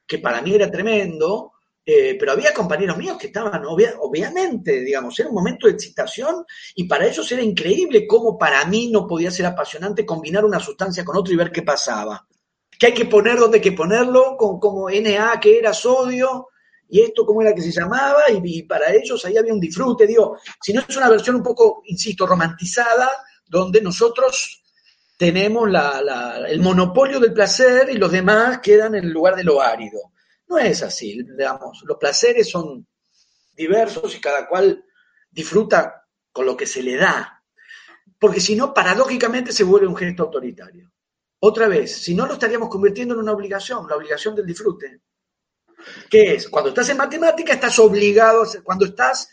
que 0.06 0.20
para 0.20 0.42
mí 0.42 0.54
era 0.54 0.70
tremendo, 0.70 1.54
eh, 1.88 2.16
pero 2.20 2.32
había 2.32 2.52
compañeros 2.52 2.98
míos 2.98 3.16
que 3.18 3.28
estaban, 3.28 3.64
obvia, 3.66 3.94
obviamente, 4.00 4.82
digamos, 4.82 5.20
era 5.20 5.30
un 5.30 5.36
momento 5.36 5.68
de 5.68 5.74
excitación 5.74 6.44
y 6.74 6.86
para 6.86 7.06
ellos 7.06 7.32
era 7.32 7.44
increíble 7.44 8.08
cómo 8.08 8.38
para 8.40 8.66
mí 8.66 8.90
no 8.92 9.06
podía 9.06 9.30
ser 9.30 9.46
apasionante 9.46 10.06
combinar 10.06 10.44
una 10.46 10.60
sustancia 10.60 11.06
con 11.06 11.16
otra 11.18 11.34
y 11.34 11.38
ver 11.38 11.52
qué 11.52 11.62
pasaba. 11.62 12.28
Que 12.80 12.88
hay 12.88 12.94
que 12.94 13.06
poner 13.06 13.38
donde 13.38 13.58
hay 13.58 13.62
que 13.62 13.74
ponerlo, 13.74 14.36
con 14.36 14.60
como 14.60 14.90
Na, 14.90 15.40
que 15.40 15.60
era 15.60 15.74
sodio, 15.74 16.48
y 16.90 17.02
esto 17.02 17.24
cómo 17.24 17.42
era 17.44 17.54
que 17.54 17.62
se 17.62 17.72
llamaba, 17.72 18.24
y, 18.30 18.60
y 18.60 18.64
para 18.64 18.92
ellos 18.92 19.24
ahí 19.24 19.38
había 19.38 19.54
un 19.54 19.60
disfrute, 19.60 20.08
digo, 20.08 20.40
si 20.62 20.74
no 20.74 20.82
es 20.88 20.98
una 20.98 21.10
versión 21.10 21.36
un 21.36 21.44
poco, 21.44 21.84
insisto, 21.86 22.26
romantizada, 22.26 23.12
donde 23.48 23.80
nosotros 23.80 24.64
tenemos 25.18 25.70
la, 25.70 26.02
la, 26.02 26.38
el 26.48 26.60
monopolio 26.60 27.20
del 27.20 27.32
placer 27.32 27.90
y 27.92 27.98
los 27.98 28.12
demás 28.12 28.60
quedan 28.60 28.96
en 28.96 29.06
el 29.06 29.12
lugar 29.12 29.36
de 29.36 29.44
lo 29.44 29.62
árido. 29.62 30.00
No 30.48 30.58
es 30.58 30.84
así, 30.84 31.24
digamos, 31.24 31.84
los 31.86 31.98
placeres 31.98 32.50
son 32.50 32.88
diversos 33.56 34.16
y 34.16 34.22
cada 34.22 34.48
cual 34.48 34.84
disfruta 35.32 36.06
con 36.32 36.46
lo 36.46 36.56
que 36.56 36.66
se 36.66 36.84
le 36.84 36.98
da. 36.98 37.44
Porque 38.20 38.40
si 38.40 38.56
no, 38.56 38.74
paradójicamente 38.74 39.52
se 39.52 39.64
vuelve 39.64 39.88
un 39.88 39.96
gesto 39.96 40.24
autoritario. 40.24 40.92
Otra 41.40 41.68
vez, 41.68 41.96
si 41.96 42.16
no 42.16 42.26
lo 42.26 42.34
estaríamos 42.34 42.70
convirtiendo 42.70 43.14
en 43.14 43.22
una 43.22 43.34
obligación, 43.34 43.88
la 43.88 43.96
obligación 43.96 44.36
del 44.36 44.46
disfrute. 44.46 45.02
¿Qué 46.10 46.36
es? 46.36 46.50
Cuando 46.50 46.70
estás 46.70 46.90
en 46.90 46.98
matemática 46.98 47.54
estás 47.54 47.78
obligado, 47.80 48.42
a 48.42 48.44
hacer, 48.44 48.64
cuando 48.64 48.86
estás 48.86 49.30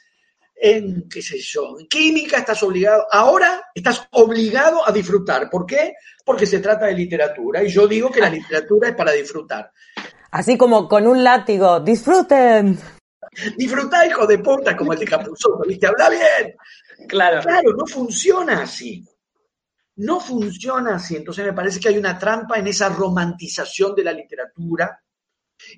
en, 0.55 1.09
qué 1.09 1.23
sé 1.23 1.39
yo, 1.41 1.79
en 1.79 1.87
química 1.87 2.39
estás 2.39 2.63
obligado, 2.63 3.07
ahora 3.11 3.71
estás 3.75 4.07
obligado 4.13 4.87
a 4.87 4.93
disfrutar. 4.93 5.49
¿Por 5.49 5.65
qué? 5.65 5.95
Porque 6.25 6.47
se 6.47 6.61
trata 6.61 6.87
de 6.87 6.95
literatura 6.95 7.63
y 7.65 7.69
yo 7.69 7.87
digo 7.87 8.11
que 8.11 8.21
la 8.21 8.31
literatura 8.31 8.91
es 8.91 8.95
para 8.95 9.13
disfrutar. 9.13 9.73
Así 10.33 10.57
como 10.57 10.89
con 10.89 11.07
un 11.07 11.23
látigo, 11.23 11.81
disfruten. 11.81 12.79
Disfruta, 13.57 14.07
hijo 14.07 14.27
de 14.27 14.39
puta, 14.39 14.75
como 14.75 14.95
el 14.95 14.99
de 14.99 15.05
Capuzotto, 15.05 15.63
¿viste? 15.69 15.87
Habla 15.87 16.09
bien. 16.09 16.57
Claro. 17.07 17.43
Claro, 17.43 17.75
no 17.77 17.87
funciona 17.87 18.63
así. 18.63 19.07
No 19.97 20.21
funciona 20.21 20.97
así. 20.97 21.17
Entonces 21.17 21.45
me 21.45 21.53
parece 21.53 21.79
que 21.79 21.89
hay 21.91 21.99
una 21.99 22.19
trampa 22.19 22.59
en 22.59 22.67
esa 22.67 22.89
romantización 22.89 23.95
de 23.95 24.05
la 24.05 24.13
literatura 24.13 24.99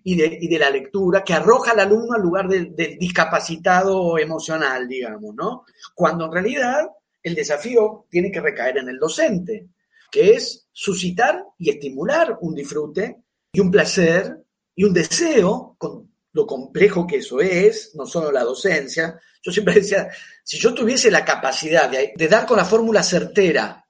y 0.04 0.16
de, 0.16 0.38
y 0.40 0.46
de 0.46 0.58
la 0.58 0.70
lectura 0.70 1.24
que 1.24 1.34
arroja 1.34 1.72
al 1.72 1.80
alumno 1.80 2.14
al 2.14 2.22
lugar 2.22 2.46
del, 2.46 2.76
del 2.76 2.96
discapacitado 2.96 4.16
emocional, 4.18 4.86
digamos, 4.86 5.34
¿no? 5.34 5.64
Cuando 5.96 6.26
en 6.26 6.32
realidad 6.32 6.86
el 7.20 7.34
desafío 7.34 8.06
tiene 8.08 8.30
que 8.30 8.40
recaer 8.40 8.78
en 8.78 8.88
el 8.88 9.00
docente, 9.00 9.66
que 10.12 10.30
es 10.34 10.68
suscitar 10.70 11.44
y 11.58 11.70
estimular 11.70 12.38
un 12.40 12.54
disfrute 12.54 13.24
y 13.52 13.58
un 13.58 13.70
placer 13.70 14.43
y 14.74 14.84
un 14.84 14.92
deseo 14.92 15.76
con 15.78 16.14
lo 16.32 16.46
complejo 16.46 17.06
que 17.06 17.16
eso 17.16 17.40
es, 17.40 17.94
no 17.94 18.06
solo 18.06 18.32
la 18.32 18.42
docencia. 18.42 19.18
Yo 19.40 19.52
siempre 19.52 19.74
decía, 19.80 20.08
si 20.42 20.58
yo 20.58 20.74
tuviese 20.74 21.10
la 21.10 21.24
capacidad 21.24 21.88
de, 21.88 22.28
dar 22.28 22.46
con 22.46 22.56
la 22.56 22.64
fórmula 22.64 23.02
certera 23.02 23.84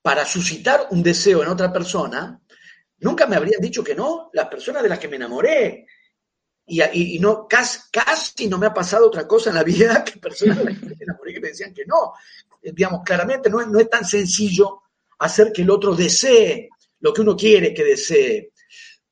para 0.00 0.24
suscitar 0.24 0.86
un 0.90 1.02
deseo 1.02 1.42
en 1.42 1.48
otra 1.48 1.72
persona, 1.72 2.40
nunca 3.00 3.26
me 3.26 3.36
habrían 3.36 3.60
dicho 3.60 3.82
que 3.82 3.94
no 3.94 4.30
las 4.32 4.46
personas 4.46 4.82
de 4.82 4.88
las 4.88 4.98
que 4.98 5.08
me 5.08 5.16
enamoré. 5.16 5.86
Y, 6.64 6.82
y, 6.82 7.16
y 7.16 7.18
no, 7.18 7.48
casi, 7.48 7.80
casi, 7.90 8.46
no 8.46 8.58
me 8.58 8.66
ha 8.66 8.74
pasado 8.74 9.06
otra 9.06 9.26
cosa 9.26 9.50
en 9.50 9.56
la 9.56 9.64
vida 9.64 10.04
que 10.04 10.20
personas 10.20 10.58
de 10.58 10.64
las 10.64 10.78
que 10.78 10.86
me 10.86 10.96
enamoré 11.00 11.34
que 11.34 11.40
me 11.40 11.48
decían 11.48 11.74
que 11.74 11.84
no. 11.86 12.12
Eh, 12.62 12.72
digamos, 12.72 13.00
claramente 13.04 13.50
no 13.50 13.60
es, 13.60 13.66
no 13.66 13.80
es 13.80 13.90
tan 13.90 14.04
sencillo 14.04 14.82
hacer 15.18 15.50
que 15.52 15.62
el 15.62 15.70
otro 15.70 15.96
desee 15.96 16.68
lo 17.00 17.12
que 17.12 17.22
uno 17.22 17.36
quiere 17.36 17.74
que 17.74 17.84
desee. 17.84 18.52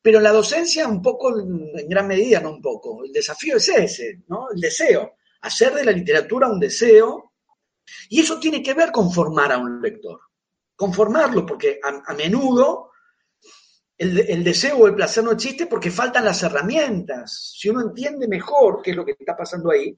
Pero 0.06 0.20
la 0.20 0.30
docencia 0.30 0.86
un 0.86 1.02
poco, 1.02 1.36
en 1.36 1.88
gran 1.88 2.06
medida, 2.06 2.38
no 2.38 2.50
un 2.50 2.62
poco. 2.62 3.02
El 3.04 3.10
desafío 3.10 3.56
es 3.56 3.68
ese, 3.70 4.22
¿no? 4.28 4.52
El 4.54 4.60
deseo. 4.60 5.16
Hacer 5.40 5.74
de 5.74 5.84
la 5.84 5.90
literatura 5.90 6.46
un 6.46 6.60
deseo. 6.60 7.32
Y 8.10 8.20
eso 8.20 8.38
tiene 8.38 8.62
que 8.62 8.72
ver 8.72 8.92
con 8.92 9.10
formar 9.10 9.50
a 9.50 9.58
un 9.58 9.82
lector. 9.82 10.20
Conformarlo, 10.76 11.44
porque 11.44 11.80
a, 11.82 12.14
menudo 12.14 12.92
el, 13.98 14.16
el, 14.16 14.44
deseo 14.44 14.76
o 14.76 14.86
el 14.86 14.94
placer 14.94 15.24
no 15.24 15.32
existe 15.32 15.66
porque 15.66 15.90
faltan 15.90 16.24
las 16.24 16.40
herramientas. 16.40 17.56
Si 17.58 17.68
uno 17.68 17.80
entiende 17.80 18.28
mejor 18.28 18.82
qué 18.82 18.92
es 18.92 18.96
lo 18.96 19.04
que 19.04 19.16
está 19.18 19.36
pasando 19.36 19.72
ahí, 19.72 19.92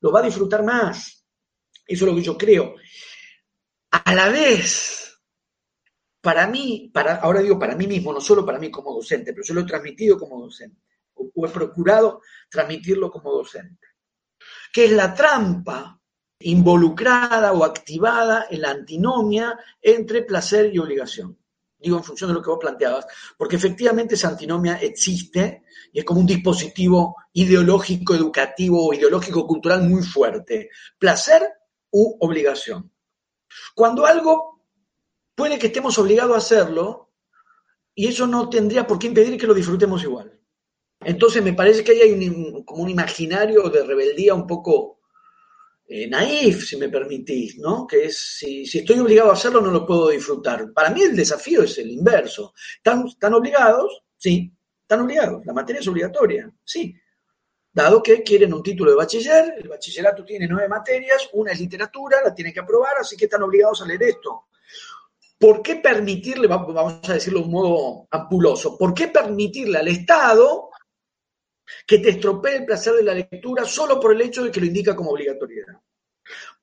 lo 0.00 0.12
va 0.12 0.20
a 0.20 0.22
disfrutar 0.22 0.62
más. 0.62 1.26
Eso 1.86 2.06
es 2.06 2.10
lo 2.10 2.16
que 2.16 2.22
yo 2.22 2.38
creo. 2.38 2.74
A 3.90 4.14
la 4.14 4.30
vez, 4.30 5.05
para 6.26 6.48
mí, 6.48 6.90
para, 6.92 7.18
ahora 7.18 7.40
digo 7.40 7.56
para 7.56 7.76
mí 7.76 7.86
mismo, 7.86 8.12
no 8.12 8.20
solo 8.20 8.44
para 8.44 8.58
mí 8.58 8.68
como 8.68 8.92
docente, 8.92 9.32
pero 9.32 9.44
yo 9.44 9.54
lo 9.54 9.60
he 9.60 9.64
transmitido 9.64 10.18
como 10.18 10.40
docente, 10.40 10.82
o, 11.14 11.46
he 11.46 11.50
procurado 11.50 12.20
transmitirlo 12.50 13.12
como 13.12 13.30
docente, 13.30 13.86
que 14.72 14.86
es 14.86 14.90
la 14.90 15.14
trampa 15.14 16.00
involucrada 16.40 17.52
o 17.52 17.62
activada 17.62 18.48
en 18.50 18.62
la 18.62 18.72
antinomia 18.72 19.56
entre 19.80 20.22
placer 20.22 20.74
y 20.74 20.80
obligación 20.80 21.38
digo 21.78 21.98
en 21.98 22.02
función 22.02 22.30
de 22.30 22.34
lo 22.34 22.42
que 22.42 22.50
vos 22.50 22.58
planteabas, 22.58 23.06
porque 23.36 23.54
efectivamente 23.54 24.16
esa 24.16 24.30
antinomia 24.30 24.80
existe 24.80 25.62
y 25.92 26.00
es 26.00 26.04
como 26.04 26.18
un 26.18 26.26
dispositivo 26.26 27.14
ideológico, 27.34 28.14
educativo 28.14 28.88
o 28.88 28.94
ideológico, 28.94 29.46
cultural 29.46 29.82
muy 29.82 30.02
fuerte. 30.02 30.70
Placer 30.98 31.46
u 31.92 32.16
obligación. 32.18 32.90
Cuando 33.74 34.06
algo 34.06 34.55
puede 35.36 35.58
que 35.58 35.68
estemos 35.68 35.96
obligados 35.98 36.34
a 36.34 36.38
hacerlo, 36.38 37.12
y 37.94 38.08
eso 38.08 38.26
no 38.26 38.50
tendría 38.50 38.86
por 38.86 38.98
qué 38.98 39.06
impedir 39.06 39.38
que 39.38 39.46
lo 39.46 39.54
disfrutemos 39.54 40.02
igual. 40.02 40.38
Entonces 41.00 41.42
me 41.42 41.52
parece 41.52 41.84
que 41.84 41.92
ahí 41.92 42.00
hay 42.00 42.28
un, 42.28 42.64
como 42.64 42.82
un 42.82 42.88
imaginario 42.88 43.68
de 43.70 43.84
rebeldía 43.84 44.34
un 44.34 44.46
poco 44.46 45.00
eh, 45.88 46.08
naif, 46.08 46.66
si 46.66 46.76
me 46.76 46.88
permitís, 46.88 47.58
¿no? 47.58 47.86
Que 47.86 48.06
es, 48.06 48.38
si, 48.38 48.62
estoy 48.62 48.98
obligado 48.98 49.30
a 49.30 49.34
hacerlo, 49.34 49.60
no 49.60 49.70
lo 49.70 49.86
puedo 49.86 50.08
disfrutar. 50.08 50.72
Para 50.72 50.90
mí 50.90 51.02
el 51.02 51.14
desafío 51.14 51.62
es 51.62 51.78
el 51.78 51.90
inverso. 51.90 52.54
¿Están, 52.76 53.06
están 53.06 53.34
obligados? 53.34 54.02
Sí, 54.16 54.52
están 54.82 55.02
obligados. 55.02 55.46
La 55.46 55.52
materia 55.52 55.80
es 55.80 55.88
obligatoria, 55.88 56.52
sí. 56.64 56.94
Dado 57.72 58.02
que 58.02 58.22
quieren 58.22 58.54
un 58.54 58.62
título 58.62 58.90
de 58.90 58.96
bachiller, 58.96 59.54
el 59.58 59.68
bachillerato 59.68 60.24
tiene 60.24 60.48
nueve 60.48 60.68
materias, 60.68 61.28
una 61.34 61.52
es 61.52 61.60
literatura, 61.60 62.18
la 62.24 62.34
tienen 62.34 62.52
que 62.52 62.60
aprobar, 62.60 62.94
así 62.98 63.16
que 63.16 63.26
están 63.26 63.42
obligados 63.42 63.82
a 63.82 63.86
leer 63.86 64.02
esto. 64.02 64.46
¿Por 65.38 65.62
qué 65.62 65.76
permitirle, 65.76 66.46
vamos 66.46 67.08
a 67.08 67.14
decirlo 67.14 67.40
de 67.40 67.44
un 67.44 67.50
modo 67.50 68.08
ampuloso, 68.10 68.78
por 68.78 68.94
qué 68.94 69.08
permitirle 69.08 69.78
al 69.78 69.88
Estado 69.88 70.70
que 71.86 71.98
te 71.98 72.10
estropee 72.10 72.56
el 72.56 72.64
placer 72.64 72.94
de 72.94 73.02
la 73.02 73.14
lectura 73.14 73.64
solo 73.64 74.00
por 74.00 74.12
el 74.12 74.22
hecho 74.22 74.44
de 74.44 74.50
que 74.50 74.60
lo 74.60 74.66
indica 74.66 74.96
como 74.96 75.10
obligatoriedad. 75.10 75.74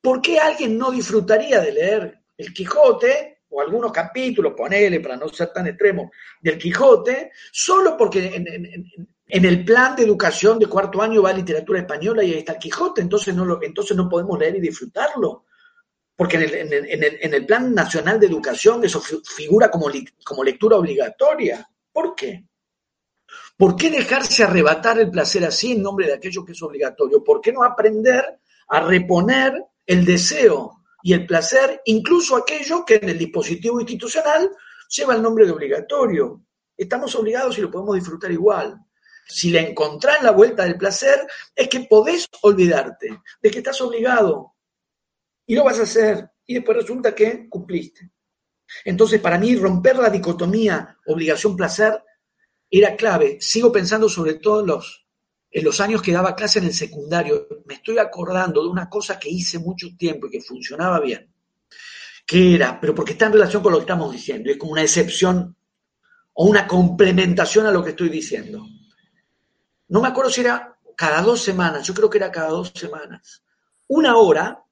¿Por 0.00 0.20
qué 0.20 0.38
alguien 0.38 0.76
no 0.76 0.90
disfrutaría 0.90 1.60
de 1.60 1.72
leer 1.72 2.20
el 2.36 2.52
Quijote 2.52 3.42
o 3.54 3.60
algunos 3.60 3.92
capítulos, 3.92 4.54
ponele 4.56 5.00
para 5.00 5.16
no 5.16 5.28
ser 5.28 5.52
tan 5.52 5.68
extremo, 5.68 6.10
del 6.40 6.58
Quijote, 6.58 7.30
solo 7.52 7.96
porque 7.96 8.34
en, 8.34 9.44
el 9.44 9.64
plan 9.64 9.94
de 9.94 10.02
educación 10.02 10.58
de 10.58 10.66
cuarto 10.66 11.00
año 11.00 11.22
va 11.22 11.32
literatura 11.32 11.78
española 11.78 12.24
y 12.24 12.32
ahí 12.32 12.38
está 12.38 12.54
el 12.54 12.58
Quijote, 12.58 13.00
entonces 13.00 13.34
no, 13.34 13.44
lo, 13.44 13.62
entonces 13.62 13.96
no 13.96 14.08
podemos 14.08 14.38
leer 14.38 14.56
y 14.56 14.60
disfrutarlo? 14.60 15.44
Porque 16.16 16.36
en 16.36 17.34
el, 17.34 17.46
plan 17.46 17.74
nacional 17.74 18.20
de 18.20 18.26
educación 18.26 18.84
eso 18.84 19.00
figura 19.00 19.70
como, 19.70 19.90
como 20.24 20.44
lectura 20.44 20.76
obligatoria. 20.76 21.68
¿Por 21.92 22.14
qué? 22.14 22.44
¿Por 23.56 23.76
qué 23.76 23.90
dejarse 23.90 24.44
arrebatar 24.44 24.98
el 24.98 25.10
placer 25.10 25.44
así 25.44 25.72
en 25.72 25.82
nombre 25.82 26.06
de 26.06 26.14
aquello 26.14 26.44
que 26.44 26.52
es 26.52 26.62
obligatorio? 26.62 27.22
¿Por 27.22 27.40
qué 27.40 27.52
no 27.52 27.64
aprender 27.64 28.40
a 28.68 28.80
reponer 28.80 29.64
el 29.86 30.04
deseo 30.04 30.82
y 31.02 31.12
el 31.12 31.26
placer, 31.26 31.82
incluso 31.84 32.36
aquello 32.36 32.84
que 32.84 32.96
en 32.96 33.10
el 33.10 33.18
dispositivo 33.18 33.80
institucional 33.80 34.50
lleva 34.88 35.14
el 35.14 35.22
nombre 35.22 35.46
de 35.46 35.52
obligatorio? 35.52 36.42
Estamos 36.76 37.14
obligados 37.14 37.58
y 37.58 37.62
lo 37.62 37.70
podemos 37.70 37.94
disfrutar 37.94 38.32
igual. 38.32 38.78
Si 39.26 39.50
le 39.50 39.70
encontrás 39.70 40.22
la 40.22 40.32
vuelta 40.32 40.64
del 40.64 40.76
placer, 40.76 41.26
es 41.54 41.68
que 41.68 41.80
podés 41.80 42.28
olvidarte 42.42 43.20
de 43.40 43.50
que 43.50 43.58
estás 43.58 43.80
obligado 43.80 44.53
y 45.46 45.54
lo 45.54 45.64
vas 45.64 45.78
a 45.80 45.84
hacer 45.84 46.30
y 46.46 46.54
después 46.54 46.78
resulta 46.78 47.14
que 47.14 47.48
cumpliste. 47.48 48.10
Entonces, 48.84 49.20
para 49.20 49.38
mí, 49.38 49.54
romper 49.56 49.96
la 49.96 50.10
dicotomía 50.10 50.98
obligación-placer 51.06 52.02
era 52.70 52.96
clave. 52.96 53.38
Sigo 53.40 53.70
pensando 53.70 54.08
sobre 54.08 54.34
todo 54.34 54.60
en 54.60 54.66
los, 54.66 55.06
en 55.50 55.64
los 55.64 55.80
años 55.80 56.02
que 56.02 56.12
daba 56.12 56.34
clase 56.34 56.58
en 56.58 56.66
el 56.66 56.74
secundario. 56.74 57.46
Me 57.66 57.74
estoy 57.74 57.98
acordando 57.98 58.62
de 58.62 58.68
una 58.68 58.88
cosa 58.88 59.18
que 59.18 59.28
hice 59.28 59.58
mucho 59.58 59.88
tiempo 59.96 60.26
y 60.26 60.30
que 60.30 60.40
funcionaba 60.40 61.00
bien. 61.00 61.32
Que 62.26 62.54
era, 62.54 62.80
pero 62.80 62.94
porque 62.94 63.12
está 63.12 63.26
en 63.26 63.34
relación 63.34 63.62
con 63.62 63.72
lo 63.72 63.78
que 63.78 63.82
estamos 63.82 64.10
diciendo, 64.10 64.50
es 64.50 64.56
como 64.56 64.72
una 64.72 64.82
excepción 64.82 65.56
o 66.32 66.46
una 66.46 66.66
complementación 66.66 67.66
a 67.66 67.70
lo 67.70 67.84
que 67.84 67.90
estoy 67.90 68.08
diciendo. 68.08 68.66
No 69.88 70.00
me 70.00 70.08
acuerdo 70.08 70.30
si 70.30 70.40
era 70.40 70.76
cada 70.96 71.20
dos 71.22 71.42
semanas, 71.42 71.86
yo 71.86 71.94
creo 71.94 72.08
que 72.08 72.18
era 72.18 72.32
cada 72.32 72.48
dos 72.48 72.72
semanas. 72.74 73.44
Una 73.86 74.16
hora, 74.16 74.63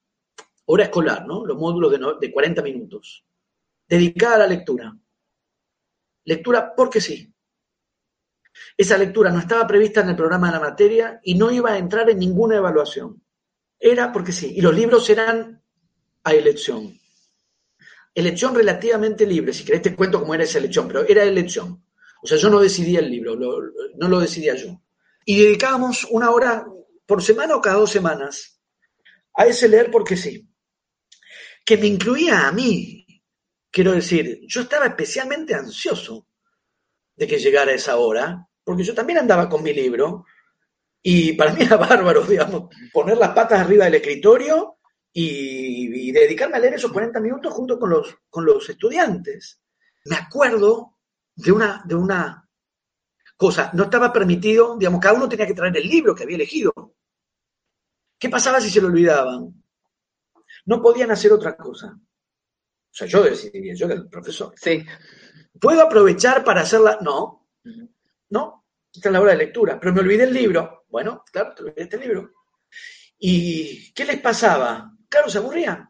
hora 0.67 0.85
escolar, 0.85 1.27
¿no? 1.27 1.45
Los 1.45 1.59
módulos 1.59 1.93
de, 1.93 1.99
no, 1.99 2.15
de 2.15 2.33
40 2.33 2.63
minutos, 2.63 3.25
dedicada 3.89 4.37
a 4.37 4.39
la 4.39 4.47
lectura. 4.47 4.97
Lectura 6.25 6.75
porque 6.75 7.01
sí. 7.01 7.33
Esa 8.77 8.99
lectura 8.99 9.31
no 9.31 9.39
estaba 9.39 9.67
prevista 9.67 10.01
en 10.01 10.11
el 10.11 10.17
programa 10.17 10.49
de 10.49 10.53
la 10.53 10.61
materia 10.61 11.21
y 11.25 11.35
no 11.35 11.51
iba 11.51 11.73
a 11.73 11.79
entrar 11.79 12.09
en 12.11 12.19
ninguna 12.19 12.57
evaluación. 12.57 13.23
Era 13.79 14.13
porque 14.13 14.33
sí. 14.33 14.53
Y 14.57 14.61
los 14.61 14.75
libros 14.75 15.09
eran 15.11 15.63
a 16.23 16.33
elección. 16.33 16.99
Elección 18.15 18.55
relativamente 18.55 19.27
libre. 19.27 19.53
Si 19.53 19.65
querés 19.65 19.83
te 19.83 19.97
cuento 19.97 20.21
cómo 20.21 20.35
era 20.35 20.45
esa 20.45 20.59
elección, 20.59 20.87
pero 20.87 21.07
era 21.07 21.25
elección. 21.25 21.83
O 22.23 22.27
sea, 22.27 22.39
yo 22.39 22.51
no 22.51 22.61
decidía 22.61 23.01
el 23.01 23.11
libro, 23.11 23.35
lo, 23.35 23.59
no 23.97 24.09
lo 24.09 24.21
decidía 24.21 24.55
yo. 24.55 24.81
Y 25.25 25.43
dedicábamos 25.43 26.07
una 26.11 26.31
hora 26.31 26.67
por 27.07 27.23
semana 27.23 27.57
o 27.57 27.61
cada 27.61 27.77
dos 27.77 27.91
semanas 27.91 28.61
a 29.35 29.47
ese 29.47 29.69
leer 29.69 29.91
porque 29.91 30.17
sí. 30.17 30.49
Que 31.65 31.77
me 31.77 31.87
incluía 31.87 32.47
a 32.49 32.53
mí. 32.53 33.07
Quiero 33.71 33.93
decir, 33.93 34.41
yo 34.47 34.63
estaba 34.63 34.87
especialmente 34.87 35.55
ansioso 35.55 36.27
de 37.17 37.27
que 37.27 37.39
llegara 37.39 37.73
esa 37.73 37.97
hora, 37.97 38.47
porque 38.65 38.85
yo 38.85 38.95
también 38.95 39.19
andaba 39.19 39.49
con 39.49 39.63
mi 39.63 39.73
libro 39.73 40.25
y 41.01 41.33
para 41.33 41.53
mí 41.53 41.63
era 41.63 41.77
bárbaro, 41.89 42.23
digamos, 42.23 42.75
poner 42.93 43.17
las 43.17 43.31
patas 43.31 43.61
arriba 43.61 43.85
del 43.87 43.95
escritorio 43.95 44.79
y, 45.13 46.13
dedicarme 46.13 46.57
a 46.57 46.61
leer 46.61 46.75
esos 46.75 46.93
40 46.93 47.21
minutos 47.21 47.53
junto 47.53 47.79
con 47.79 47.91
los, 47.91 48.15
con 48.29 48.45
los 48.45 48.69
estudiantes. 48.69 49.61
Me 50.05 50.17
acuerdo 50.17 50.99
de 51.35 51.53
una, 51.53 51.83
de 51.87 51.95
una 51.95 52.49
cosa, 53.37 53.71
no 53.73 53.85
estaba 53.85 54.13
permitido, 54.13 54.77
digamos, 54.77 55.01
cada 55.01 55.15
uno 55.15 55.29
tenía 55.29 55.47
que 55.47 55.55
traer 55.55 55.77
el 55.77 55.89
libro 55.89 56.15
que 56.15 56.25
había 56.25 56.37
elegido, 56.37 56.73
¿Qué 58.23 58.31
pasaba 58.31 58.61
si 58.61 58.71
se 58.71 58.81
lo 58.81 58.87
olvidaban? 58.87 59.62
No 60.67 60.81
podían 60.81 61.11
hacer 61.11 61.33
otra 61.33 61.57
cosa. 61.57 61.99
O 61.99 62.95
sea, 62.95 63.07
yo 63.07 63.23
decidiría, 63.23 63.75
yo 63.75 63.87
era 63.87 63.95
el 63.95 64.09
profesor. 64.09 64.53
Sí. 64.57 64.85
¿Puedo 65.61 65.83
aprovechar 65.83 66.45
para 66.45 66.61
hacerla? 66.61 66.99
No. 67.01 67.49
No. 68.31 68.67
Esta 68.93 69.09
es 69.09 69.13
la 69.13 69.21
hora 69.21 69.33
de 69.33 69.39
lectura. 69.39 69.81
Pero 69.81 69.93
me 69.93 70.01
olvidé 70.01 70.25
el 70.25 70.35
libro. 70.35 70.85
Bueno, 70.89 71.25
claro, 71.33 71.55
te 71.55 71.63
olvidaste 71.63 71.97
el 71.97 72.03
libro. 72.03 72.31
¿Y 73.19 73.93
qué 73.95 74.05
les 74.05 74.21
pasaba? 74.21 74.93
Claro, 75.09 75.31
se 75.31 75.39
aburrían. 75.39 75.89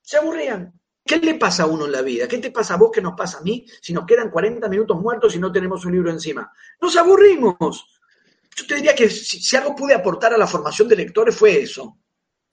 Se 0.00 0.16
aburrían. 0.16 0.80
¿Qué 1.04 1.18
le 1.18 1.34
pasa 1.34 1.64
a 1.64 1.66
uno 1.66 1.86
en 1.86 1.92
la 1.92 2.02
vida? 2.02 2.28
¿Qué 2.28 2.38
te 2.38 2.50
pasa 2.50 2.74
a 2.74 2.76
vos? 2.76 2.90
¿Qué 2.92 3.02
nos 3.02 3.14
pasa 3.14 3.38
a 3.38 3.42
mí? 3.42 3.66
Si 3.82 3.92
nos 3.92 4.06
quedan 4.06 4.30
40 4.30 4.68
minutos 4.68 5.00
muertos 5.00 5.34
y 5.34 5.38
no 5.38 5.52
tenemos 5.52 5.84
un 5.84 5.92
libro 5.92 6.10
encima. 6.10 6.50
Nos 6.80 6.96
aburrimos. 6.96 8.00
Yo 8.56 8.66
te 8.66 8.76
diría 8.76 8.94
que 8.94 9.10
si, 9.10 9.40
si 9.40 9.56
algo 9.56 9.74
pude 9.74 9.94
aportar 9.94 10.32
a 10.32 10.38
la 10.38 10.46
formación 10.46 10.88
de 10.88 10.96
lectores 10.96 11.36
fue 11.36 11.60
eso. 11.60 11.98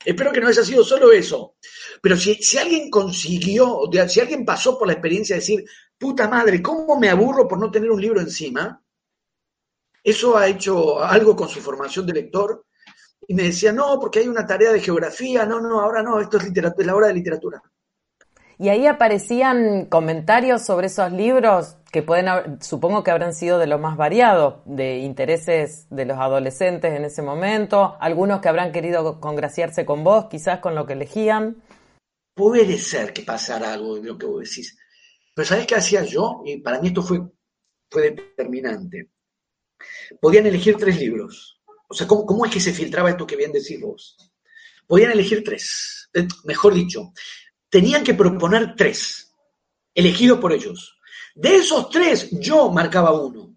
Espero 0.05 0.31
que 0.31 0.39
no 0.39 0.47
haya 0.47 0.63
sido 0.63 0.83
solo 0.83 1.11
eso. 1.11 1.55
Pero 2.01 2.15
si, 2.15 2.35
si 2.35 2.57
alguien 2.57 2.89
consiguió, 2.89 3.81
si 4.07 4.19
alguien 4.19 4.45
pasó 4.45 4.77
por 4.77 4.87
la 4.87 4.93
experiencia 4.93 5.35
de 5.35 5.41
decir, 5.41 5.65
puta 5.97 6.27
madre, 6.27 6.61
¿cómo 6.61 6.97
me 6.97 7.09
aburro 7.09 7.47
por 7.47 7.59
no 7.59 7.71
tener 7.71 7.91
un 7.91 8.01
libro 8.01 8.21
encima? 8.21 8.81
Eso 10.03 10.37
ha 10.37 10.47
hecho 10.47 11.03
algo 11.03 11.35
con 11.35 11.49
su 11.49 11.59
formación 11.59 12.05
de 12.05 12.13
lector. 12.13 12.65
Y 13.27 13.33
me 13.33 13.43
decía, 13.43 13.73
no, 13.73 13.99
porque 13.99 14.19
hay 14.19 14.27
una 14.27 14.45
tarea 14.45 14.71
de 14.71 14.79
geografía, 14.79 15.45
no, 15.45 15.59
no, 15.59 15.81
ahora 15.81 16.01
no, 16.01 16.19
esto 16.19 16.37
es, 16.37 16.45
literatura, 16.45 16.81
es 16.81 16.87
la 16.87 16.95
hora 16.95 17.07
de 17.07 17.13
literatura. 17.13 17.61
Y 18.59 18.69
ahí 18.69 18.87
aparecían 18.87 19.85
comentarios 19.85 20.65
sobre 20.65 20.87
esos 20.87 21.11
libros 21.11 21.75
que 21.91 22.01
pueden, 22.01 22.61
supongo 22.61 23.03
que 23.03 23.11
habrán 23.11 23.33
sido 23.33 23.59
de 23.59 23.67
lo 23.67 23.77
más 23.77 23.97
variado, 23.97 24.63
de 24.65 24.97
intereses 24.97 25.85
de 25.89 26.05
los 26.05 26.17
adolescentes 26.17 26.93
en 26.93 27.05
ese 27.05 27.21
momento, 27.21 27.95
algunos 27.99 28.41
que 28.41 28.49
habrán 28.49 28.71
querido 28.71 29.19
congraciarse 29.19 29.85
con 29.85 30.03
vos, 30.03 30.25
quizás 30.25 30.59
con 30.59 30.73
lo 30.73 30.87
que 30.87 30.93
elegían. 30.93 31.57
Puede 32.33 32.77
ser 32.77 33.13
que 33.13 33.21
pasara 33.21 33.73
algo 33.73 33.95
de 33.95 34.07
lo 34.07 34.17
que 34.17 34.25
vos 34.25 34.43
decís. 34.43 34.77
Pero 35.35 35.47
¿sabés 35.47 35.67
qué 35.67 35.75
hacía 35.75 36.03
yo? 36.03 36.41
Y 36.43 36.57
para 36.57 36.81
mí 36.81 36.87
esto 36.87 37.03
fue, 37.03 37.21
fue 37.91 38.11
determinante. 38.11 39.11
Podían 40.19 40.47
elegir 40.47 40.77
tres 40.77 40.99
libros. 40.99 41.61
O 41.87 41.93
sea, 41.93 42.07
¿cómo, 42.07 42.25
¿cómo 42.25 42.45
es 42.45 42.51
que 42.51 42.59
se 42.59 42.73
filtraba 42.73 43.11
esto 43.11 43.27
que 43.27 43.35
bien 43.35 43.51
decís 43.51 43.79
vos? 43.79 44.17
Podían 44.87 45.11
elegir 45.11 45.43
tres. 45.43 46.09
Eh, 46.13 46.27
mejor 46.43 46.73
dicho, 46.73 47.13
tenían 47.70 48.03
que 48.03 48.13
proponer 48.13 48.76
tres, 48.76 49.36
elegidos 49.93 50.39
por 50.39 50.53
ellos. 50.53 50.97
De 51.36 51.57
esos 51.57 51.89
tres, 51.89 52.30
yo 52.32 52.70
marcaba 52.72 53.11
uno. 53.11 53.55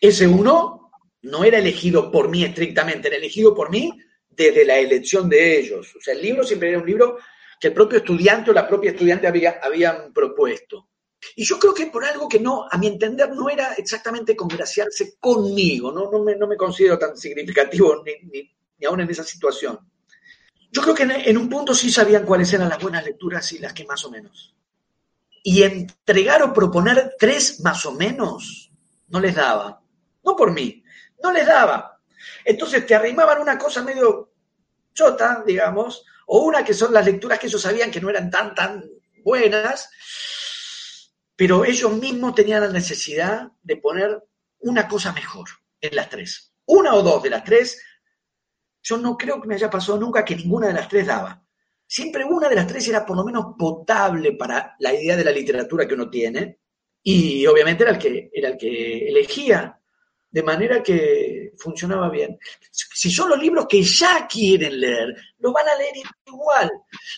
Ese 0.00 0.26
uno 0.26 0.90
no 1.22 1.44
era 1.44 1.58
elegido 1.58 2.10
por 2.10 2.28
mí 2.28 2.44
estrictamente, 2.44 3.08
era 3.08 3.16
elegido 3.16 3.54
por 3.54 3.70
mí 3.70 3.92
desde 4.28 4.64
la 4.64 4.78
elección 4.78 5.28
de 5.28 5.58
ellos. 5.58 5.94
O 5.96 6.00
sea, 6.00 6.14
el 6.14 6.22
libro 6.22 6.44
siempre 6.44 6.70
era 6.70 6.78
un 6.78 6.86
libro 6.86 7.18
que 7.60 7.68
el 7.68 7.74
propio 7.74 7.98
estudiante 7.98 8.50
o 8.50 8.54
la 8.54 8.66
propia 8.66 8.90
estudiante 8.90 9.26
había, 9.26 9.60
habían 9.62 10.12
propuesto. 10.12 10.88
Y 11.36 11.44
yo 11.44 11.58
creo 11.58 11.72
que 11.72 11.86
por 11.86 12.04
algo 12.04 12.28
que 12.28 12.40
no, 12.40 12.66
a 12.68 12.76
mi 12.76 12.88
entender, 12.88 13.30
no 13.30 13.48
era 13.48 13.74
exactamente 13.74 14.34
congraciarse 14.34 15.14
conmigo, 15.20 15.92
no, 15.92 16.10
no, 16.10 16.24
me, 16.24 16.34
no 16.34 16.48
me 16.48 16.56
considero 16.56 16.98
tan 16.98 17.16
significativo 17.16 18.02
ni, 18.04 18.14
ni, 18.28 18.50
ni 18.78 18.86
aún 18.86 19.00
en 19.00 19.10
esa 19.10 19.22
situación. 19.22 19.78
Yo 20.72 20.80
creo 20.80 20.94
que 20.94 21.02
en, 21.02 21.36
un 21.36 21.50
punto 21.50 21.74
sí 21.74 21.92
sabían 21.92 22.24
cuáles 22.24 22.50
eran 22.54 22.70
las 22.70 22.80
buenas 22.80 23.04
lecturas 23.04 23.52
y 23.52 23.58
las 23.58 23.74
que 23.74 23.84
más 23.84 24.02
o 24.06 24.10
menos. 24.10 24.56
Y 25.44 25.62
entregar 25.62 26.42
o 26.42 26.54
proponer 26.54 27.14
tres 27.18 27.60
más 27.60 27.84
o 27.84 27.92
menos 27.92 28.72
no 29.08 29.20
les 29.20 29.34
daba. 29.34 29.82
No 30.24 30.34
por 30.34 30.50
mí, 30.50 30.82
no 31.22 31.30
les 31.30 31.46
daba. 31.46 32.00
Entonces 32.42 32.86
te 32.86 32.94
arrimaban 32.94 33.38
una 33.38 33.58
cosa 33.58 33.82
medio 33.82 34.32
chota, 34.94 35.44
digamos, 35.46 36.06
o 36.26 36.38
una 36.40 36.64
que 36.64 36.72
son 36.72 36.94
las 36.94 37.04
lecturas 37.04 37.38
que 37.38 37.48
ellos 37.48 37.60
sabían 37.60 37.90
que 37.90 38.00
no 38.00 38.08
eran 38.08 38.30
tan, 38.30 38.54
tan 38.54 38.82
buenas, 39.22 39.90
pero 41.36 41.66
ellos 41.66 41.92
mismos 41.92 42.34
tenían 42.34 42.62
la 42.62 42.68
necesidad 42.68 43.48
de 43.62 43.76
poner 43.76 44.22
una 44.60 44.88
cosa 44.88 45.12
mejor 45.12 45.50
en 45.82 45.96
las 45.96 46.08
tres. 46.08 46.54
Una 46.64 46.94
o 46.94 47.02
dos 47.02 47.22
de 47.22 47.30
las 47.30 47.44
tres 47.44 47.78
yo 48.82 48.96
no 48.96 49.16
creo 49.16 49.40
que 49.40 49.48
me 49.48 49.54
haya 49.54 49.70
pasado 49.70 49.98
nunca 49.98 50.24
que 50.24 50.36
ninguna 50.36 50.68
de 50.68 50.74
las 50.74 50.88
tres 50.88 51.06
daba. 51.06 51.42
Siempre 51.86 52.24
una 52.24 52.48
de 52.48 52.56
las 52.56 52.66
tres 52.66 52.88
era 52.88 53.04
por 53.04 53.16
lo 53.16 53.24
menos 53.24 53.54
potable 53.58 54.32
para 54.32 54.76
la 54.78 54.94
idea 54.94 55.16
de 55.16 55.24
la 55.24 55.30
literatura 55.30 55.86
que 55.86 55.94
uno 55.94 56.08
tiene 56.08 56.58
y 57.02 57.46
obviamente 57.46 57.82
era 57.82 57.92
el 57.92 57.98
que, 57.98 58.30
era 58.32 58.48
el 58.48 58.56
que 58.56 59.08
elegía, 59.08 59.78
de 60.30 60.42
manera 60.42 60.82
que 60.82 61.52
funcionaba 61.58 62.08
bien. 62.08 62.38
Si 62.70 63.10
son 63.10 63.28
los 63.28 63.38
libros 63.38 63.66
que 63.68 63.82
ya 63.82 64.26
quieren 64.26 64.80
leer, 64.80 65.14
lo 65.38 65.52
van 65.52 65.68
a 65.68 65.76
leer 65.76 65.94
igual. 66.26 66.70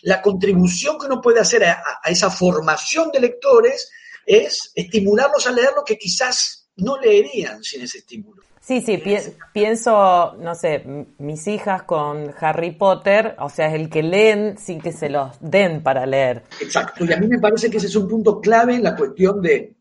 La 0.03 0.21
contribución 0.21 0.99
que 0.99 1.07
uno 1.07 1.21
puede 1.21 1.39
hacer 1.39 1.65
a, 1.65 2.01
a 2.03 2.11
esa 2.11 2.29
formación 2.31 3.12
de 3.12 3.21
lectores 3.21 3.91
es 4.27 4.73
estimularlos 4.75 5.47
a 5.47 5.53
leer 5.53 5.71
lo 5.77 5.85
que 5.85 5.97
quizás 5.97 6.69
no 6.77 6.99
leerían 6.99 7.62
sin 7.62 7.83
ese 7.83 7.99
estímulo. 7.99 8.43
Sí, 8.67 8.81
sí, 8.81 8.97
pi 8.97 9.15
pienso, 9.53 10.37
no 10.39 10.55
sé, 10.55 10.83
mis 11.19 11.47
hijas 11.49 11.83
con 11.83 12.35
Harry 12.41 12.71
Potter, 12.71 13.37
o 13.39 13.51
sea, 13.51 13.67
es 13.69 13.75
el 13.75 13.91
que 13.91 14.03
leen 14.03 14.57
sin 14.57 14.81
que 14.81 14.91
se 14.91 15.11
los 15.11 15.37
den 15.39 15.83
para 15.83 16.07
leer. 16.07 16.45
Exacto, 16.61 17.05
y 17.05 17.12
a 17.12 17.19
mí 17.19 17.29
me 17.29 17.39
parece 17.39 17.69
que 17.69 17.77
ese 17.77 17.89
es 17.89 17.97
un 17.97 18.09
punto 18.09 18.41
clave 18.41 18.77
en 18.77 18.83
la 18.83 18.97
cuestión 18.97 19.43
de 19.43 19.77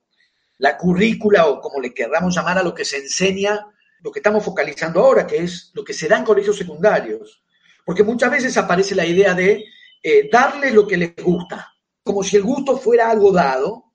la 0.58 0.78
currícula 0.78 1.48
o 1.48 1.62
como 1.62 1.80
le 1.80 1.94
querramos 1.94 2.36
llamar 2.36 2.58
a 2.58 2.64
lo 2.64 2.74
que 2.74 2.84
se 2.84 2.98
enseña, 2.98 3.66
lo 4.02 4.12
que 4.12 4.20
estamos 4.20 4.44
focalizando 4.44 5.00
ahora, 5.00 5.26
que 5.26 5.38
es 5.38 5.72
lo 5.74 5.86
que 5.86 5.94
se 5.94 6.10
da 6.10 6.18
en 6.18 6.26
colegios 6.26 6.58
secundarios. 6.58 7.42
Porque 7.86 8.04
muchas 8.04 8.32
veces 8.32 8.58
aparece 8.58 8.96
la 8.96 9.06
idea 9.06 9.34
de 9.34 9.64
eh, 10.04 10.30
darle 10.30 10.72
lo 10.72 10.86
que 10.86 10.98
les 10.98 11.16
gusta, 11.16 11.74
como 12.04 12.22
si 12.22 12.36
el 12.36 12.44
gusto 12.44 12.76
fuera 12.76 13.10
algo 13.10 13.32
dado, 13.32 13.94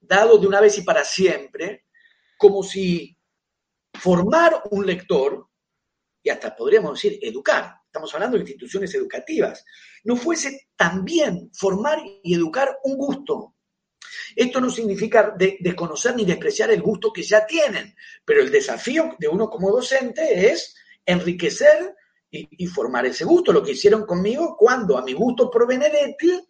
dado 0.00 0.38
de 0.38 0.46
una 0.46 0.62
vez 0.62 0.78
y 0.78 0.82
para 0.82 1.04
siempre, 1.04 1.84
como 2.38 2.62
si 2.62 3.19
formar 4.00 4.62
un 4.70 4.86
lector, 4.86 5.46
y 6.22 6.30
hasta 6.30 6.56
podríamos 6.56 6.94
decir 6.94 7.18
educar, 7.22 7.74
estamos 7.84 8.12
hablando 8.14 8.36
de 8.36 8.42
instituciones 8.42 8.94
educativas, 8.94 9.64
no 10.04 10.16
fuese 10.16 10.68
también 10.74 11.50
formar 11.52 11.98
y 12.22 12.34
educar 12.34 12.78
un 12.84 12.96
gusto. 12.96 13.54
Esto 14.34 14.60
no 14.60 14.70
significa 14.70 15.34
de, 15.36 15.58
desconocer 15.60 16.16
ni 16.16 16.24
despreciar 16.24 16.70
el 16.70 16.80
gusto 16.80 17.12
que 17.12 17.22
ya 17.22 17.44
tienen, 17.46 17.94
pero 18.24 18.40
el 18.40 18.50
desafío 18.50 19.16
de 19.18 19.28
uno 19.28 19.50
como 19.50 19.70
docente 19.70 20.50
es 20.50 20.74
enriquecer 21.04 21.94
y, 22.30 22.66
formar 22.68 23.06
ese 23.06 23.24
gusto, 23.24 23.52
lo 23.52 23.62
que 23.62 23.72
hicieron 23.72 24.06
conmigo 24.06 24.56
cuando 24.56 24.96
a 24.96 25.02
mi 25.02 25.12
gusto 25.12 25.50
por 25.50 25.66
Benedetti, 25.66 26.40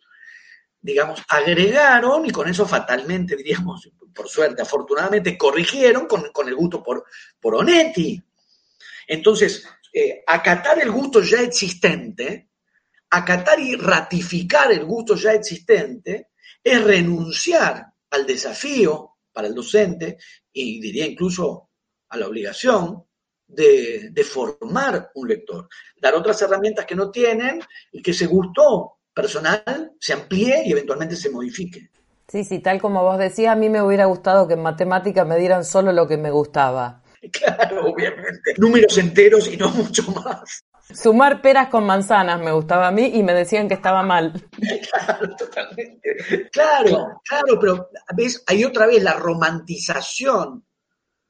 digamos, 0.81 1.23
agregaron 1.29 2.25
y 2.27 2.31
con 2.31 2.49
eso 2.49 2.67
fatalmente, 2.67 3.37
diríamos, 3.37 3.91
por 4.15 4.29
suerte, 4.29 4.63
afortunadamente, 4.63 5.37
corrigieron 5.37 6.07
con, 6.07 6.31
con 6.33 6.49
el 6.49 6.55
gusto 6.55 6.83
por, 6.83 7.05
por 7.41 7.55
Onetti. 7.55 8.21
Entonces, 9.07 9.67
eh, 9.93 10.23
acatar 10.27 10.81
el 10.81 10.91
gusto 10.91 11.21
ya 11.21 11.43
existente, 11.43 12.51
acatar 13.11 13.61
y 13.61 13.77
ratificar 13.77 14.73
el 14.73 14.85
gusto 14.85 15.17
ya 15.17 15.33
existente, 15.33 16.29
es 16.63 16.83
renunciar 16.83 17.87
al 18.11 18.27
desafío 18.27 19.17
para 19.33 19.49
el 19.49 19.55
docente 19.55 20.19
y 20.53 20.81
diría 20.81 21.07
incluso 21.07 21.71
a 22.09 22.17
la 22.17 22.27
obligación 22.27 23.05
de, 23.47 24.11
de, 24.11 24.25
formar 24.25 25.11
un 25.15 25.29
lector, 25.29 25.69
dar 26.01 26.15
otras 26.15 26.41
herramientas 26.43 26.87
que 26.87 26.95
no 26.95 27.11
tienen 27.11 27.61
y 27.93 28.01
que 28.01 28.13
ese 28.13 28.27
gusto 28.27 29.00
personal 29.21 29.93
se 29.99 30.13
amplíe 30.13 30.63
y 30.67 30.73
eventualmente 30.73 31.17
se 31.17 31.31
modifique. 31.31 31.91
Sí, 32.29 32.45
sí, 32.45 32.61
tal 32.61 32.81
como 32.81 33.03
vos 33.03 33.19
decías, 33.19 33.53
a 33.53 33.57
mí 33.57 33.69
me 33.69 33.83
hubiera 33.83 34.05
gustado 34.05 34.47
que 34.47 34.55
en 34.55 34.63
matemática 34.63 35.25
me 35.25 35.37
dieran 35.37 35.65
solo 35.65 35.93
lo 35.93 36.07
que 36.07 36.17
me 36.17 36.31
gustaba. 36.31 37.03
Claro, 37.33 37.93
obviamente. 37.93 38.55
Números 38.57 38.97
enteros 38.97 39.47
y 39.49 39.57
no 39.59 39.69
mucho 39.75 40.03
más. 40.13 40.65
Sumar 40.91 41.43
peras 41.43 41.69
con 41.69 41.85
manzanas 41.85 42.41
me 42.41 42.51
gustaba 42.51 42.89
a 42.89 42.91
mí 42.91 43.13
y 43.15 43.23
me 43.23 43.35
decían 43.35 43.69
que 43.69 43.75
estaba 43.75 44.03
mal. 44.03 44.33
Claro, 44.91 45.37
totalmente. 45.37 46.49
Claro, 46.51 47.21
claro, 47.25 47.59
pero 47.61 47.91
¿ves? 48.17 48.43
hay 48.47 48.65
otra 48.65 48.87
vez 48.87 49.03
la 49.03 49.15
romantización 49.15 50.65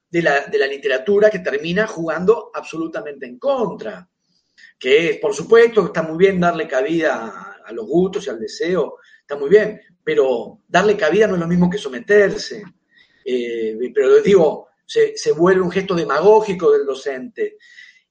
de 0.09 0.23
la, 0.23 0.47
de 0.47 0.59
la 0.59 0.67
literatura 0.67 1.29
que 1.29 1.41
termina 1.41 1.87
jugando 1.87 2.51
absolutamente 2.55 3.27
en 3.27 3.39
contra. 3.39 4.09
Que 4.79 5.11
es, 5.11 5.17
por 5.19 5.35
supuesto, 5.35 5.87
está 5.87 6.03
muy 6.03 6.19
bien 6.19 6.41
darle 6.41 6.69
cabida 6.69 7.27
a, 7.27 7.50
a 7.71 7.75
los 7.75 7.87
gustos 7.87 8.27
y 8.27 8.31
al 8.31 8.39
deseo, 8.39 8.97
está 9.21 9.37
muy 9.37 9.49
bien, 9.49 9.81
pero 10.05 10.61
darle 10.69 10.97
cabida 10.97 11.27
no 11.27 11.35
es 11.35 11.41
lo 11.41 11.47
mismo 11.49 11.71
que 11.71 11.79
someterse. 11.79 12.63
Eh, 13.25 13.77
pero 13.95 14.21
digo, 14.21 14.69
se, 14.85 15.17
se, 15.17 15.33
vuelve 15.33 15.63
un 15.63 15.71
gesto 15.71 15.95
demagógico 15.95 16.71
del 16.71 16.85
docente. 16.85 17.57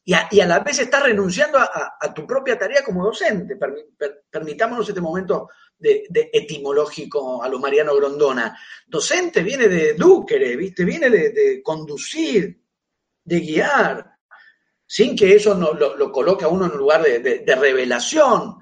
Y 0.04 0.14
a, 0.14 0.28
y 0.32 0.40
a 0.40 0.48
la 0.48 0.60
vez 0.60 0.80
está 0.80 1.02
renunciando 1.02 1.60
a, 1.60 2.14
tu 2.14 2.26
propia 2.26 2.58
tarea 2.58 2.84
como 2.84 3.06
docente. 3.06 3.56
Per, 3.56 3.74
per, 3.98 4.24
permitámonos 4.30 4.88
este 4.88 5.02
momento 5.02 5.50
de, 5.78 6.06
de, 6.10 6.30
etimológico 6.34 7.44
a 7.44 7.50
lo 7.50 7.60
Mariano 7.60 7.96
Grondona. 7.96 8.58
Docente 8.88 9.44
viene 9.44 9.68
de 9.68 9.94
duquere, 9.94 10.56
¿viste? 10.56 10.84
Viene 10.84 11.10
de, 11.10 11.30
de 11.32 11.62
conducir, 11.62 12.60
de 13.30 13.40
guiar. 13.40 14.18
sin 14.86 15.16
que 15.16 15.36
eso 15.36 15.54
no, 15.54 15.74
lo, 15.74 16.12
coloque 16.12 16.46
a 16.46 16.48
uno 16.48 16.66
en 16.66 16.72
un 16.72 16.78
lugar 16.80 17.04
de, 17.04 17.56
revelación, 17.56 18.59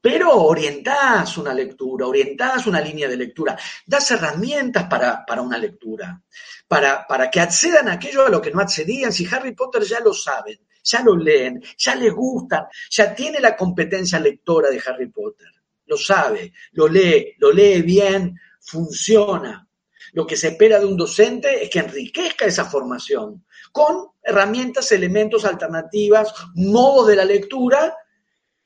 pero 0.00 0.34
orientás 0.34 1.36
una 1.36 1.52
lectura, 1.52 2.06
orientás 2.06 2.66
una 2.66 2.80
línea 2.80 3.08
de 3.08 3.16
lectura, 3.16 3.58
das 3.86 4.10
herramientas 4.10 4.84
para, 4.84 5.42
una 5.42 5.58
lectura, 5.58 6.22
para, 6.66 7.06
para, 7.06 7.30
que 7.30 7.40
accedan 7.40 7.88
a 7.88 7.92
aquello 7.92 8.26
a 8.26 8.30
lo 8.30 8.40
que 8.40 8.50
no 8.50 8.60
accedían. 8.60 9.12
Si 9.12 9.26
Harry 9.26 9.52
Potter 9.54 9.82
ya 9.82 10.00
lo 10.00 10.14
saben, 10.14 10.58
ya 10.82 11.02
lo 11.02 11.16
leen, 11.16 11.62
ya 11.76 11.94
les 11.94 12.12
gustan, 12.12 12.64
ya 12.90 13.14
tiene 13.14 13.40
la 13.40 13.56
competencia 13.56 14.18
lectora 14.18 14.70
de 14.70 14.82
Harry 14.86 15.08
Potter, 15.08 15.48
lo 15.84 15.96
sabe, 15.98 16.52
lo 16.72 16.88
lee, 16.88 17.34
lo 17.38 17.52
lee 17.52 17.82
bien, 17.82 18.38
funciona. 18.60 19.66
Lo 20.12 20.26
que 20.26 20.36
se 20.36 20.48
espera 20.48 20.80
de 20.80 20.86
un 20.86 20.96
docente 20.96 21.62
es 21.62 21.70
que 21.70 21.80
enriquezca 21.80 22.46
esa 22.46 22.64
formación 22.64 23.44
con 23.70 24.08
herramientas, 24.22 24.90
elementos, 24.92 25.44
alternativas, 25.44 26.32
modos 26.54 27.08
de 27.08 27.16
la 27.16 27.24
lectura 27.24 27.94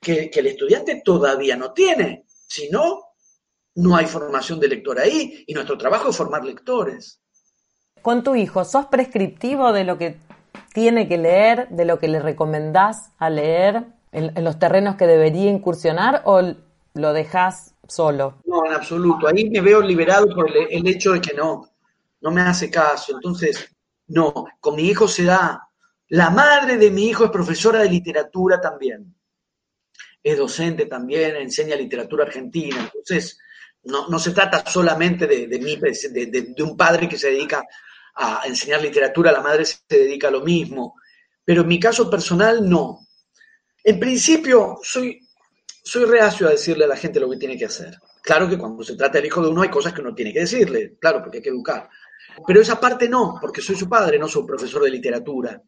que, 0.05 0.31
el 0.33 0.47
estudiante 0.47 1.03
todavía 1.05 1.57
no 1.57 1.73
tiene. 1.73 2.25
Si 2.47 2.69
no, 2.71 3.01
no 3.75 3.97
hay 3.97 4.07
formación 4.07 4.61
de 4.61 4.69
lector 4.69 5.01
ahí 5.01 5.45
y 5.47 5.55
nuestro 5.55 5.77
trabajo 5.77 6.11
es 6.11 6.17
formar 6.17 6.45
lectores. 6.45 7.21
Con 8.03 8.23
tu 8.23 8.37
hijo, 8.37 8.65
¿sos 8.65 8.87
prescriptivo 8.87 9.73
de 9.73 9.85
lo 9.85 9.99
que 9.99 10.19
tiene 10.73 11.09
que 11.09 11.19
leer, 11.19 11.69
de 11.71 11.85
lo 11.85 11.99
que 11.99 12.07
le 12.07 12.21
recomendás 12.21 13.11
a 13.19 13.31
leer 13.31 13.87
en, 14.13 14.45
los 14.45 14.59
terrenos 14.59 14.95
que 14.97 15.07
debería 15.07 15.51
incursionar 15.51 16.23
o 16.25 16.55
lo 16.95 17.13
dejas 17.13 17.75
solo? 17.89 18.37
No, 18.45 18.65
en 18.67 18.75
absoluto. 18.75 19.27
Ahí 19.27 19.51
me 19.51 19.61
veo 19.61 19.81
liberado 19.81 20.27
por 20.35 20.49
el, 20.49 20.69
el 20.71 20.87
hecho 20.87 21.13
de 21.13 21.21
que 21.21 21.35
no, 21.35 21.69
no 22.21 22.31
me 22.31 22.43
hace 22.43 22.71
caso. 22.71 23.15
Entonces, 23.15 23.75
no, 24.09 24.47
con 24.61 24.77
mi 24.77 24.83
hijo 24.83 25.09
se 25.09 25.25
da. 25.25 25.69
La 26.09 26.31
madre 26.31 26.77
de 26.77 26.91
mi 26.91 27.07
hijo 27.07 27.25
es 27.25 27.31
profesora 27.31 27.81
de 27.81 27.89
literatura 27.89 28.61
también. 28.61 29.14
Es 30.25 30.37
docente 30.39 30.87
también, 30.87 31.37
enseña 31.37 31.77
literatura 31.77 32.25
argentina. 32.25 32.91
Entonces, 32.93 33.39
no, 33.85 34.19
se 34.19 34.33
trata 34.33 34.65
solamente 34.67 35.27
de, 35.27 35.47
de, 35.47 36.27
de, 36.57 36.63
un 36.63 36.77
padre 36.77 37.09
que 37.09 37.19
se 37.19 37.31
dedica 37.31 37.65
a 38.17 38.43
enseñar 38.47 38.81
literatura, 38.81 39.31
la 39.31 39.43
madre 39.43 39.65
se 39.67 39.79
dedica 39.89 40.29
a 40.29 40.33
lo 40.33 40.41
mismo. 40.41 40.95
Pero 41.45 41.63
en 41.63 41.69
mi 41.69 41.79
caso 41.79 42.09
personal, 42.09 42.69
no. 42.69 43.01
En 43.83 44.01
principio, 44.01 44.79
soy, 44.83 45.21
soy 45.83 46.07
reacio 46.07 46.49
a 46.49 46.53
decirle 46.53 46.87
a 46.87 46.89
la 46.89 46.97
gente 46.97 47.21
lo 47.21 47.29
que 47.29 47.37
tiene 47.37 47.59
que 47.59 47.67
hacer. 47.67 47.99
Claro 48.23 48.49
que 48.49 48.57
cuando 48.57 48.83
se 48.83 48.97
trata 48.97 49.19
del 49.19 49.27
hijo 49.27 49.43
de 49.43 49.49
uno 49.49 49.61
hay 49.61 49.69
cosas 49.69 49.93
que 49.93 50.01
uno 50.01 50.15
tiene 50.15 50.33
que 50.33 50.41
decirle, 50.41 50.97
claro, 50.99 51.21
porque 51.21 51.39
hay 51.39 51.43
que 51.43 51.51
educar. 51.51 51.91
Pero 52.47 52.61
esa 52.63 52.81
parte 52.81 53.09
no, 53.09 53.37
porque 53.39 53.61
soy 53.61 53.77
su 53.77 53.87
padre, 53.87 54.19
no 54.19 54.27
soy 54.27 54.47
profesor 54.47 54.83
de 54.83 54.91
literatura. 54.91 55.63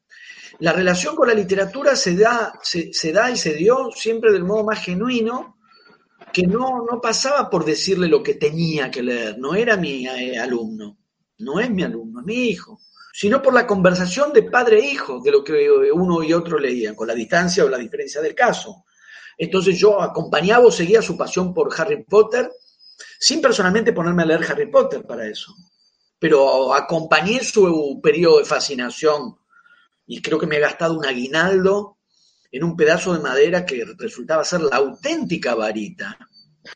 La 0.58 0.72
relación 0.72 1.14
con 1.14 1.28
la 1.28 1.34
literatura 1.34 1.96
se 1.96 2.16
da, 2.16 2.58
se, 2.62 3.12
da 3.12 3.30
y 3.30 3.36
se 3.36 3.54
dio 3.54 3.90
siempre 3.94 4.32
del 4.32 4.44
modo 4.44 4.64
más 4.64 4.82
genuino, 4.82 5.58
que 6.32 6.46
no, 6.46 6.84
no 6.90 7.00
pasaba 7.00 7.50
por 7.50 7.64
decirle 7.64 8.08
lo 8.08 8.22
que 8.22 8.34
tenía 8.34 8.90
que 8.90 9.02
leer, 9.02 9.38
no 9.38 9.54
era 9.54 9.76
mi 9.76 10.06
eh, 10.06 10.38
alumno, 10.38 10.98
no 11.38 11.60
es 11.60 11.70
mi 11.70 11.82
alumno, 11.82 12.20
es 12.20 12.26
mi 12.26 12.34
hijo, 12.48 12.80
sino 13.12 13.42
por 13.42 13.52
la 13.52 13.66
conversación 13.66 14.32
de 14.32 14.44
padre 14.44 14.80
e 14.80 14.92
hijo, 14.92 15.20
de 15.22 15.30
lo 15.30 15.44
que 15.44 15.70
uno 15.92 16.22
y 16.22 16.32
otro 16.32 16.58
leían, 16.58 16.94
con 16.94 17.08
la 17.08 17.14
distancia 17.14 17.64
o 17.64 17.68
la 17.68 17.78
diferencia 17.78 18.20
del 18.20 18.34
caso. 18.34 18.84
Entonces 19.36 19.78
yo 19.78 20.00
acompañaba 20.00 20.66
o 20.66 20.70
seguía 20.70 21.02
su 21.02 21.16
pasión 21.16 21.52
por 21.52 21.70
Harry 21.78 22.04
Potter, 22.04 22.50
sin 23.18 23.40
personalmente 23.42 23.92
ponerme 23.92 24.22
a 24.22 24.26
leer 24.26 24.44
Harry 24.50 24.70
Potter 24.70 25.04
para 25.06 25.26
eso. 25.26 25.54
Pero 26.18 26.72
acompañé 26.72 27.44
su 27.44 28.00
periodo 28.02 28.38
de 28.38 28.46
fascinación 28.46 29.36
y 30.06 30.22
creo 30.22 30.38
que 30.38 30.46
me 30.46 30.56
he 30.56 30.60
gastado 30.60 30.98
un 30.98 31.04
aguinaldo 31.04 31.98
en 32.50 32.64
un 32.64 32.76
pedazo 32.76 33.14
de 33.14 33.20
madera 33.20 33.66
que 33.66 33.84
resultaba 33.98 34.44
ser 34.44 34.60
la 34.60 34.76
auténtica 34.76 35.54
varita, 35.54 36.16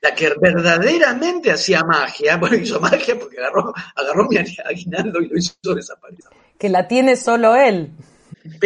la 0.03 0.15
que 0.15 0.35
verdaderamente 0.41 1.53
hacía 1.53 1.83
magia. 1.85 2.37
Bueno, 2.37 2.57
hizo 2.57 2.81
magia 2.81 3.19
porque 3.19 3.39
agarró, 3.39 3.73
agarró 3.95 4.29
mi 4.29 4.37
aguinaldo 4.37 5.21
y 5.21 5.29
lo 5.29 5.39
hizo 5.39 5.75
desaparecer. 5.75 6.31
Que 6.59 6.69
la 6.69 6.87
tiene 6.87 7.17
solo 7.17 7.57
él. 7.57 7.93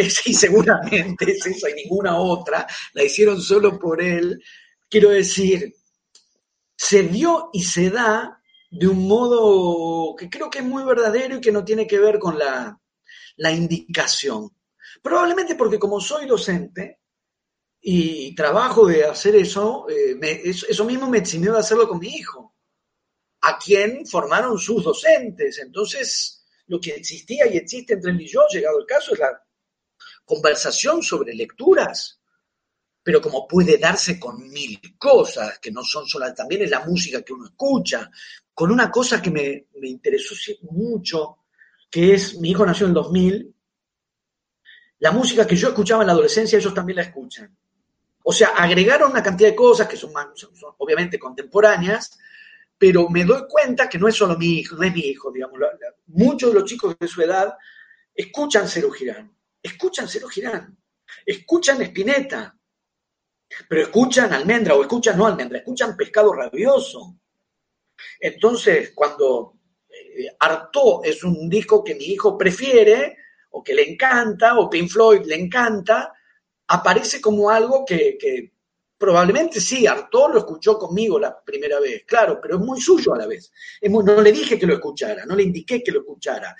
Sí, 0.09 0.33
seguramente 0.33 1.31
es 1.31 1.45
esa 1.45 1.69
y 1.69 1.73
ninguna 1.73 2.17
otra. 2.17 2.65
La 2.93 3.03
hicieron 3.03 3.41
solo 3.41 3.77
por 3.77 4.01
él. 4.01 4.41
Quiero 4.89 5.09
decir, 5.09 5.75
se 6.75 7.03
dio 7.03 7.49
y 7.53 7.63
se 7.63 7.89
da 7.89 8.41
de 8.69 8.87
un 8.87 9.07
modo 9.07 10.15
que 10.15 10.29
creo 10.29 10.49
que 10.49 10.59
es 10.59 10.65
muy 10.65 10.83
verdadero 10.83 11.37
y 11.37 11.41
que 11.41 11.51
no 11.51 11.63
tiene 11.63 11.87
que 11.87 11.99
ver 11.99 12.19
con 12.19 12.37
la, 12.37 12.79
indicación. 13.51 14.51
Probablemente 15.05 15.53
porque 15.53 15.77
como 15.77 16.01
soy 16.01 16.25
docente 16.25 17.01
y 17.79 18.33
trabajo 18.33 18.87
de 18.87 19.05
hacer 19.05 19.35
eso, 19.35 19.85
eh, 19.87 20.17
eso, 20.43 20.83
mismo 20.83 21.07
me 21.07 21.19
eximió 21.19 21.53
de 21.53 21.59
hacerlo 21.59 21.87
con 21.87 21.99
mi 21.99 22.07
hijo, 22.07 22.55
a 23.41 23.55
quien 23.59 24.07
formaron 24.07 24.57
sus 24.57 24.83
docentes. 24.83 25.59
Entonces, 25.59 26.43
lo 26.65 26.81
que 26.81 26.89
existía 26.89 27.45
y 27.45 27.55
existe 27.57 27.93
entre 27.93 28.13
él 28.13 28.21
y 28.21 28.27
yo, 28.27 28.47
llegado 28.51 28.79
el 28.79 28.87
caso, 28.87 29.13
es 29.13 29.19
la 29.19 29.45
conversación 30.25 31.03
sobre 31.03 31.35
lecturas, 31.35 32.19
pero 33.03 33.21
como 33.21 33.47
puede 33.47 33.77
darse 33.77 34.19
con 34.19 34.49
mil 34.49 34.81
cosas, 34.97 35.59
que 35.59 35.69
no 35.69 35.83
son 35.83 36.07
solo, 36.07 36.33
también 36.33 36.63
es 36.63 36.71
la 36.71 36.83
música 36.83 37.21
que 37.21 37.33
uno 37.33 37.45
escucha, 37.45 38.09
con 38.55 38.71
una 38.71 38.89
cosa 38.89 39.21
que 39.21 39.29
me, 39.29 39.67
interesó 39.83 40.33
mucho, 40.63 41.45
que 41.91 42.15
es, 42.15 42.39
mi 42.39 42.49
hijo 42.49 42.65
nació 42.65 42.87
en 42.87 42.93
2000, 42.95 43.54
la 44.99 45.11
música 45.11 45.45
que 45.45 45.55
yo 45.55 45.69
escuchaba 45.69 46.03
en 46.03 46.07
la 46.07 46.13
adolescencia, 46.13 46.57
ellos 46.57 46.73
también 46.73 46.97
la 46.97 47.03
escuchan. 47.03 47.55
O 48.23 48.33
sea, 48.33 48.49
agregaron 48.49 49.11
una 49.11 49.21
cantidad 49.21 49.49
de 49.49 49.55
cosas 49.55 49.87
que 49.87 49.97
son, 49.97 50.11
obviamente 50.77 51.19
contemporáneas, 51.19 52.17
pero 52.77 53.07
me 53.09 53.23
doy 53.23 53.43
cuenta 53.47 53.87
que 53.87 53.97
no 53.97 54.07
es 54.07 54.15
solo 54.15 54.37
mi 54.37 54.59
hijo, 54.59 54.75
no 54.75 54.83
es 54.83 54.93
mi 54.93 55.01
hijo, 55.01 55.31
digamos. 55.31 55.59
Muchos 56.07 56.49
de 56.51 56.59
los 56.59 56.69
chicos 56.69 56.97
de 56.99 57.07
su 57.07 57.21
edad 57.21 57.53
escuchan 58.13 58.67
Cero 58.67 58.89
Girán, 58.91 59.35
escuchan 59.61 60.07
Cero 60.07 60.27
Girán, 60.27 60.77
escuchan 61.25 61.81
Espineta, 61.81 62.57
pero 63.69 63.81
escuchan 63.83 64.33
Almendra 64.33 64.75
o 64.75 64.81
escuchan 64.81 65.17
no 65.17 65.27
Almendra, 65.27 65.59
escuchan 65.59 65.95
Pescado 65.95 66.33
Rabioso, 66.33 67.17
entonces, 68.19 68.91
cuando 68.93 69.57
eh, 69.89 70.31
es 71.03 71.23
un 71.23 71.49
disco 71.49 71.83
que 71.83 71.95
mi 71.95 72.05
hijo 72.05 72.37
prefiere, 72.37 73.17
o 73.57 73.63
que 73.63 73.73
le 73.73 73.89
encanta, 73.89 74.57
o 74.57 74.69
Pink 74.69 74.89
Floyd 74.89 75.25
le 75.25 75.35
encanta, 75.35 76.13
aparece 76.67 77.21
como 77.21 77.49
algo 77.49 77.85
que, 77.85 78.17
probablemente 78.97 79.59
sí, 79.59 79.87
Artaud 79.87 80.33
lo 80.33 80.39
escuchó 80.39 80.77
conmigo 80.77 81.19
la 81.19 81.39
primera 81.43 81.79
vez, 81.79 82.03
claro, 82.05 82.39
pero 82.41 82.55
es 82.55 82.61
muy 82.61 82.81
suyo 82.81 83.13
a 83.13 83.17
la 83.17 83.27
vez. 83.27 83.51
no 83.81 84.21
le 84.21 84.31
dije 84.31 84.59
que 84.59 84.65
lo 84.65 84.73
escuchara, 84.73 85.25
no 85.25 85.35
le 85.35 85.43
indiqué 85.43 85.83
que 85.83 85.91
lo 85.91 85.99
escuchara. 85.99 86.55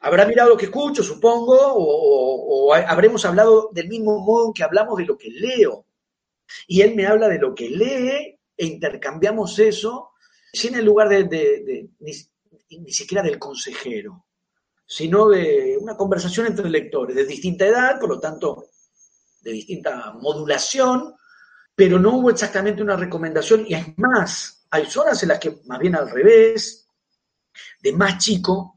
Habrá 0.00 0.26
mirado 0.26 0.50
lo 0.50 0.56
que 0.56 0.66
escucho, 0.66 1.02
supongo, 1.02 1.56
o, 1.56 2.68
o 2.68 2.74
habremos 2.74 3.24
hablado 3.24 3.70
del 3.72 3.88
mismo 3.88 4.18
modo 4.20 4.52
que 4.52 4.62
hablamos 4.62 4.98
de 4.98 5.06
lo 5.06 5.16
que 5.16 5.30
leo. 5.30 5.86
Y 6.66 6.82
él 6.82 6.94
me 6.94 7.06
habla 7.06 7.28
de 7.28 7.38
lo 7.38 7.54
que 7.54 7.68
lee 7.68 8.38
e 8.56 8.66
intercambiamos 8.66 9.58
eso 9.58 10.10
sin 10.52 10.74
el 10.74 10.84
lugar 10.84 11.08
de, 11.08 11.88
ni, 12.00 12.92
siquiera 12.92 13.22
del 13.22 13.38
consejero, 13.38 14.26
sino 14.90 15.28
de 15.28 15.76
una 15.78 15.96
conversación 15.96 16.46
entre 16.46 16.70
lectores 16.70 17.14
de 17.14 17.26
distinta 17.26 17.66
edad, 17.66 18.00
por 18.00 18.08
lo 18.08 18.18
tanto, 18.18 18.70
de 19.42 19.52
distinta 19.52 20.14
modulación, 20.14 21.14
pero 21.74 21.98
no 21.98 22.16
hubo 22.16 22.30
exactamente 22.30 22.82
una 22.82 22.96
recomendación, 22.96 23.66
y 23.68 23.74
es 23.74 23.86
más, 23.98 24.66
hay 24.70 24.86
zonas 24.86 25.22
en 25.22 25.28
las 25.28 25.38
que 25.38 25.60
más 25.66 25.78
bien 25.78 25.94
al 25.94 26.10
revés, 26.10 26.88
de 27.80 27.92
más 27.92 28.18
chico, 28.18 28.76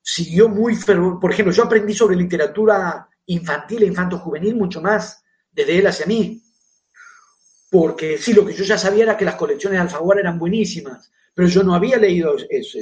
siguió 0.00 0.48
muy 0.48 0.76
fervor. 0.76 1.18
Por 1.18 1.32
ejemplo, 1.32 1.52
yo 1.52 1.64
aprendí 1.64 1.92
sobre 1.92 2.16
literatura 2.16 3.08
infantil 3.26 3.82
e 3.82 3.86
infanto-juvenil 3.86 4.54
mucho 4.54 4.80
más 4.80 5.22
desde 5.50 5.78
él 5.78 5.86
hacia 5.88 6.06
mí 6.06 6.42
porque 7.70 8.18
sí, 8.18 8.32
lo 8.32 8.46
que 8.46 8.54
yo 8.54 8.64
ya 8.64 8.78
sabía 8.78 9.04
era 9.04 9.16
que 9.16 9.24
las 9.24 9.34
colecciones 9.34 9.78
de 9.78 9.82
Alfaguara 9.82 10.20
eran 10.20 10.38
buenísimas, 10.38 11.10
pero 11.34 11.48
yo 11.48 11.62
no 11.62 11.74
había 11.74 11.98
leído 11.98 12.36
eso, 12.48 12.78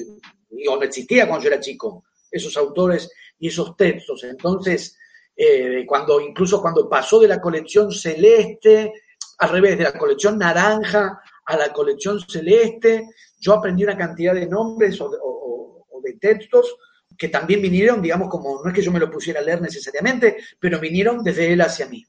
o 0.68 0.76
no 0.76 0.82
existía 0.82 1.26
cuando 1.26 1.44
yo 1.44 1.52
era 1.52 1.60
chico, 1.60 2.04
esos 2.34 2.56
autores 2.56 3.10
y 3.38 3.48
esos 3.48 3.76
textos. 3.76 4.24
Entonces, 4.24 4.98
eh, 5.36 5.84
cuando 5.86 6.20
incluso 6.20 6.60
cuando 6.60 6.88
pasó 6.88 7.20
de 7.20 7.28
la 7.28 7.40
colección 7.40 7.90
celeste, 7.90 8.92
al 9.38 9.50
revés, 9.50 9.78
de 9.78 9.84
la 9.84 9.92
colección 9.92 10.38
naranja 10.38 11.20
a 11.46 11.56
la 11.56 11.72
colección 11.72 12.20
celeste, 12.20 13.08
yo 13.38 13.54
aprendí 13.54 13.84
una 13.84 13.96
cantidad 13.96 14.34
de 14.34 14.46
nombres 14.46 15.00
o 15.00 15.10
de, 15.10 16.14
textos 16.20 16.76
que 17.16 17.28
también 17.28 17.62
vinieron, 17.62 18.02
digamos, 18.02 18.28
como 18.28 18.62
no 18.62 18.68
es 18.68 18.74
que 18.74 18.82
yo 18.82 18.92
me 18.92 18.98
lo 18.98 19.10
pusiera 19.10 19.40
a 19.40 19.42
leer 19.42 19.60
necesariamente, 19.60 20.36
pero 20.60 20.80
vinieron 20.80 21.22
desde 21.22 21.52
él 21.52 21.60
hacia 21.60 21.86
mí. 21.86 22.04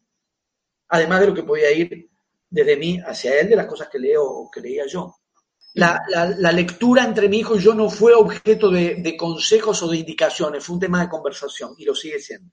Además 0.89 1.21
de 1.21 1.27
lo 1.27 1.33
que 1.33 1.43
podía 1.43 1.71
ir 1.71 2.09
desde 2.49 2.77
mí 2.77 2.99
hacia 3.05 3.39
él 3.39 3.49
de 3.49 3.55
las 3.55 3.67
cosas 3.67 3.89
que 3.89 3.99
leo 3.99 4.23
o 4.23 4.51
que 4.51 4.61
leía 4.61 4.85
yo. 4.85 5.15
La, 5.75 6.51
lectura 6.51 7.03
entre 7.03 7.29
mi 7.29 7.39
hijo 7.39 7.55
y 7.55 7.59
yo 7.59 7.73
no 7.73 7.89
fue 7.89 8.13
objeto 8.13 8.71
de, 8.71 9.15
consejos 9.17 9.83
o 9.83 9.89
de 9.89 9.97
indicaciones, 9.97 10.63
fue 10.63 10.75
un 10.75 10.79
tema 10.79 11.01
de 11.01 11.09
conversación 11.09 11.75
y 11.77 11.85
lo 11.85 11.93
sigue 11.93 12.19
siendo. 12.19 12.51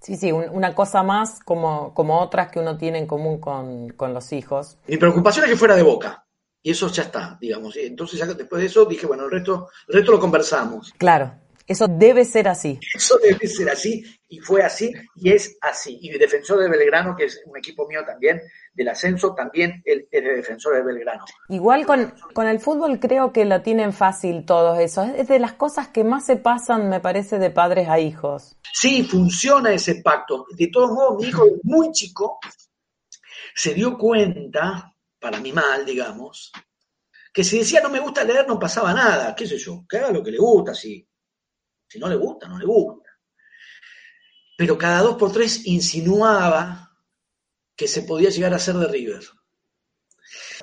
Sí, 0.00 0.16
sí, 0.16 0.32
una 0.32 0.74
cosa 0.74 1.02
más 1.02 1.40
como, 1.42 1.94
como 1.94 2.20
otras 2.20 2.50
que 2.50 2.58
uno 2.58 2.76
tiene 2.76 2.98
en 2.98 3.06
común 3.06 3.40
con, 3.40 3.88
con 3.90 4.12
los 4.12 4.32
hijos. 4.32 4.76
Mi 4.86 4.98
preocupación 4.98 5.46
es 5.46 5.52
que 5.52 5.56
fuera 5.56 5.76
de 5.76 5.82
boca. 5.82 6.24
Y 6.62 6.70
eso 6.70 6.88
ya 6.88 7.02
está, 7.04 7.36
digamos. 7.38 7.76
Entonces, 7.76 8.18
ya 8.18 8.26
después 8.26 8.60
de 8.60 8.66
eso, 8.66 8.86
dije, 8.86 9.06
bueno, 9.06 9.24
el 9.24 9.30
resto, 9.30 9.68
el 9.86 9.96
resto 9.96 10.12
lo 10.12 10.18
conversamos. 10.18 10.94
Claro, 10.96 11.34
eso 11.66 11.86
debe 11.88 12.24
ser 12.24 12.48
así. 12.48 12.78
Eso 12.94 13.18
debe 13.18 13.46
ser 13.46 13.70
así, 13.70 14.04
y 14.28 14.38
fue 14.38 14.62
así, 14.62 14.92
y 15.16 15.32
es 15.32 15.56
así. 15.60 15.98
Y 16.02 16.10
Defensor 16.18 16.60
de 16.60 16.68
Belgrano, 16.68 17.16
que 17.16 17.24
es 17.24 17.40
un 17.46 17.56
equipo 17.56 17.86
mío 17.86 18.02
también, 18.04 18.42
del 18.72 18.88
ascenso, 18.88 19.34
también 19.34 19.82
es 19.84 20.10
de 20.10 20.34
Defensor 20.36 20.76
de 20.76 20.82
Belgrano. 20.82 21.24
Igual 21.48 21.86
con, 21.86 22.14
con 22.32 22.46
el 22.46 22.60
fútbol 22.60 23.00
creo 23.00 23.32
que 23.32 23.44
lo 23.44 23.62
tienen 23.62 23.92
fácil 23.92 24.44
todos 24.44 24.78
esos. 24.78 25.08
Es 25.16 25.28
de 25.28 25.38
las 25.38 25.54
cosas 25.54 25.88
que 25.88 26.04
más 26.04 26.26
se 26.26 26.36
pasan, 26.36 26.88
me 26.88 27.00
parece, 27.00 27.38
de 27.38 27.50
padres 27.50 27.88
a 27.88 27.98
hijos. 27.98 28.56
Sí, 28.72 29.04
funciona 29.04 29.72
ese 29.72 29.96
pacto. 30.02 30.46
De 30.56 30.68
todos 30.68 30.90
modos, 30.90 31.22
mi 31.22 31.28
hijo, 31.28 31.44
muy 31.62 31.92
chico, 31.92 32.38
se 33.54 33.72
dio 33.72 33.96
cuenta, 33.96 34.94
para 35.24 35.40
mi 35.40 35.52
mal, 35.52 35.86
digamos, 35.86 36.52
que 37.32 37.42
si 37.42 37.58
decía 37.58 37.80
no 37.80 37.88
me 37.88 37.98
gusta 37.98 38.24
leer 38.24 38.46
no 38.46 38.58
pasaba 38.58 38.92
nada, 38.92 39.34
qué 39.34 39.46
sé 39.46 39.56
yo, 39.56 39.86
que 39.88 39.96
haga 39.96 40.12
lo 40.12 40.22
que 40.22 40.30
le 40.30 40.36
gusta, 40.36 40.74
si 40.74 41.08
si 41.94 42.00
no 42.00 42.08
le 42.08 42.16
gusta, 42.16 42.48
no 42.48 42.58
le 42.58 42.66
gusta. 42.66 43.08
Pero 44.58 44.76
cada 44.76 45.00
dos 45.00 45.16
por 45.16 45.32
tres 45.32 45.64
insinuaba 45.64 46.90
que 47.76 47.86
se 47.86 48.02
podía 48.02 48.30
llegar 48.30 48.52
a 48.52 48.58
ser 48.58 48.74
de 48.74 48.88
River. 48.88 49.22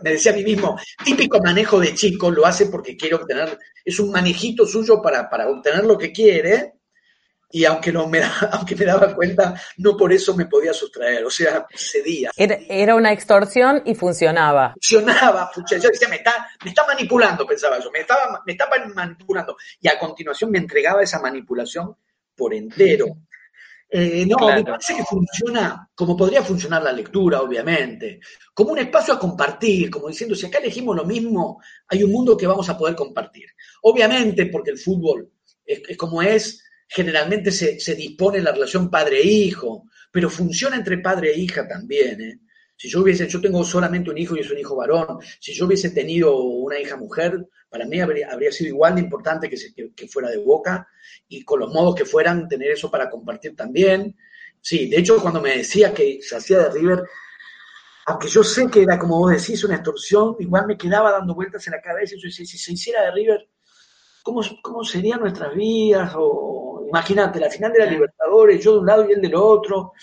Me 0.03 0.09
decía 0.11 0.33
a 0.33 0.35
mí 0.35 0.43
mismo, 0.43 0.77
típico 1.05 1.39
manejo 1.41 1.79
de 1.79 1.95
chico, 1.95 2.29
lo 2.31 2.45
hace 2.45 2.65
porque 2.65 2.97
quiere 2.97 3.15
obtener, 3.15 3.57
es 3.85 3.97
un 4.01 4.11
manejito 4.11 4.65
suyo 4.65 5.01
para, 5.01 5.29
para 5.29 5.49
obtener 5.49 5.85
lo 5.85 5.97
que 5.97 6.11
quiere, 6.11 6.80
y 7.51 7.65
aunque 7.65 7.91
no 7.91 8.07
me 8.07 8.21
aunque 8.51 8.75
me 8.75 8.85
daba 8.85 9.13
cuenta, 9.13 9.59
no 9.77 9.97
por 9.97 10.11
eso 10.13 10.35
me 10.35 10.45
podía 10.45 10.73
sustraer, 10.73 11.25
o 11.25 11.29
sea, 11.29 11.65
cedía. 11.75 12.31
Era, 12.35 12.95
una 12.95 13.11
extorsión 13.11 13.81
y 13.85 13.95
funcionaba. 13.95 14.73
Funcionaba, 14.73 15.51
yo 15.55 15.89
decía, 15.89 16.07
me 16.07 16.17
está, 16.17 16.47
me 16.63 16.69
está 16.69 16.85
manipulando, 16.85 17.45
pensaba 17.45 17.79
yo, 17.79 17.91
me 17.91 17.99
estaba, 17.99 18.41
me 18.45 18.53
estaba 18.53 18.77
manipulando. 18.93 19.55
Y 19.79 19.87
a 19.87 19.97
continuación 19.97 20.51
me 20.51 20.59
entregaba 20.59 21.03
esa 21.03 21.19
manipulación 21.19 21.95
por 22.35 22.53
entero. 22.53 23.05
Eh, 23.93 24.25
no, 24.25 24.37
me 24.47 24.63
parece 24.63 24.95
que 24.95 25.03
funciona 25.03 25.89
como 25.93 26.15
podría 26.15 26.41
funcionar 26.41 26.81
la 26.81 26.93
lectura, 26.93 27.41
obviamente, 27.41 28.21
como 28.53 28.71
un 28.71 28.79
espacio 28.79 29.13
a 29.13 29.19
compartir, 29.19 29.89
como 29.89 30.07
diciendo, 30.07 30.33
si 30.33 30.45
acá 30.45 30.59
elegimos 30.59 30.95
lo 30.95 31.03
mismo, 31.03 31.61
hay 31.89 32.01
un 32.03 32.11
mundo 32.11 32.37
que 32.37 32.47
vamos 32.47 32.69
a 32.69 32.77
poder 32.77 32.95
compartir. 32.95 33.47
Obviamente, 33.81 34.45
porque 34.45 34.71
el 34.71 34.77
fútbol 34.77 35.29
es 35.65 35.97
como 35.97 36.21
es, 36.21 36.63
generalmente 36.93 37.51
se, 37.51 37.79
se 37.79 37.95
dispone 37.95 38.41
la 38.41 38.51
relación 38.51 38.89
padre-hijo, 38.89 39.85
pero 40.11 40.29
funciona 40.29 40.75
entre 40.75 40.97
padre 40.97 41.31
e 41.31 41.39
hija 41.39 41.65
también. 41.65 42.19
¿eh? 42.19 42.39
Si 42.75 42.89
yo 42.89 42.99
hubiese, 42.99 43.29
yo 43.29 43.39
tengo 43.39 43.63
solamente 43.63 44.09
un 44.09 44.17
hijo 44.17 44.35
y 44.35 44.41
es 44.41 44.51
un 44.51 44.57
hijo 44.57 44.75
varón, 44.75 45.19
si 45.39 45.53
yo 45.53 45.67
hubiese 45.67 45.91
tenido 45.91 46.35
una 46.35 46.77
hija 46.77 46.97
mujer, 46.97 47.47
para 47.69 47.85
mí 47.85 48.01
habría, 48.01 48.29
habría 48.29 48.51
sido 48.51 48.67
igual 48.67 48.95
de 48.95 49.01
importante 49.01 49.49
que, 49.49 49.55
que, 49.95 50.07
fuera 50.09 50.29
de 50.29 50.39
boca 50.39 50.85
y 51.29 51.45
con 51.45 51.61
los 51.61 51.71
modos 51.71 51.95
que 51.95 52.03
fueran, 52.03 52.49
tener 52.49 52.71
eso 52.71 52.91
para 52.91 53.09
compartir 53.09 53.55
también. 53.55 54.17
Sí, 54.59 54.89
de 54.89 54.97
hecho, 54.97 55.21
cuando 55.21 55.39
me 55.39 55.57
decía 55.57 55.93
que 55.93 56.19
se 56.21 56.35
hacía 56.35 56.59
de 56.59 56.71
River, 56.71 57.03
aunque 58.07 58.27
yo 58.27 58.43
sé 58.43 58.67
que 58.69 58.81
era 58.81 58.99
como 58.99 59.17
vos 59.17 59.31
decís, 59.31 59.63
una 59.63 59.75
extorsión, 59.75 60.35
igual 60.39 60.67
me 60.67 60.77
quedaba 60.77 61.11
dando 61.11 61.35
vueltas 61.35 61.65
en 61.67 61.71
la 61.71 61.81
cabeza 61.81 62.15
y 62.15 62.21
yo 62.21 62.27
decía, 62.27 62.45
si 62.45 62.57
se 62.57 62.73
hiciera 62.73 63.03
de 63.03 63.11
River, 63.11 63.47
¿cómo, 64.23 64.41
cómo 64.61 64.83
serían 64.83 65.21
nuestras 65.21 65.55
vidas? 65.55 66.11
O, 66.17 66.60
Imagínate, 66.91 67.39
la 67.39 67.49
final 67.49 67.71
de 67.71 67.79
la 67.79 67.85
Libertadores, 67.85 68.61
yo 68.61 68.73
de 68.73 68.79
un 68.79 68.85
lado 68.85 69.07
y 69.07 69.13
él 69.13 69.21
del 69.21 69.35
otro. 69.35 69.93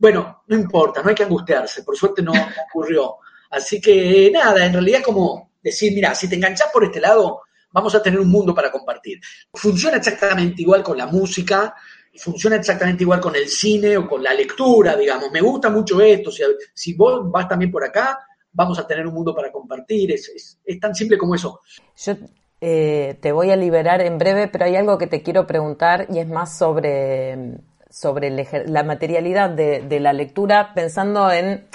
Bueno, 0.00 0.42
no 0.48 0.56
importa, 0.56 1.00
no 1.00 1.08
hay 1.08 1.14
que 1.14 1.22
angustiarse, 1.22 1.84
por 1.84 1.96
suerte 1.96 2.20
no 2.20 2.32
ocurrió. 2.68 3.18
Así 3.50 3.80
que 3.80 4.28
nada, 4.32 4.66
en 4.66 4.72
realidad 4.72 5.00
es 5.00 5.06
como 5.06 5.52
decir, 5.62 5.92
mira, 5.94 6.14
si 6.16 6.28
te 6.28 6.34
enganchas 6.34 6.68
por 6.72 6.82
este 6.82 7.00
lado, 7.00 7.42
vamos 7.70 7.94
a 7.94 8.02
tener 8.02 8.18
un 8.18 8.28
mundo 8.28 8.52
para 8.52 8.72
compartir. 8.72 9.20
Funciona 9.54 9.98
exactamente 9.98 10.62
igual 10.62 10.82
con 10.82 10.98
la 10.98 11.06
música, 11.06 11.74
funciona 12.16 12.56
exactamente 12.56 13.04
igual 13.04 13.20
con 13.20 13.36
el 13.36 13.48
cine 13.48 13.96
o 13.96 14.08
con 14.08 14.20
la 14.20 14.34
lectura, 14.34 14.96
digamos. 14.96 15.30
Me 15.30 15.40
gusta 15.40 15.70
mucho 15.70 16.00
esto, 16.00 16.32
si, 16.32 16.42
si 16.74 16.94
vos 16.94 17.30
vas 17.30 17.48
también 17.48 17.70
por 17.70 17.84
acá, 17.84 18.18
vamos 18.52 18.78
a 18.80 18.86
tener 18.86 19.06
un 19.06 19.14
mundo 19.14 19.32
para 19.32 19.52
compartir, 19.52 20.10
es, 20.10 20.58
es, 20.64 20.80
tan 20.80 20.92
simple 20.92 21.16
como 21.16 21.36
eso. 21.36 21.60
Yo 21.96 22.14
eh, 22.60 23.18
te 23.20 23.32
voy 23.32 23.50
a 23.50 23.56
liberar 23.56 24.00
en 24.00 24.18
breve, 24.18 24.48
pero 24.48 24.64
hay 24.64 24.76
algo 24.76 24.96
que 24.96 25.06
te 25.06 25.22
quiero 25.22 25.46
preguntar 25.46 26.06
y 26.10 26.18
es 26.18 26.28
más 26.28 26.56
sobre, 26.56 27.58
sobre 27.90 28.30
la 28.66 28.82
materialidad 28.82 29.50
de, 29.50 30.00
la 30.00 30.12
lectura, 30.12 30.72
pensando 30.74 31.30
en, 31.30 31.66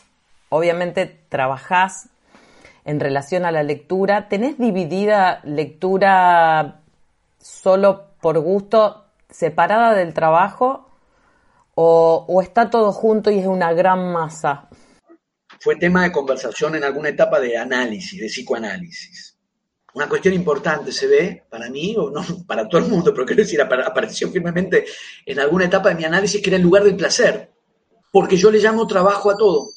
obviamente, 0.50 1.06
trabajás 1.30 2.10
en 2.84 3.00
relación 3.00 3.46
a 3.46 3.52
la 3.52 3.62
lectura. 3.62 4.28
¿Tenés 4.28 4.58
dividida 4.58 5.42
lectura 5.44 6.82
solo 7.38 8.08
por 8.20 8.40
gusto, 8.40 9.06
separada 9.30 9.94
del 9.94 10.14
trabajo, 10.16 10.90
o, 11.76 12.26
o 12.28 12.42
está 12.42 12.72
todo 12.72 12.92
junto 12.92 13.30
y 13.30 13.40
es 13.40 13.46
una 13.46 13.72
gran 13.74 14.12
masa? 14.12 14.68
Fue 15.60 15.76
tema 15.76 16.04
de 16.04 16.12
conversación 16.12 16.76
en 16.76 16.84
alguna 16.84 17.10
etapa 17.10 17.40
de 17.40 17.56
análisis, 17.56 18.20
de 18.20 18.28
psicoanálisis 18.28 19.31
una 19.94 20.08
cuestión 20.08 20.34
importante 20.34 20.92
se 20.92 21.08
ve 21.08 21.44
para 21.50 21.70
mí, 21.70 21.96
o 21.98 22.10
no 22.10 22.24
para 22.48 22.68
todo 22.68 22.82
el 22.82 22.88
mundo, 22.88 23.14
pero 23.14 23.26
quiero 23.26 23.44
decir, 23.44 23.62
apareció 23.62 24.30
firmemente 24.32 24.86
en 25.26 25.40
alguna 25.40 25.66
etapa 25.66 25.90
de 25.90 25.96
mi 25.96 26.06
análisis 26.06 26.42
que 26.42 26.50
era 26.50 26.58
el 26.58 26.64
lugar 26.64 26.84
del 26.84 26.96
placer, 26.96 27.52
porque 28.12 28.38
yo 28.38 28.52
le 28.52 28.60
llamo 28.60 28.88
trabajo 28.88 29.32
a 29.32 29.38
todo. 29.38 29.70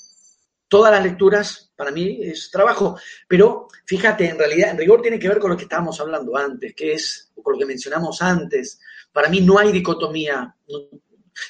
Todas 0.67 0.93
las 0.93 1.05
lecturas 1.05 1.73
para 1.77 1.91
mí 1.91 2.19
es 2.23 2.51
trabajo, 2.51 2.99
pero 3.29 3.69
fíjate, 3.85 4.29
en 4.29 4.39
realidad, 4.39 4.71
en 4.71 4.79
rigor 4.79 5.03
tiene 5.03 5.19
que 5.19 5.29
ver 5.29 5.39
con 5.39 5.51
lo 5.51 5.57
que 5.57 5.65
estábamos 5.65 6.01
hablando 6.01 6.37
antes, 6.37 6.75
que 6.75 6.95
es, 6.95 7.33
con 7.41 7.53
lo 7.53 7.59
que 7.59 7.67
mencionamos 7.67 8.23
antes. 8.23 8.81
Para 9.13 9.29
mí 9.29 9.41
no 9.41 9.59
hay 9.59 9.71
dicotomía. 9.71 10.57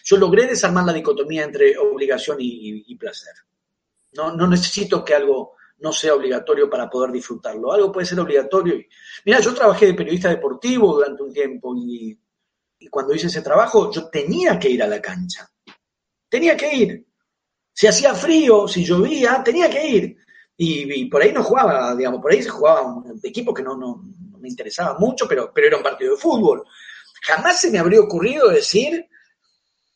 Yo 0.04 0.16
logré 0.16 0.46
desarmar 0.46 0.84
la 0.84 0.92
dicotomía 0.92 1.44
entre 1.44 1.78
obligación 1.78 2.38
y, 2.40 2.94
placer. 2.96 3.34
No, 4.12 4.32
no 4.34 4.46
necesito 4.46 5.04
que 5.04 5.14
algo 5.14 5.54
no 5.84 5.92
sea 5.92 6.14
obligatorio 6.14 6.70
para 6.70 6.88
poder 6.88 7.12
disfrutarlo. 7.12 7.70
Algo 7.70 7.92
puede 7.92 8.06
ser 8.06 8.18
obligatorio. 8.18 8.74
Mira, 9.26 9.38
yo 9.40 9.52
trabajé 9.52 9.88
de 9.88 9.94
periodista 9.94 10.30
deportivo 10.30 10.94
durante 10.94 11.22
un 11.22 11.30
tiempo 11.30 11.74
y, 11.76 12.18
cuando 12.90 13.14
hice 13.14 13.26
ese 13.26 13.42
trabajo 13.42 13.90
yo 13.90 14.08
tenía 14.08 14.58
que 14.58 14.70
ir 14.70 14.82
a 14.82 14.86
la 14.86 15.00
cancha. 15.00 15.46
Tenía 16.28 16.56
que 16.56 16.74
ir. 16.74 17.06
Si 17.70 17.86
hacía 17.86 18.14
frío, 18.14 18.66
si 18.66 18.82
llovía, 18.82 19.42
tenía 19.44 19.68
que 19.68 19.86
ir. 19.86 20.16
Y, 20.56 21.04
por 21.10 21.20
ahí 21.20 21.32
no 21.32 21.42
jugaba, 21.42 21.94
digamos, 21.94 22.22
por 22.22 22.32
ahí 22.32 22.42
se 22.42 22.48
jugaba 22.48 22.82
un 22.82 23.20
equipo 23.22 23.52
que 23.52 23.62
no, 23.62 23.76
no, 23.76 24.02
me 24.38 24.48
interesaba 24.48 24.98
mucho, 24.98 25.28
pero, 25.28 25.52
pero 25.54 25.66
era 25.66 25.76
un 25.76 25.82
partido 25.82 26.14
de 26.14 26.20
fútbol. 26.20 26.64
Jamás 27.22 27.60
se 27.60 27.70
me 27.70 27.78
habría 27.78 28.00
ocurrido 28.00 28.48
decir, 28.48 29.06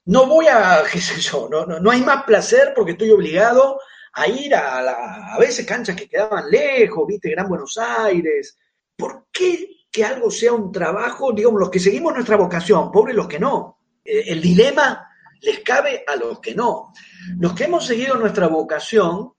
no 0.05 0.27
voy 0.27 0.49
a, 0.49 0.83
qué 0.93 1.01
sé 1.01 1.19
yo, 1.19 1.49
no, 1.51 1.65
no, 1.65 1.81
no 1.81 1.91
hay 1.91 2.03
más 2.03 2.25
placer 2.25 2.75
porque 2.77 2.93
estoy 2.93 3.11
obligado 3.11 3.81
a 4.13 4.27
ir 4.29 4.55
a, 4.55 4.83
la, 4.83 5.35
a 5.35 5.39
veces 5.39 5.67
canchas 5.67 5.97
que 5.97 6.09
quedaban 6.09 6.51
lejos, 6.51 7.07
viste, 7.07 7.31
Gran 7.31 7.49
Buenos 7.49 7.79
Aires. 7.79 8.57
¿Por 8.97 9.27
qué 9.33 9.79
que 9.91 10.05
algo 10.05 10.31
sea 10.31 10.53
un 10.53 10.71
trabajo? 10.71 11.33
Digamos, 11.33 11.61
los 11.61 11.71
que 11.71 11.81
seguimos 11.81 12.15
nuestra 12.15 12.37
vocación, 12.37 12.91
pobres 12.91 13.17
los 13.17 13.29
que 13.29 13.39
no. 13.39 13.79
Eh, 14.05 14.25
el 14.27 14.41
dilema 14.41 15.09
les 15.41 15.61
cabe 15.61 16.05
a 16.07 16.17
los 16.17 16.41
que 16.41 16.55
no. 16.55 16.93
Los 17.39 17.55
que 17.55 17.65
hemos 17.65 17.87
seguido 17.87 18.17
nuestra 18.17 18.49
vocación, 18.49 19.33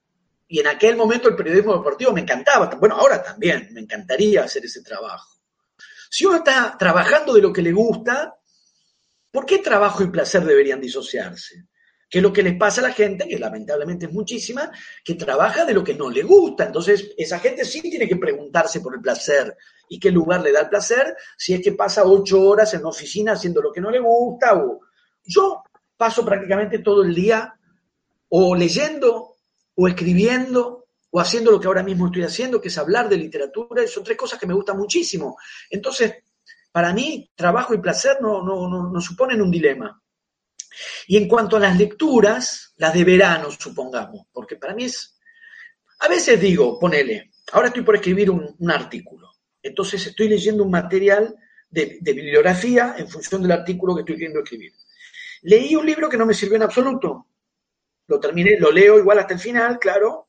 y 0.47 0.59
en 0.59 0.67
aquel 0.67 0.95
momento 0.95 1.29
el 1.29 1.35
periodismo 1.35 1.75
deportivo 1.75 2.11
me 2.11 2.21
encantaba, 2.21 2.69
bueno, 2.79 2.95
ahora 2.95 3.21
también, 3.21 3.69
me 3.71 3.81
encantaría 3.81 4.43
hacer 4.43 4.65
ese 4.65 4.81
trabajo. 4.81 5.39
Si 6.09 6.25
uno 6.25 6.37
está 6.37 6.75
trabajando 6.77 7.33
de 7.33 7.41
lo 7.41 7.53
que 7.53 7.61
le 7.61 7.71
gusta, 7.71 8.35
¿por 9.31 9.45
qué 9.45 9.59
trabajo 9.59 10.03
y 10.03 10.07
placer 10.07 10.43
deberían 10.43 10.81
disociarse? 10.81 11.67
Que 12.09 12.21
lo 12.21 12.33
que 12.33 12.41
les 12.41 12.57
pasa 12.57 12.81
a 12.81 12.85
la 12.87 12.93
gente, 12.93 13.27
que 13.27 13.37
lamentablemente 13.37 14.07
es 14.07 14.11
muchísima, 14.11 14.71
que 15.03 15.13
trabaja 15.13 15.63
de 15.63 15.73
lo 15.73 15.83
que 15.83 15.93
no 15.93 16.09
le 16.09 16.23
gusta. 16.23 16.65
Entonces, 16.65 17.11
esa 17.15 17.39
gente 17.39 17.63
sí 17.63 17.81
tiene 17.81 18.07
que 18.07 18.15
preguntarse 18.15 18.81
por 18.81 18.95
el 18.95 19.01
placer 19.01 19.55
y 19.89 19.99
qué 19.99 20.09
lugar 20.09 20.41
le 20.41 20.51
da 20.51 20.61
el 20.61 20.69
placer 20.69 21.15
si 21.37 21.53
es 21.53 21.61
que 21.61 21.73
pasa 21.73 22.03
ocho 22.05 22.41
horas 22.41 22.73
en 22.73 22.81
la 22.81 22.89
oficina 22.89 23.33
haciendo 23.33 23.61
lo 23.61 23.71
que 23.71 23.81
no 23.81 23.91
le 23.91 23.99
gusta. 23.99 24.59
Yo 25.23 25.63
paso 25.95 26.25
prácticamente 26.25 26.79
todo 26.79 27.03
el 27.03 27.13
día 27.13 27.53
o 28.29 28.55
leyendo 28.55 29.35
o 29.75 29.87
escribiendo 29.87 30.87
o 31.11 31.19
haciendo 31.19 31.51
lo 31.51 31.59
que 31.59 31.67
ahora 31.67 31.83
mismo 31.83 32.07
estoy 32.07 32.23
haciendo, 32.23 32.61
que 32.61 32.67
es 32.69 32.77
hablar 32.77 33.07
de 33.09 33.17
literatura, 33.17 33.85
son 33.87 34.03
tres 34.03 34.17
cosas 34.17 34.39
que 34.39 34.45
me 34.47 34.53
gustan 34.53 34.77
muchísimo. 34.77 35.37
Entonces, 35.69 36.15
para 36.71 36.93
mí, 36.93 37.29
trabajo 37.35 37.73
y 37.73 37.79
placer 37.79 38.17
no, 38.21 38.43
no, 38.43 38.67
no, 38.67 38.91
no 38.91 39.01
suponen 39.01 39.41
un 39.41 39.49
dilema. 39.49 39.99
Y 41.07 41.17
en 41.17 41.27
cuanto 41.27 41.57
a 41.57 41.59
las 41.59 41.77
lecturas, 41.77 42.73
las 42.77 42.93
de 42.93 43.03
verano, 43.03 43.49
supongamos, 43.51 44.27
porque 44.31 44.55
para 44.55 44.73
mí 44.73 44.85
es... 44.85 45.17
A 45.99 46.07
veces 46.07 46.39
digo, 46.39 46.79
ponele, 46.79 47.31
ahora 47.51 47.67
estoy 47.67 47.83
por 47.83 47.95
escribir 47.95 48.31
un, 48.31 48.71
artículo, 48.71 49.31
entonces 49.61 50.05
estoy 50.07 50.29
leyendo 50.29 50.63
un 50.63 50.71
material 50.71 51.35
de, 51.69 51.99
bibliografía 52.01 52.95
en 52.97 53.07
función 53.09 53.41
del 53.41 53.51
artículo 53.51 53.95
que 53.95 54.01
estoy 54.01 54.15
queriendo 54.15 54.39
escribir. 54.39 54.71
Leí 55.41 55.75
un 55.75 55.85
libro 55.85 56.09
que 56.09 56.17
no 56.17 56.25
me 56.25 56.33
sirvió 56.33 56.55
en 56.55 56.63
absoluto. 56.63 57.27
Lo 58.07 58.19
terminé, 58.19 58.57
lo 58.57 58.71
leo 58.71 58.97
igual 58.97 59.19
hasta 59.19 59.33
el 59.33 59.39
final, 59.39 59.77
claro. 59.77 60.28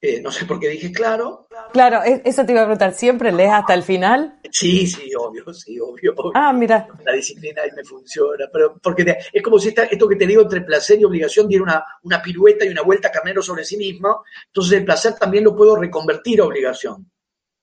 Eh, 0.00 0.20
no 0.22 0.30
sé 0.30 0.44
por 0.44 0.60
qué 0.60 0.68
dije 0.68 0.92
claro. 0.92 1.48
Claro, 1.72 2.02
e- 2.04 2.22
eso 2.24 2.46
te 2.46 2.52
iba 2.52 2.60
a 2.60 2.64
preguntar, 2.66 2.92
¿siempre 2.94 3.32
lees 3.32 3.50
hasta 3.52 3.74
el 3.74 3.82
final? 3.82 4.38
Sí, 4.50 4.86
sí, 4.86 5.10
obvio, 5.18 5.52
sí, 5.52 5.78
obvio. 5.80 6.12
obvio. 6.16 6.32
Ah, 6.34 6.52
mira. 6.52 6.86
La 7.04 7.12
disciplina 7.14 7.62
ahí 7.62 7.70
me 7.74 7.82
funciona, 7.84 8.46
pero 8.52 8.78
porque 8.80 9.16
es 9.32 9.42
como 9.42 9.58
si 9.58 9.68
esta- 9.70 9.84
esto 9.86 10.08
que 10.08 10.14
te 10.14 10.26
digo 10.26 10.42
entre 10.42 10.60
placer 10.60 11.00
y 11.00 11.04
obligación 11.04 11.48
diera 11.48 11.64
una, 11.64 11.84
una 12.04 12.22
pirueta 12.22 12.64
y 12.64 12.68
una 12.68 12.82
vuelta 12.82 13.10
carnero 13.10 13.42
sobre 13.42 13.64
sí 13.64 13.76
mismo, 13.76 14.22
entonces 14.46 14.78
el 14.78 14.84
placer 14.84 15.14
también 15.14 15.42
lo 15.42 15.56
puedo 15.56 15.74
reconvertir 15.74 16.40
a 16.40 16.44
obligación. 16.44 17.10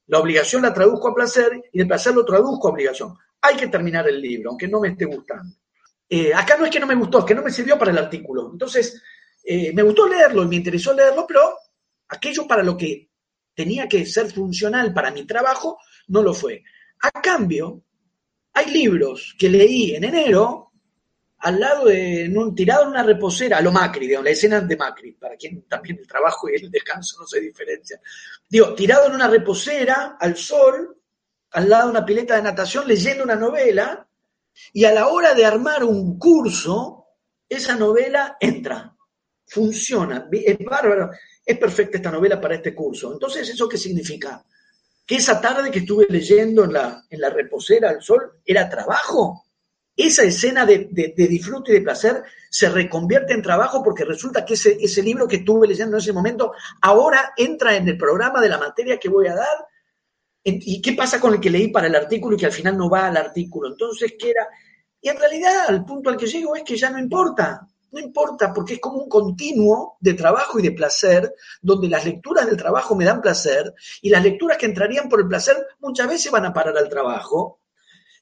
La 0.08 0.20
obligación 0.20 0.62
la 0.64 0.74
traduzco 0.74 1.08
a 1.08 1.16
placer 1.16 1.52
y 1.72 1.80
el 1.82 1.88
placer 1.88 2.14
lo 2.14 2.26
traduzco 2.26 2.68
a 2.68 2.72
obligación. 2.72 3.16
Hay 3.42 3.56
que 3.56 3.68
terminar 3.68 4.08
el 4.10 4.20
libro, 4.22 4.50
aunque 4.50 4.68
no 4.68 4.82
me 4.82 4.90
esté 4.90 5.06
gustando. 5.06 5.56
Eh, 6.10 6.34
acá 6.34 6.58
no 6.58 6.66
es 6.66 6.72
que 6.72 6.80
no 6.82 6.86
me 6.86 6.96
gustó, 6.96 7.20
es 7.20 7.26
que 7.26 7.34
no 7.34 7.42
me 7.42 7.50
sirvió 7.50 7.80
para 7.80 7.92
el 7.92 7.98
artículo. 7.98 8.50
Entonces, 8.52 9.02
eh, 9.44 9.72
me 9.74 9.84
gustó 9.84 10.08
leerlo 10.08 10.44
y 10.44 10.48
me 10.48 10.58
interesó 10.58 10.94
leerlo, 10.94 11.26
pero 11.28 11.42
aquello 12.10 12.48
para 12.48 12.64
lo 12.64 12.78
que 12.78 13.10
tenía 13.54 13.88
que 13.88 14.06
ser 14.06 14.32
funcional 14.32 14.94
para 14.94 15.12
mi 15.12 15.26
trabajo 15.26 15.78
no 16.08 16.22
lo 16.22 16.34
fue. 16.34 16.64
A 17.02 17.12
cambio, 17.22 17.84
hay 18.54 18.72
libros 18.72 19.36
que 19.38 19.50
leí 19.50 19.96
en 19.96 20.04
enero 20.04 20.66
al 21.40 21.60
lado 21.60 21.86
de, 21.86 22.32
un, 22.36 22.56
tirado 22.56 22.84
en 22.84 22.90
una 22.90 23.04
reposera, 23.04 23.58
a 23.58 23.62
lo 23.62 23.72
Macri, 23.72 24.08
digamos, 24.08 24.26
la 24.26 24.32
escena 24.32 24.62
de 24.62 24.78
Macri, 24.78 25.12
para 25.12 25.36
quien 25.36 25.62
también 25.68 26.00
el 26.00 26.08
trabajo 26.08 26.50
y 26.50 26.56
el 26.56 26.72
descanso 26.72 27.18
no 27.20 27.28
se 27.28 27.40
diferencian. 27.40 28.00
Digo, 28.50 28.74
tirado 28.74 29.08
en 29.08 29.14
una 29.14 29.28
reposera, 29.28 30.18
al 30.20 30.36
sol, 30.38 30.98
al 31.52 31.70
lado 31.70 31.86
de 31.86 31.92
una 31.92 32.06
pileta 32.06 32.36
de 32.36 32.42
natación, 32.42 32.88
leyendo 32.88 33.24
una 33.24 33.36
novela, 33.36 34.08
y 34.74 34.86
a 34.86 34.94
la 34.94 35.08
hora 35.08 35.36
de 35.36 35.46
armar 35.46 35.84
un 35.84 36.18
curso, 36.18 37.06
esa 37.48 37.76
novela 37.76 38.38
entra, 38.40 38.96
funciona, 39.46 40.28
es 40.32 40.58
bárbaro, 40.60 41.12
es 41.46 41.58
perfecta 41.58 41.98
esta 41.98 42.12
novela 42.12 42.42
para 42.42 42.56
este 42.56 42.74
curso. 42.74 43.14
Entonces, 43.14 43.48
¿eso 43.50 43.70
qué 43.70 43.78
significa? 43.78 44.44
Que 45.06 45.18
esa 45.18 45.40
tarde 45.40 45.70
que 45.70 45.80
estuve 45.80 46.08
leyendo 46.10 46.64
en 46.64 46.74
la, 46.74 47.04
en 47.10 47.22
la 47.22 47.30
reposera 47.30 47.90
al 47.90 48.02
sol 48.02 48.40
era 48.44 48.68
trabajo. 48.70 49.44
Esa 49.96 50.24
escena 50.24 50.66
de, 50.66 50.90
de- 50.92 51.14
disfrute 51.28 51.72
y 51.72 51.76
de 51.76 51.82
placer 51.82 52.24
se 52.50 52.68
reconvierte 52.70 53.34
en 53.34 53.42
trabajo 53.42 53.82
porque 53.84 54.04
resulta 54.04 54.44
que 54.44 54.56
ese, 54.56 54.78
ese 54.82 55.02
libro 55.04 55.28
que 55.28 55.38
estuve 55.38 55.68
leyendo 55.68 55.96
en 55.98 56.02
ese 56.02 56.12
momento 56.12 56.52
ahora 56.82 57.34
entra 57.38 57.76
en 57.76 57.88
el 57.88 57.98
programa 57.98 58.42
de 58.42 58.50
la 58.50 58.58
materia 58.58 58.98
que 58.98 59.08
voy 59.10 59.28
a 59.28 59.36
dar. 59.36 59.68
¿Y 60.48 60.80
qué 60.82 60.94
pasa 60.94 61.20
con 61.20 61.34
el 61.34 61.40
que 61.40 61.50
leí 61.50 61.70
para 61.70 61.88
el 61.88 61.96
artículo 61.96 62.36
y 62.36 62.40
que 62.40 62.46
al 62.46 62.52
final 62.52 62.78
no 62.78 62.90
va 62.90 63.08
al 63.08 63.18
artículo? 63.18 63.70
Entonces, 63.70 64.14
¿qué 64.20 64.30
era? 64.32 64.48
Y 65.02 65.10
en 65.10 65.18
realidad, 65.18 65.66
al 65.70 65.84
punto 65.86 66.10
al 66.10 66.18
que 66.18 66.28
llego 66.28 66.56
es 66.56 66.64
que 66.64 66.76
ya 66.78 66.90
no 66.92 67.00
importa. 67.00 67.68
No 67.96 68.02
importa, 68.02 68.54
porque 68.54 68.74
es 68.74 68.82
como 68.82 68.98
un 68.98 69.08
continuo 69.08 69.96
de 70.02 70.16
trabajo 70.16 70.60
y 70.60 70.62
de 70.62 70.74
placer, 70.74 71.34
donde 71.62 71.88
las 71.88 72.04
lecturas 72.04 72.46
del 72.46 72.58
trabajo 72.58 72.94
me 72.94 73.06
dan 73.06 73.22
placer 73.22 73.74
y 74.02 74.10
las 74.10 74.22
lecturas 74.22 74.58
que 74.58 74.66
entrarían 74.66 75.08
por 75.08 75.22
el 75.22 75.30
placer 75.30 75.56
muchas 75.80 76.10
veces 76.10 76.30
van 76.30 76.46
a 76.46 76.52
parar 76.52 76.78
al 76.78 76.90
trabajo. 76.90 77.62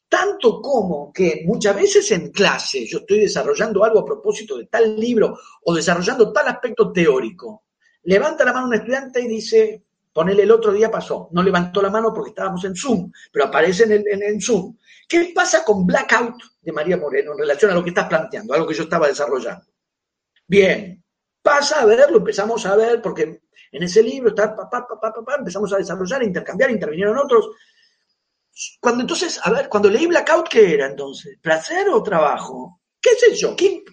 Tanto 0.07 0.61
como 0.61 1.11
que 1.11 1.41
muchas 1.47 1.75
veces 1.75 2.11
en 2.11 2.29
clase 2.29 2.85
yo 2.85 2.99
estoy 2.99 3.21
desarrollando 3.21 3.83
algo 3.83 4.01
a 4.01 4.05
propósito 4.05 4.59
de 4.59 4.67
tal 4.67 4.95
libro 4.95 5.39
o 5.63 5.73
desarrollando 5.73 6.31
tal 6.31 6.49
aspecto 6.49 6.91
teórico. 6.91 7.63
Levanta 8.03 8.45
la 8.45 8.53
mano 8.53 8.67
un 8.67 8.75
estudiante 8.75 9.21
y 9.21 9.27
dice, 9.27 9.85
ponele 10.13 10.43
el 10.43 10.51
otro 10.51 10.71
día 10.71 10.91
pasó. 10.91 11.29
No 11.31 11.41
levantó 11.41 11.81
la 11.81 11.89
mano 11.89 12.13
porque 12.13 12.29
estábamos 12.29 12.63
en 12.63 12.75
Zoom, 12.75 13.11
pero 13.31 13.45
aparece 13.45 13.85
en, 13.85 13.93
el, 13.93 14.03
en, 14.07 14.21
en 14.21 14.39
Zoom. 14.39 14.77
¿Qué 15.09 15.31
pasa 15.33 15.63
con 15.65 15.87
Blackout 15.87 16.52
de 16.63 16.71
María 16.71 16.97
Moreno 16.97 17.33
en 17.33 17.39
relación 17.39 17.71
a 17.71 17.73
lo 17.75 17.83
que 17.83 17.89
estás 17.89 18.07
planteando, 18.07 18.53
algo 18.53 18.67
que 18.67 18.73
yo 18.73 18.83
estaba 18.83 19.07
desarrollando? 19.07 19.65
Bien, 20.47 21.03
pasa 21.41 21.81
a 21.81 21.85
ver, 21.85 22.09
lo 22.09 22.17
empezamos 22.17 22.65
a 22.65 22.75
ver, 22.75 23.01
porque 23.01 23.41
en 23.71 23.83
ese 23.83 24.01
libro 24.01 24.29
está, 24.29 24.55
pa, 24.55 24.69
pa, 24.69 24.87
pa, 24.87 25.35
empezamos 25.37 25.71
a 25.73 25.77
desarrollar, 25.77 26.21
a 26.21 26.25
intercambiar, 26.25 26.71
intervinieron 26.71 27.17
otros. 27.17 27.49
Cuando 28.79 29.01
entonces, 29.01 29.39
a 29.43 29.51
ver, 29.51 29.67
cuando 29.67 29.89
leí 29.89 30.07
Blackout, 30.07 30.47
¿qué 30.47 30.75
era 30.75 30.87
entonces? 30.87 31.37
¿Placer 31.41 31.89
o 31.89 32.03
trabajo? 32.03 32.81
¿Qué 33.01 33.11
sé 33.15 33.35
yo? 33.35 33.55
¿Qué, 33.55 33.83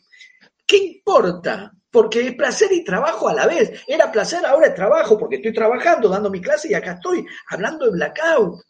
qué 0.66 0.76
importa? 0.76 1.72
Porque 1.90 2.28
es 2.28 2.34
placer 2.34 2.70
y 2.72 2.84
trabajo 2.84 3.28
a 3.28 3.34
la 3.34 3.46
vez. 3.46 3.82
Era 3.86 4.12
placer, 4.12 4.44
ahora 4.46 4.68
es 4.68 4.74
trabajo, 4.74 5.18
porque 5.18 5.36
estoy 5.36 5.52
trabajando, 5.52 6.08
dando 6.08 6.30
mi 6.30 6.40
clase 6.40 6.68
y 6.70 6.74
acá 6.74 6.92
estoy 6.92 7.26
hablando 7.48 7.86
de 7.86 7.92
Blackout 7.92 8.60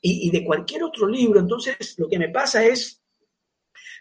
y, 0.00 0.28
y 0.28 0.30
de 0.30 0.44
cualquier 0.44 0.82
otro 0.82 1.06
libro. 1.06 1.38
Entonces, 1.38 1.94
lo 1.98 2.08
que 2.08 2.18
me 2.18 2.30
pasa 2.30 2.64
es 2.64 3.03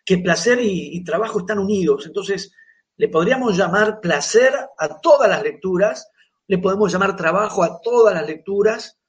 que 0.05 0.17
placer 0.17 0.59
y, 0.61 0.95
y 0.95 1.03
trabajo 1.03 1.39
están 1.39 1.59
unidos. 1.59 2.05
Entonces, 2.05 2.53
le 2.97 3.09
podríamos 3.09 3.57
llamar 3.57 3.99
placer 3.99 4.53
a 4.77 4.99
todas 4.99 5.29
las 5.29 5.43
lecturas, 5.43 6.09
le 6.47 6.57
podemos 6.57 6.91
llamar 6.91 7.15
trabajo 7.15 7.63
a 7.63 7.79
todas 7.81 8.13
las 8.13 8.27
lecturas. 8.27 8.99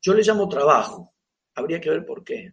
Yo 0.00 0.14
le 0.14 0.22
llamo 0.22 0.48
trabajo. 0.48 1.12
Habría 1.54 1.80
que 1.80 1.90
ver 1.90 2.04
por 2.04 2.22
qué. 2.22 2.52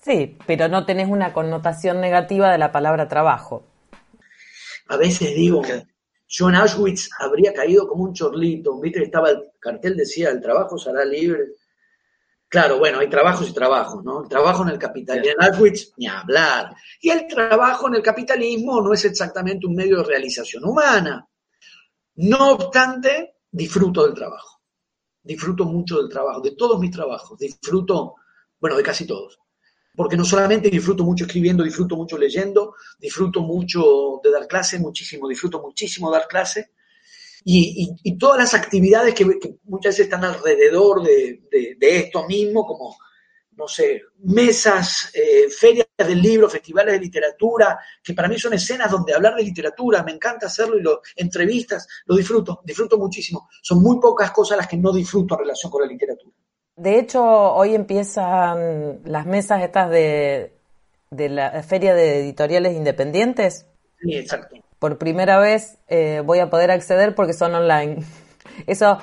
Sí, 0.00 0.36
pero 0.46 0.68
no 0.68 0.84
tenés 0.84 1.08
una 1.08 1.32
connotación 1.32 2.00
negativa 2.00 2.52
de 2.52 2.58
la 2.58 2.70
palabra 2.70 3.08
trabajo. 3.08 3.64
A 4.88 4.98
veces 4.98 5.34
digo, 5.34 5.62
yo 6.28 6.48
en 6.50 6.54
Auschwitz 6.56 7.08
habría 7.18 7.54
caído 7.54 7.88
como 7.88 8.04
un 8.04 8.12
chorlito. 8.12 8.78
Viste 8.80 8.98
que 8.98 9.06
estaba 9.06 9.30
el 9.30 9.50
cartel 9.58 9.96
decía, 9.96 10.28
el 10.28 10.42
trabajo 10.42 10.76
será 10.76 11.04
libre. 11.06 11.44
Claro, 12.54 12.78
bueno, 12.78 13.00
hay 13.00 13.08
trabajos 13.08 13.48
y 13.48 13.52
trabajos, 13.52 14.04
¿no? 14.04 14.22
El 14.22 14.28
trabajo 14.28 14.62
en 14.62 14.68
el 14.68 14.78
capitalismo, 14.78 15.32
en 15.40 15.44
Auschwitz, 15.44 15.92
ni 15.96 16.06
hablar. 16.06 16.72
Y 17.00 17.10
el 17.10 17.26
trabajo 17.26 17.88
en 17.88 17.96
el 17.96 18.02
capitalismo 18.02 18.80
no 18.80 18.94
es 18.94 19.04
exactamente 19.04 19.66
un 19.66 19.74
medio 19.74 19.98
de 19.98 20.04
realización 20.04 20.64
humana. 20.64 21.28
No 22.14 22.52
obstante, 22.52 23.38
disfruto 23.50 24.04
del 24.04 24.14
trabajo. 24.14 24.62
Disfruto 25.20 25.64
mucho 25.64 26.00
del 26.00 26.08
trabajo, 26.08 26.40
de 26.42 26.52
todos 26.52 26.78
mis 26.78 26.92
trabajos. 26.92 27.36
Disfruto, 27.36 28.14
bueno, 28.60 28.76
de 28.76 28.84
casi 28.84 29.04
todos. 29.04 29.36
Porque 29.96 30.16
no 30.16 30.24
solamente 30.24 30.70
disfruto 30.70 31.02
mucho 31.02 31.24
escribiendo, 31.24 31.64
disfruto 31.64 31.96
mucho 31.96 32.16
leyendo, 32.16 32.76
disfruto 33.00 33.40
mucho 33.40 34.20
de 34.22 34.30
dar 34.30 34.46
clase, 34.46 34.78
muchísimo, 34.78 35.26
disfruto 35.26 35.60
muchísimo 35.60 36.08
dar 36.08 36.28
clase. 36.28 36.70
Y, 37.46 37.94
y, 38.02 38.10
y 38.10 38.18
todas 38.18 38.38
las 38.38 38.54
actividades 38.54 39.14
que, 39.14 39.38
que, 39.38 39.56
muchas 39.64 39.92
veces 39.92 40.06
están 40.06 40.24
alrededor 40.24 41.02
de, 41.02 41.42
de, 41.50 41.76
de, 41.78 41.98
esto 41.98 42.26
mismo, 42.26 42.64
como, 42.64 42.96
no 43.56 43.68
sé, 43.68 44.02
mesas, 44.20 45.10
eh, 45.14 45.50
ferias 45.50 45.86
del 45.98 46.22
libro, 46.22 46.48
festivales 46.48 46.94
de 46.94 47.00
literatura, 47.00 47.78
que 48.02 48.14
para 48.14 48.28
mí 48.28 48.38
son 48.38 48.54
escenas 48.54 48.90
donde 48.90 49.14
hablar 49.14 49.34
de 49.34 49.42
literatura, 49.42 50.02
me 50.02 50.12
encanta 50.12 50.46
hacerlo 50.46 50.78
y 50.78 50.82
lo, 50.82 51.02
entrevistas, 51.16 51.86
lo 52.06 52.16
disfruto, 52.16 52.62
disfruto 52.64 52.98
muchísimo. 52.98 53.48
Son 53.62 53.82
muy 53.82 54.00
pocas 54.00 54.30
cosas 54.30 54.56
las 54.56 54.66
que 54.66 54.78
no 54.78 54.90
disfruto 54.90 55.34
en 55.34 55.40
relación 55.40 55.70
con 55.70 55.82
la 55.82 55.88
literatura. 55.88 56.34
De 56.76 56.98
hecho, 56.98 57.22
hoy 57.22 57.74
empiezan 57.74 59.02
las 59.04 59.26
mesas 59.26 59.62
estas 59.62 59.90
de, 59.90 60.54
de 61.10 61.28
la 61.28 61.62
Feria 61.62 61.94
de 61.94 62.20
Editoriales 62.20 62.74
Independientes. 62.74 63.66
Sí, 64.00 64.16
exacto 64.16 64.63
por 64.78 64.98
primera 64.98 65.38
vez 65.38 65.78
eh, 65.88 66.22
voy 66.24 66.38
a 66.38 66.50
poder 66.50 66.70
acceder 66.70 67.14
porque 67.14 67.32
son 67.32 67.54
online. 67.54 68.04
Eso, 68.66 68.98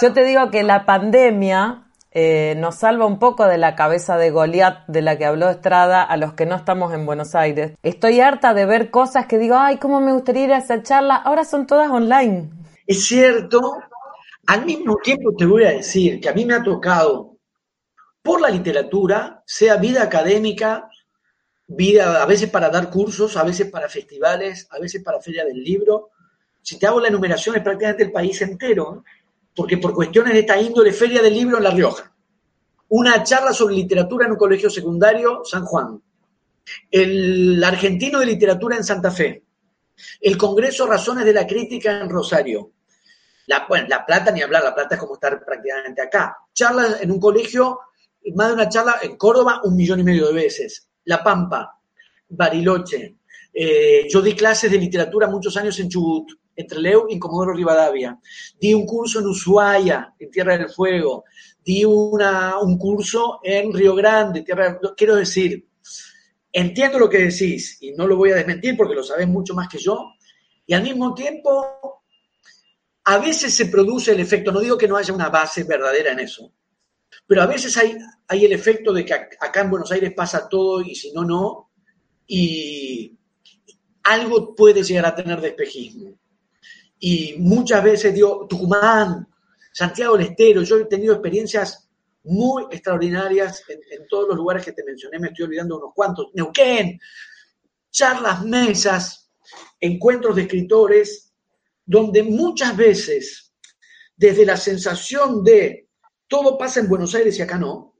yo 0.00 0.12
te 0.12 0.24
digo 0.24 0.50
que 0.50 0.62
la 0.62 0.84
pandemia 0.84 1.84
eh, 2.10 2.54
nos 2.58 2.76
salva 2.76 3.06
un 3.06 3.18
poco 3.18 3.46
de 3.46 3.58
la 3.58 3.74
cabeza 3.74 4.16
de 4.16 4.30
Goliat 4.30 4.86
de 4.86 5.02
la 5.02 5.18
que 5.18 5.24
habló 5.24 5.48
Estrada 5.48 6.02
a 6.02 6.16
los 6.16 6.34
que 6.34 6.46
no 6.46 6.54
estamos 6.54 6.94
en 6.94 7.06
Buenos 7.06 7.34
Aires. 7.34 7.72
Estoy 7.82 8.20
harta 8.20 8.54
de 8.54 8.66
ver 8.66 8.90
cosas 8.90 9.26
que 9.26 9.38
digo, 9.38 9.56
ay, 9.56 9.78
cómo 9.78 10.00
me 10.00 10.12
gustaría 10.12 10.44
ir 10.44 10.52
a 10.52 10.58
esa 10.58 10.82
charla. 10.82 11.16
Ahora 11.16 11.44
son 11.44 11.66
todas 11.66 11.90
online. 11.90 12.50
Es 12.86 13.06
cierto. 13.06 13.78
Al 14.46 14.64
mismo 14.64 14.96
tiempo 15.02 15.34
te 15.36 15.46
voy 15.46 15.64
a 15.64 15.70
decir 15.70 16.20
que 16.20 16.28
a 16.28 16.34
mí 16.34 16.44
me 16.44 16.54
ha 16.54 16.62
tocado 16.62 17.38
por 18.22 18.40
la 18.40 18.48
literatura, 18.48 19.42
sea 19.46 19.76
vida 19.76 20.02
académica, 20.02 20.88
vida 21.66 22.22
a 22.22 22.26
veces 22.26 22.50
para 22.50 22.68
dar 22.68 22.90
cursos, 22.90 23.36
a 23.36 23.44
veces 23.44 23.70
para 23.70 23.88
festivales, 23.88 24.66
a 24.70 24.78
veces 24.78 25.02
para 25.02 25.20
feria 25.20 25.44
del 25.44 25.62
libro. 25.62 26.10
Si 26.60 26.78
te 26.78 26.86
hago 26.86 27.00
la 27.00 27.08
enumeración 27.08 27.56
es 27.56 27.62
prácticamente 27.62 28.04
el 28.04 28.12
país 28.12 28.40
entero, 28.42 29.04
porque 29.54 29.78
por 29.78 29.94
cuestiones 29.94 30.32
de 30.32 30.40
esta 30.40 30.60
índole, 30.60 30.92
feria 30.92 31.22
del 31.22 31.34
libro 31.34 31.58
en 31.58 31.64
La 31.64 31.70
Rioja, 31.70 32.12
una 32.88 33.22
charla 33.22 33.52
sobre 33.52 33.74
literatura 33.74 34.26
en 34.26 34.32
un 34.32 34.38
colegio 34.38 34.68
secundario, 34.68 35.42
San 35.44 35.64
Juan, 35.64 36.00
el 36.90 37.62
argentino 37.62 38.18
de 38.20 38.26
literatura 38.26 38.76
en 38.76 38.84
Santa 38.84 39.10
Fe, 39.10 39.44
el 40.20 40.36
Congreso 40.36 40.86
Razones 40.86 41.24
de 41.24 41.32
la 41.32 41.46
Crítica 41.46 42.00
en 42.00 42.08
Rosario, 42.08 42.72
la, 43.46 43.66
bueno, 43.68 43.86
la 43.88 44.04
Plata 44.06 44.30
ni 44.30 44.42
hablar, 44.42 44.64
La 44.64 44.74
Plata 44.74 44.94
es 44.94 45.00
como 45.00 45.14
estar 45.14 45.44
prácticamente 45.44 46.02
acá, 46.02 46.36
charlas 46.52 47.02
en 47.02 47.10
un 47.10 47.20
colegio, 47.20 47.78
más 48.34 48.48
de 48.48 48.54
una 48.54 48.68
charla 48.68 48.96
en 49.02 49.16
Córdoba 49.16 49.60
un 49.64 49.76
millón 49.76 50.00
y 50.00 50.04
medio 50.04 50.26
de 50.26 50.32
veces, 50.32 50.88
la 51.04 51.22
Pampa, 51.22 51.78
Bariloche. 52.28 53.16
Eh, 53.52 54.06
yo 54.08 54.20
di 54.20 54.34
clases 54.34 54.70
de 54.70 54.78
literatura 54.78 55.28
muchos 55.28 55.56
años 55.56 55.78
en 55.78 55.88
Chubut, 55.88 56.32
entre 56.56 56.80
Leu 56.80 57.06
y 57.08 57.18
Comodoro 57.18 57.52
Rivadavia. 57.52 58.18
Di 58.58 58.74
un 58.74 58.86
curso 58.86 59.20
en 59.20 59.26
Ushuaia, 59.26 60.14
en 60.18 60.30
Tierra 60.30 60.56
del 60.56 60.70
Fuego. 60.70 61.24
Di 61.64 61.84
un 61.84 62.78
curso 62.78 63.40
en 63.42 63.72
Río 63.72 63.94
Grande, 63.94 64.42
Tierra 64.42 64.78
del... 64.80 64.94
Quiero 64.96 65.16
decir, 65.16 65.66
entiendo 66.52 66.98
lo 66.98 67.08
que 67.08 67.18
decís 67.18 67.78
y 67.80 67.92
no 67.92 68.06
lo 68.06 68.16
voy 68.16 68.30
a 68.30 68.36
desmentir 68.36 68.76
porque 68.76 68.94
lo 68.94 69.02
sabés 69.02 69.28
mucho 69.28 69.54
más 69.54 69.68
que 69.68 69.78
yo. 69.78 70.12
Y 70.66 70.74
al 70.74 70.82
mismo 70.82 71.14
tiempo, 71.14 72.02
a 73.04 73.18
veces 73.18 73.54
se 73.54 73.66
produce 73.66 74.12
el 74.12 74.20
efecto, 74.20 74.50
no 74.50 74.60
digo 74.60 74.78
que 74.78 74.88
no 74.88 74.96
haya 74.96 75.12
una 75.12 75.28
base 75.28 75.64
verdadera 75.64 76.12
en 76.12 76.20
eso, 76.20 76.52
pero 77.26 77.42
a 77.42 77.46
veces 77.46 77.76
hay, 77.76 77.96
hay 78.28 78.44
el 78.44 78.52
efecto 78.52 78.92
de 78.92 79.04
que 79.04 79.14
acá 79.14 79.60
en 79.60 79.70
Buenos 79.70 79.90
Aires 79.92 80.12
pasa 80.14 80.48
todo 80.48 80.82
y 80.82 80.94
si 80.94 81.12
no, 81.12 81.24
no. 81.24 81.70
Y 82.26 83.16
algo 84.04 84.54
puede 84.54 84.82
llegar 84.82 85.06
a 85.06 85.14
tener 85.14 85.40
de 85.40 85.48
espejismo. 85.48 86.18
Y 86.98 87.36
muchas 87.38 87.82
veces 87.82 88.14
digo, 88.14 88.46
Tucumán, 88.48 89.28
Santiago 89.72 90.16
del 90.16 90.28
Estero, 90.28 90.62
yo 90.62 90.78
he 90.78 90.84
tenido 90.86 91.14
experiencias 91.14 91.88
muy 92.24 92.64
extraordinarias 92.70 93.62
en, 93.68 94.06
todos 94.08 94.28
los 94.28 94.36
lugares 94.36 94.64
que 94.64 94.72
te 94.72 94.84
mencioné, 94.84 95.18
me 95.18 95.28
estoy 95.28 95.44
olvidando 95.46 95.76
unos 95.76 95.92
cuantos, 95.94 96.28
Neuquén, 96.34 96.98
charlas, 97.90 98.44
mesas, 98.44 99.30
encuentros 99.78 100.34
de 100.34 100.42
escritores, 100.42 101.32
donde 101.84 102.22
muchas 102.22 102.76
veces, 102.76 103.52
desde 104.16 104.46
la 104.46 104.56
sensación 104.56 105.44
de 105.44 105.83
todo 106.28 106.58
pasa 106.58 106.80
en 106.80 106.88
Buenos 106.88 107.14
Aires 107.14 107.38
y 107.38 107.42
acá 107.42 107.58
no, 107.58 107.94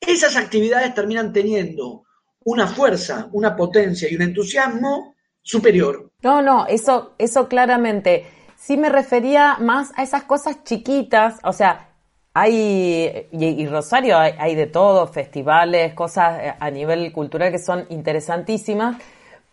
esas 0.00 0.36
actividades 0.36 0.94
terminan 0.94 1.32
teniendo 1.32 2.04
una 2.44 2.66
fuerza, 2.66 3.28
una 3.32 3.56
potencia 3.56 4.10
y 4.10 4.14
un 4.14 4.22
entusiasmo 4.22 5.14
superior. 5.42 6.10
No, 6.22 6.42
no, 6.42 6.66
eso, 6.66 7.14
eso 7.18 7.48
claramente. 7.48 8.26
Sí 8.56 8.76
me 8.76 8.88
refería 8.88 9.56
más 9.58 9.92
a 9.96 10.02
esas 10.02 10.24
cosas 10.24 10.64
chiquitas, 10.64 11.38
o 11.42 11.52
sea, 11.52 11.90
hay, 12.38 13.28
y, 13.32 13.66
Rosario 13.66 14.18
hay, 14.18 14.54
de 14.54 14.66
todo, 14.66 15.06
festivales, 15.06 15.94
cosas 15.94 16.38
eh, 16.42 16.54
a 16.58 16.70
nivel 16.70 17.10
cultural 17.10 17.50
que 17.50 17.58
son 17.58 17.86
interesantísimas, 17.88 18.96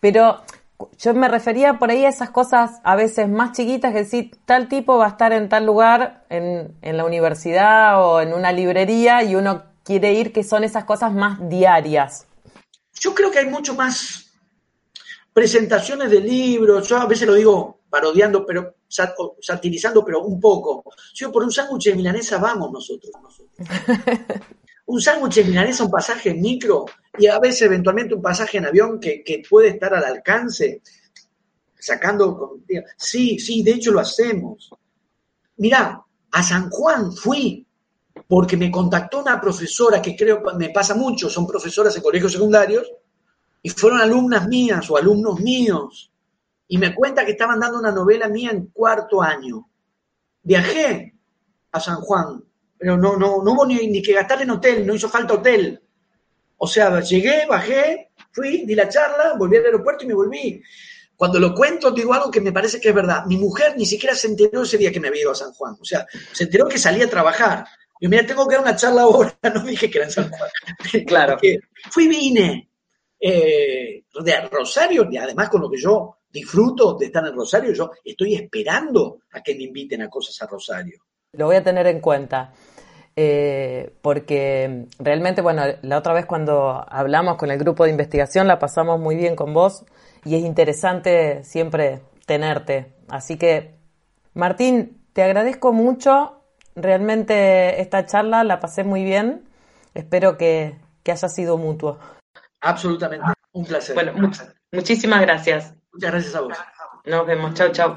pero 0.00 0.42
yo 0.98 1.14
me 1.14 1.28
refería 1.28 1.78
por 1.78 1.90
ahí 1.90 2.04
a 2.04 2.08
esas 2.08 2.30
cosas 2.30 2.80
a 2.82 2.96
veces 2.96 3.28
más 3.28 3.52
chiquitas 3.52 3.92
que 3.92 4.00
decir, 4.00 4.30
tal 4.44 4.68
tipo 4.68 4.98
va 4.98 5.06
a 5.06 5.10
estar 5.10 5.32
en 5.32 5.48
tal 5.48 5.66
lugar, 5.66 6.24
en, 6.30 6.76
en 6.82 6.96
la 6.96 7.04
universidad 7.04 8.04
o 8.04 8.20
en 8.20 8.32
una 8.32 8.52
librería 8.52 9.22
y 9.22 9.36
uno 9.36 9.64
quiere 9.84 10.14
ir, 10.14 10.32
que 10.32 10.42
son 10.42 10.64
esas 10.64 10.84
cosas 10.84 11.12
más 11.12 11.48
diarias. 11.48 12.26
Yo 12.98 13.14
creo 13.14 13.30
que 13.30 13.40
hay 13.40 13.46
mucho 13.46 13.74
más 13.74 14.32
presentaciones 15.32 16.10
de 16.10 16.20
libros, 16.20 16.88
yo 16.88 16.96
a 16.96 17.06
veces 17.06 17.26
lo 17.26 17.34
digo 17.34 17.80
parodiando, 17.90 18.44
pero 18.44 18.74
satirizando, 19.40 20.04
pero 20.04 20.22
un 20.22 20.40
poco. 20.40 20.84
Si 21.12 21.26
por 21.26 21.42
un 21.42 21.52
sándwich 21.52 21.84
de 21.86 21.94
milanesa 21.94 22.38
vamos 22.38 22.72
nosotros. 22.72 23.12
un 24.86 25.00
sándwich 25.00 25.36
de 25.36 25.44
milanesa, 25.44 25.84
un 25.84 25.90
pasaje 25.90 26.30
en 26.30 26.40
micro 26.40 26.86
y 27.16 27.26
a 27.26 27.38
veces 27.38 27.62
eventualmente 27.62 28.14
un 28.14 28.22
pasaje 28.22 28.58
en 28.58 28.66
avión 28.66 29.00
que, 29.00 29.42
puede 29.48 29.68
estar 29.68 29.94
al 29.94 30.04
alcance, 30.04 30.82
sacando... 31.78 32.58
Sí, 32.96 33.38
sí, 33.38 33.62
de 33.62 33.72
hecho 33.72 33.92
lo 33.92 34.00
hacemos. 34.00 34.70
Mirá, 35.56 36.02
a 36.30 36.42
San 36.42 36.68
Juan 36.70 37.12
fui 37.12 37.66
porque 38.26 38.56
me 38.56 38.70
contactó 38.70 39.20
una 39.20 39.40
profesora 39.40 40.00
que 40.00 40.16
creo 40.16 40.42
me 40.56 40.70
pasa 40.70 40.94
mucho, 40.94 41.28
son 41.28 41.46
profesoras 41.46 41.96
en 41.96 42.02
colegios 42.02 42.32
secundarios, 42.32 42.90
y 43.62 43.70
fueron 43.70 44.00
alumnas 44.00 44.46
mías 44.48 44.88
o 44.90 44.96
alumnos 44.96 45.40
míos, 45.40 46.12
y 46.68 46.78
me 46.78 46.94
cuenta 46.94 47.24
que 47.24 47.32
estaban 47.32 47.60
dando 47.60 47.78
una 47.78 47.92
novela 47.92 48.28
mía 48.28 48.50
en 48.50 48.66
cuarto 48.66 49.22
año. 49.22 49.68
Viajé 50.42 51.14
a 51.72 51.80
San 51.80 52.00
Juan, 52.00 52.44
pero 52.84 52.98
no, 52.98 53.16
no, 53.16 53.42
no 53.42 53.52
hubo 53.52 53.64
ni, 53.64 54.02
que 54.02 54.12
gastar 54.12 54.42
en 54.42 54.50
hotel, 54.50 54.86
no 54.86 54.94
hizo 54.94 55.08
falta 55.08 55.32
hotel. 55.32 55.80
O 56.58 56.66
sea, 56.66 57.00
llegué, 57.00 57.46
bajé, 57.48 58.10
fui, 58.30 58.66
di 58.66 58.74
la 58.74 58.90
charla, 58.90 59.36
volví 59.38 59.56
al 59.56 59.64
aeropuerto 59.64 60.04
y 60.04 60.08
me 60.08 60.12
volví. 60.12 60.62
Cuando 61.16 61.40
lo 61.40 61.54
cuento, 61.54 61.92
digo 61.92 62.12
algo 62.12 62.30
que 62.30 62.42
me 62.42 62.52
parece 62.52 62.78
que 62.78 62.90
es 62.90 62.94
verdad. 62.94 63.24
Mi 63.24 63.38
mujer 63.38 63.72
ni 63.78 63.86
siquiera 63.86 64.14
se 64.14 64.26
enteró 64.26 64.64
ese 64.64 64.76
día 64.76 64.92
que 64.92 65.00
me 65.00 65.08
había 65.08 65.22
ido 65.22 65.30
a 65.30 65.34
San 65.34 65.52
Juan. 65.52 65.78
O 65.80 65.84
sea, 65.86 66.06
se 66.32 66.44
enteró 66.44 66.68
que 66.68 66.76
salía 66.76 67.06
a 67.06 67.08
trabajar. 67.08 67.64
Y 67.98 68.06
mira, 68.06 68.26
tengo 68.26 68.46
que 68.46 68.56
dar 68.56 68.64
una 68.64 68.76
charla 68.76 69.00
ahora, 69.00 69.34
no 69.54 69.62
dije 69.62 69.90
que 69.90 69.96
era 69.96 70.06
en 70.06 70.12
San 70.12 70.28
Juan. 70.28 70.50
Claro. 71.06 71.38
fui, 71.90 72.06
vine. 72.06 72.68
Eh, 73.18 74.04
de 74.22 74.40
Rosario, 74.42 75.08
y 75.10 75.16
además 75.16 75.48
con 75.48 75.62
lo 75.62 75.70
que 75.70 75.80
yo 75.80 76.18
disfruto 76.30 76.98
de 76.98 77.06
estar 77.06 77.26
en 77.26 77.34
Rosario, 77.34 77.72
yo 77.72 77.92
estoy 78.04 78.34
esperando 78.34 79.20
a 79.32 79.42
que 79.42 79.54
me 79.54 79.62
inviten 79.62 80.02
a 80.02 80.10
cosas 80.10 80.42
a 80.42 80.46
Rosario. 80.46 80.98
Lo 81.32 81.46
voy 81.46 81.56
a 81.56 81.64
tener 81.64 81.86
en 81.86 82.00
cuenta. 82.00 82.52
Eh, 83.16 83.94
porque 84.02 84.86
realmente, 84.98 85.40
bueno, 85.40 85.62
la 85.82 85.98
otra 85.98 86.12
vez 86.12 86.26
cuando 86.26 86.84
hablamos 86.88 87.36
con 87.36 87.50
el 87.50 87.58
grupo 87.58 87.84
de 87.84 87.90
investigación 87.90 88.48
la 88.48 88.58
pasamos 88.58 88.98
muy 88.98 89.14
bien 89.14 89.36
con 89.36 89.54
vos 89.54 89.84
y 90.24 90.34
es 90.34 90.42
interesante 90.42 91.44
siempre 91.44 92.02
tenerte. 92.26 92.92
Así 93.08 93.38
que, 93.38 93.76
Martín, 94.34 95.04
te 95.12 95.22
agradezco 95.22 95.72
mucho. 95.72 96.40
Realmente 96.74 97.80
esta 97.80 98.04
charla 98.04 98.42
la 98.42 98.58
pasé 98.58 98.82
muy 98.82 99.04
bien. 99.04 99.44
Espero 99.94 100.36
que, 100.36 100.80
haya 101.06 101.28
sido 101.28 101.56
mutuo. 101.56 101.98
Absolutamente. 102.60 103.26
Un 103.52 103.64
placer. 103.64 103.94
Bueno, 103.94 104.12
muchísimas 104.72 105.20
gracias. 105.20 105.74
Muchas 105.92 106.10
gracias 106.10 106.34
a 106.34 106.40
vos. 106.40 106.58
Nos 107.04 107.26
vemos. 107.26 107.54
Chao, 107.54 107.68
chao. 107.70 107.96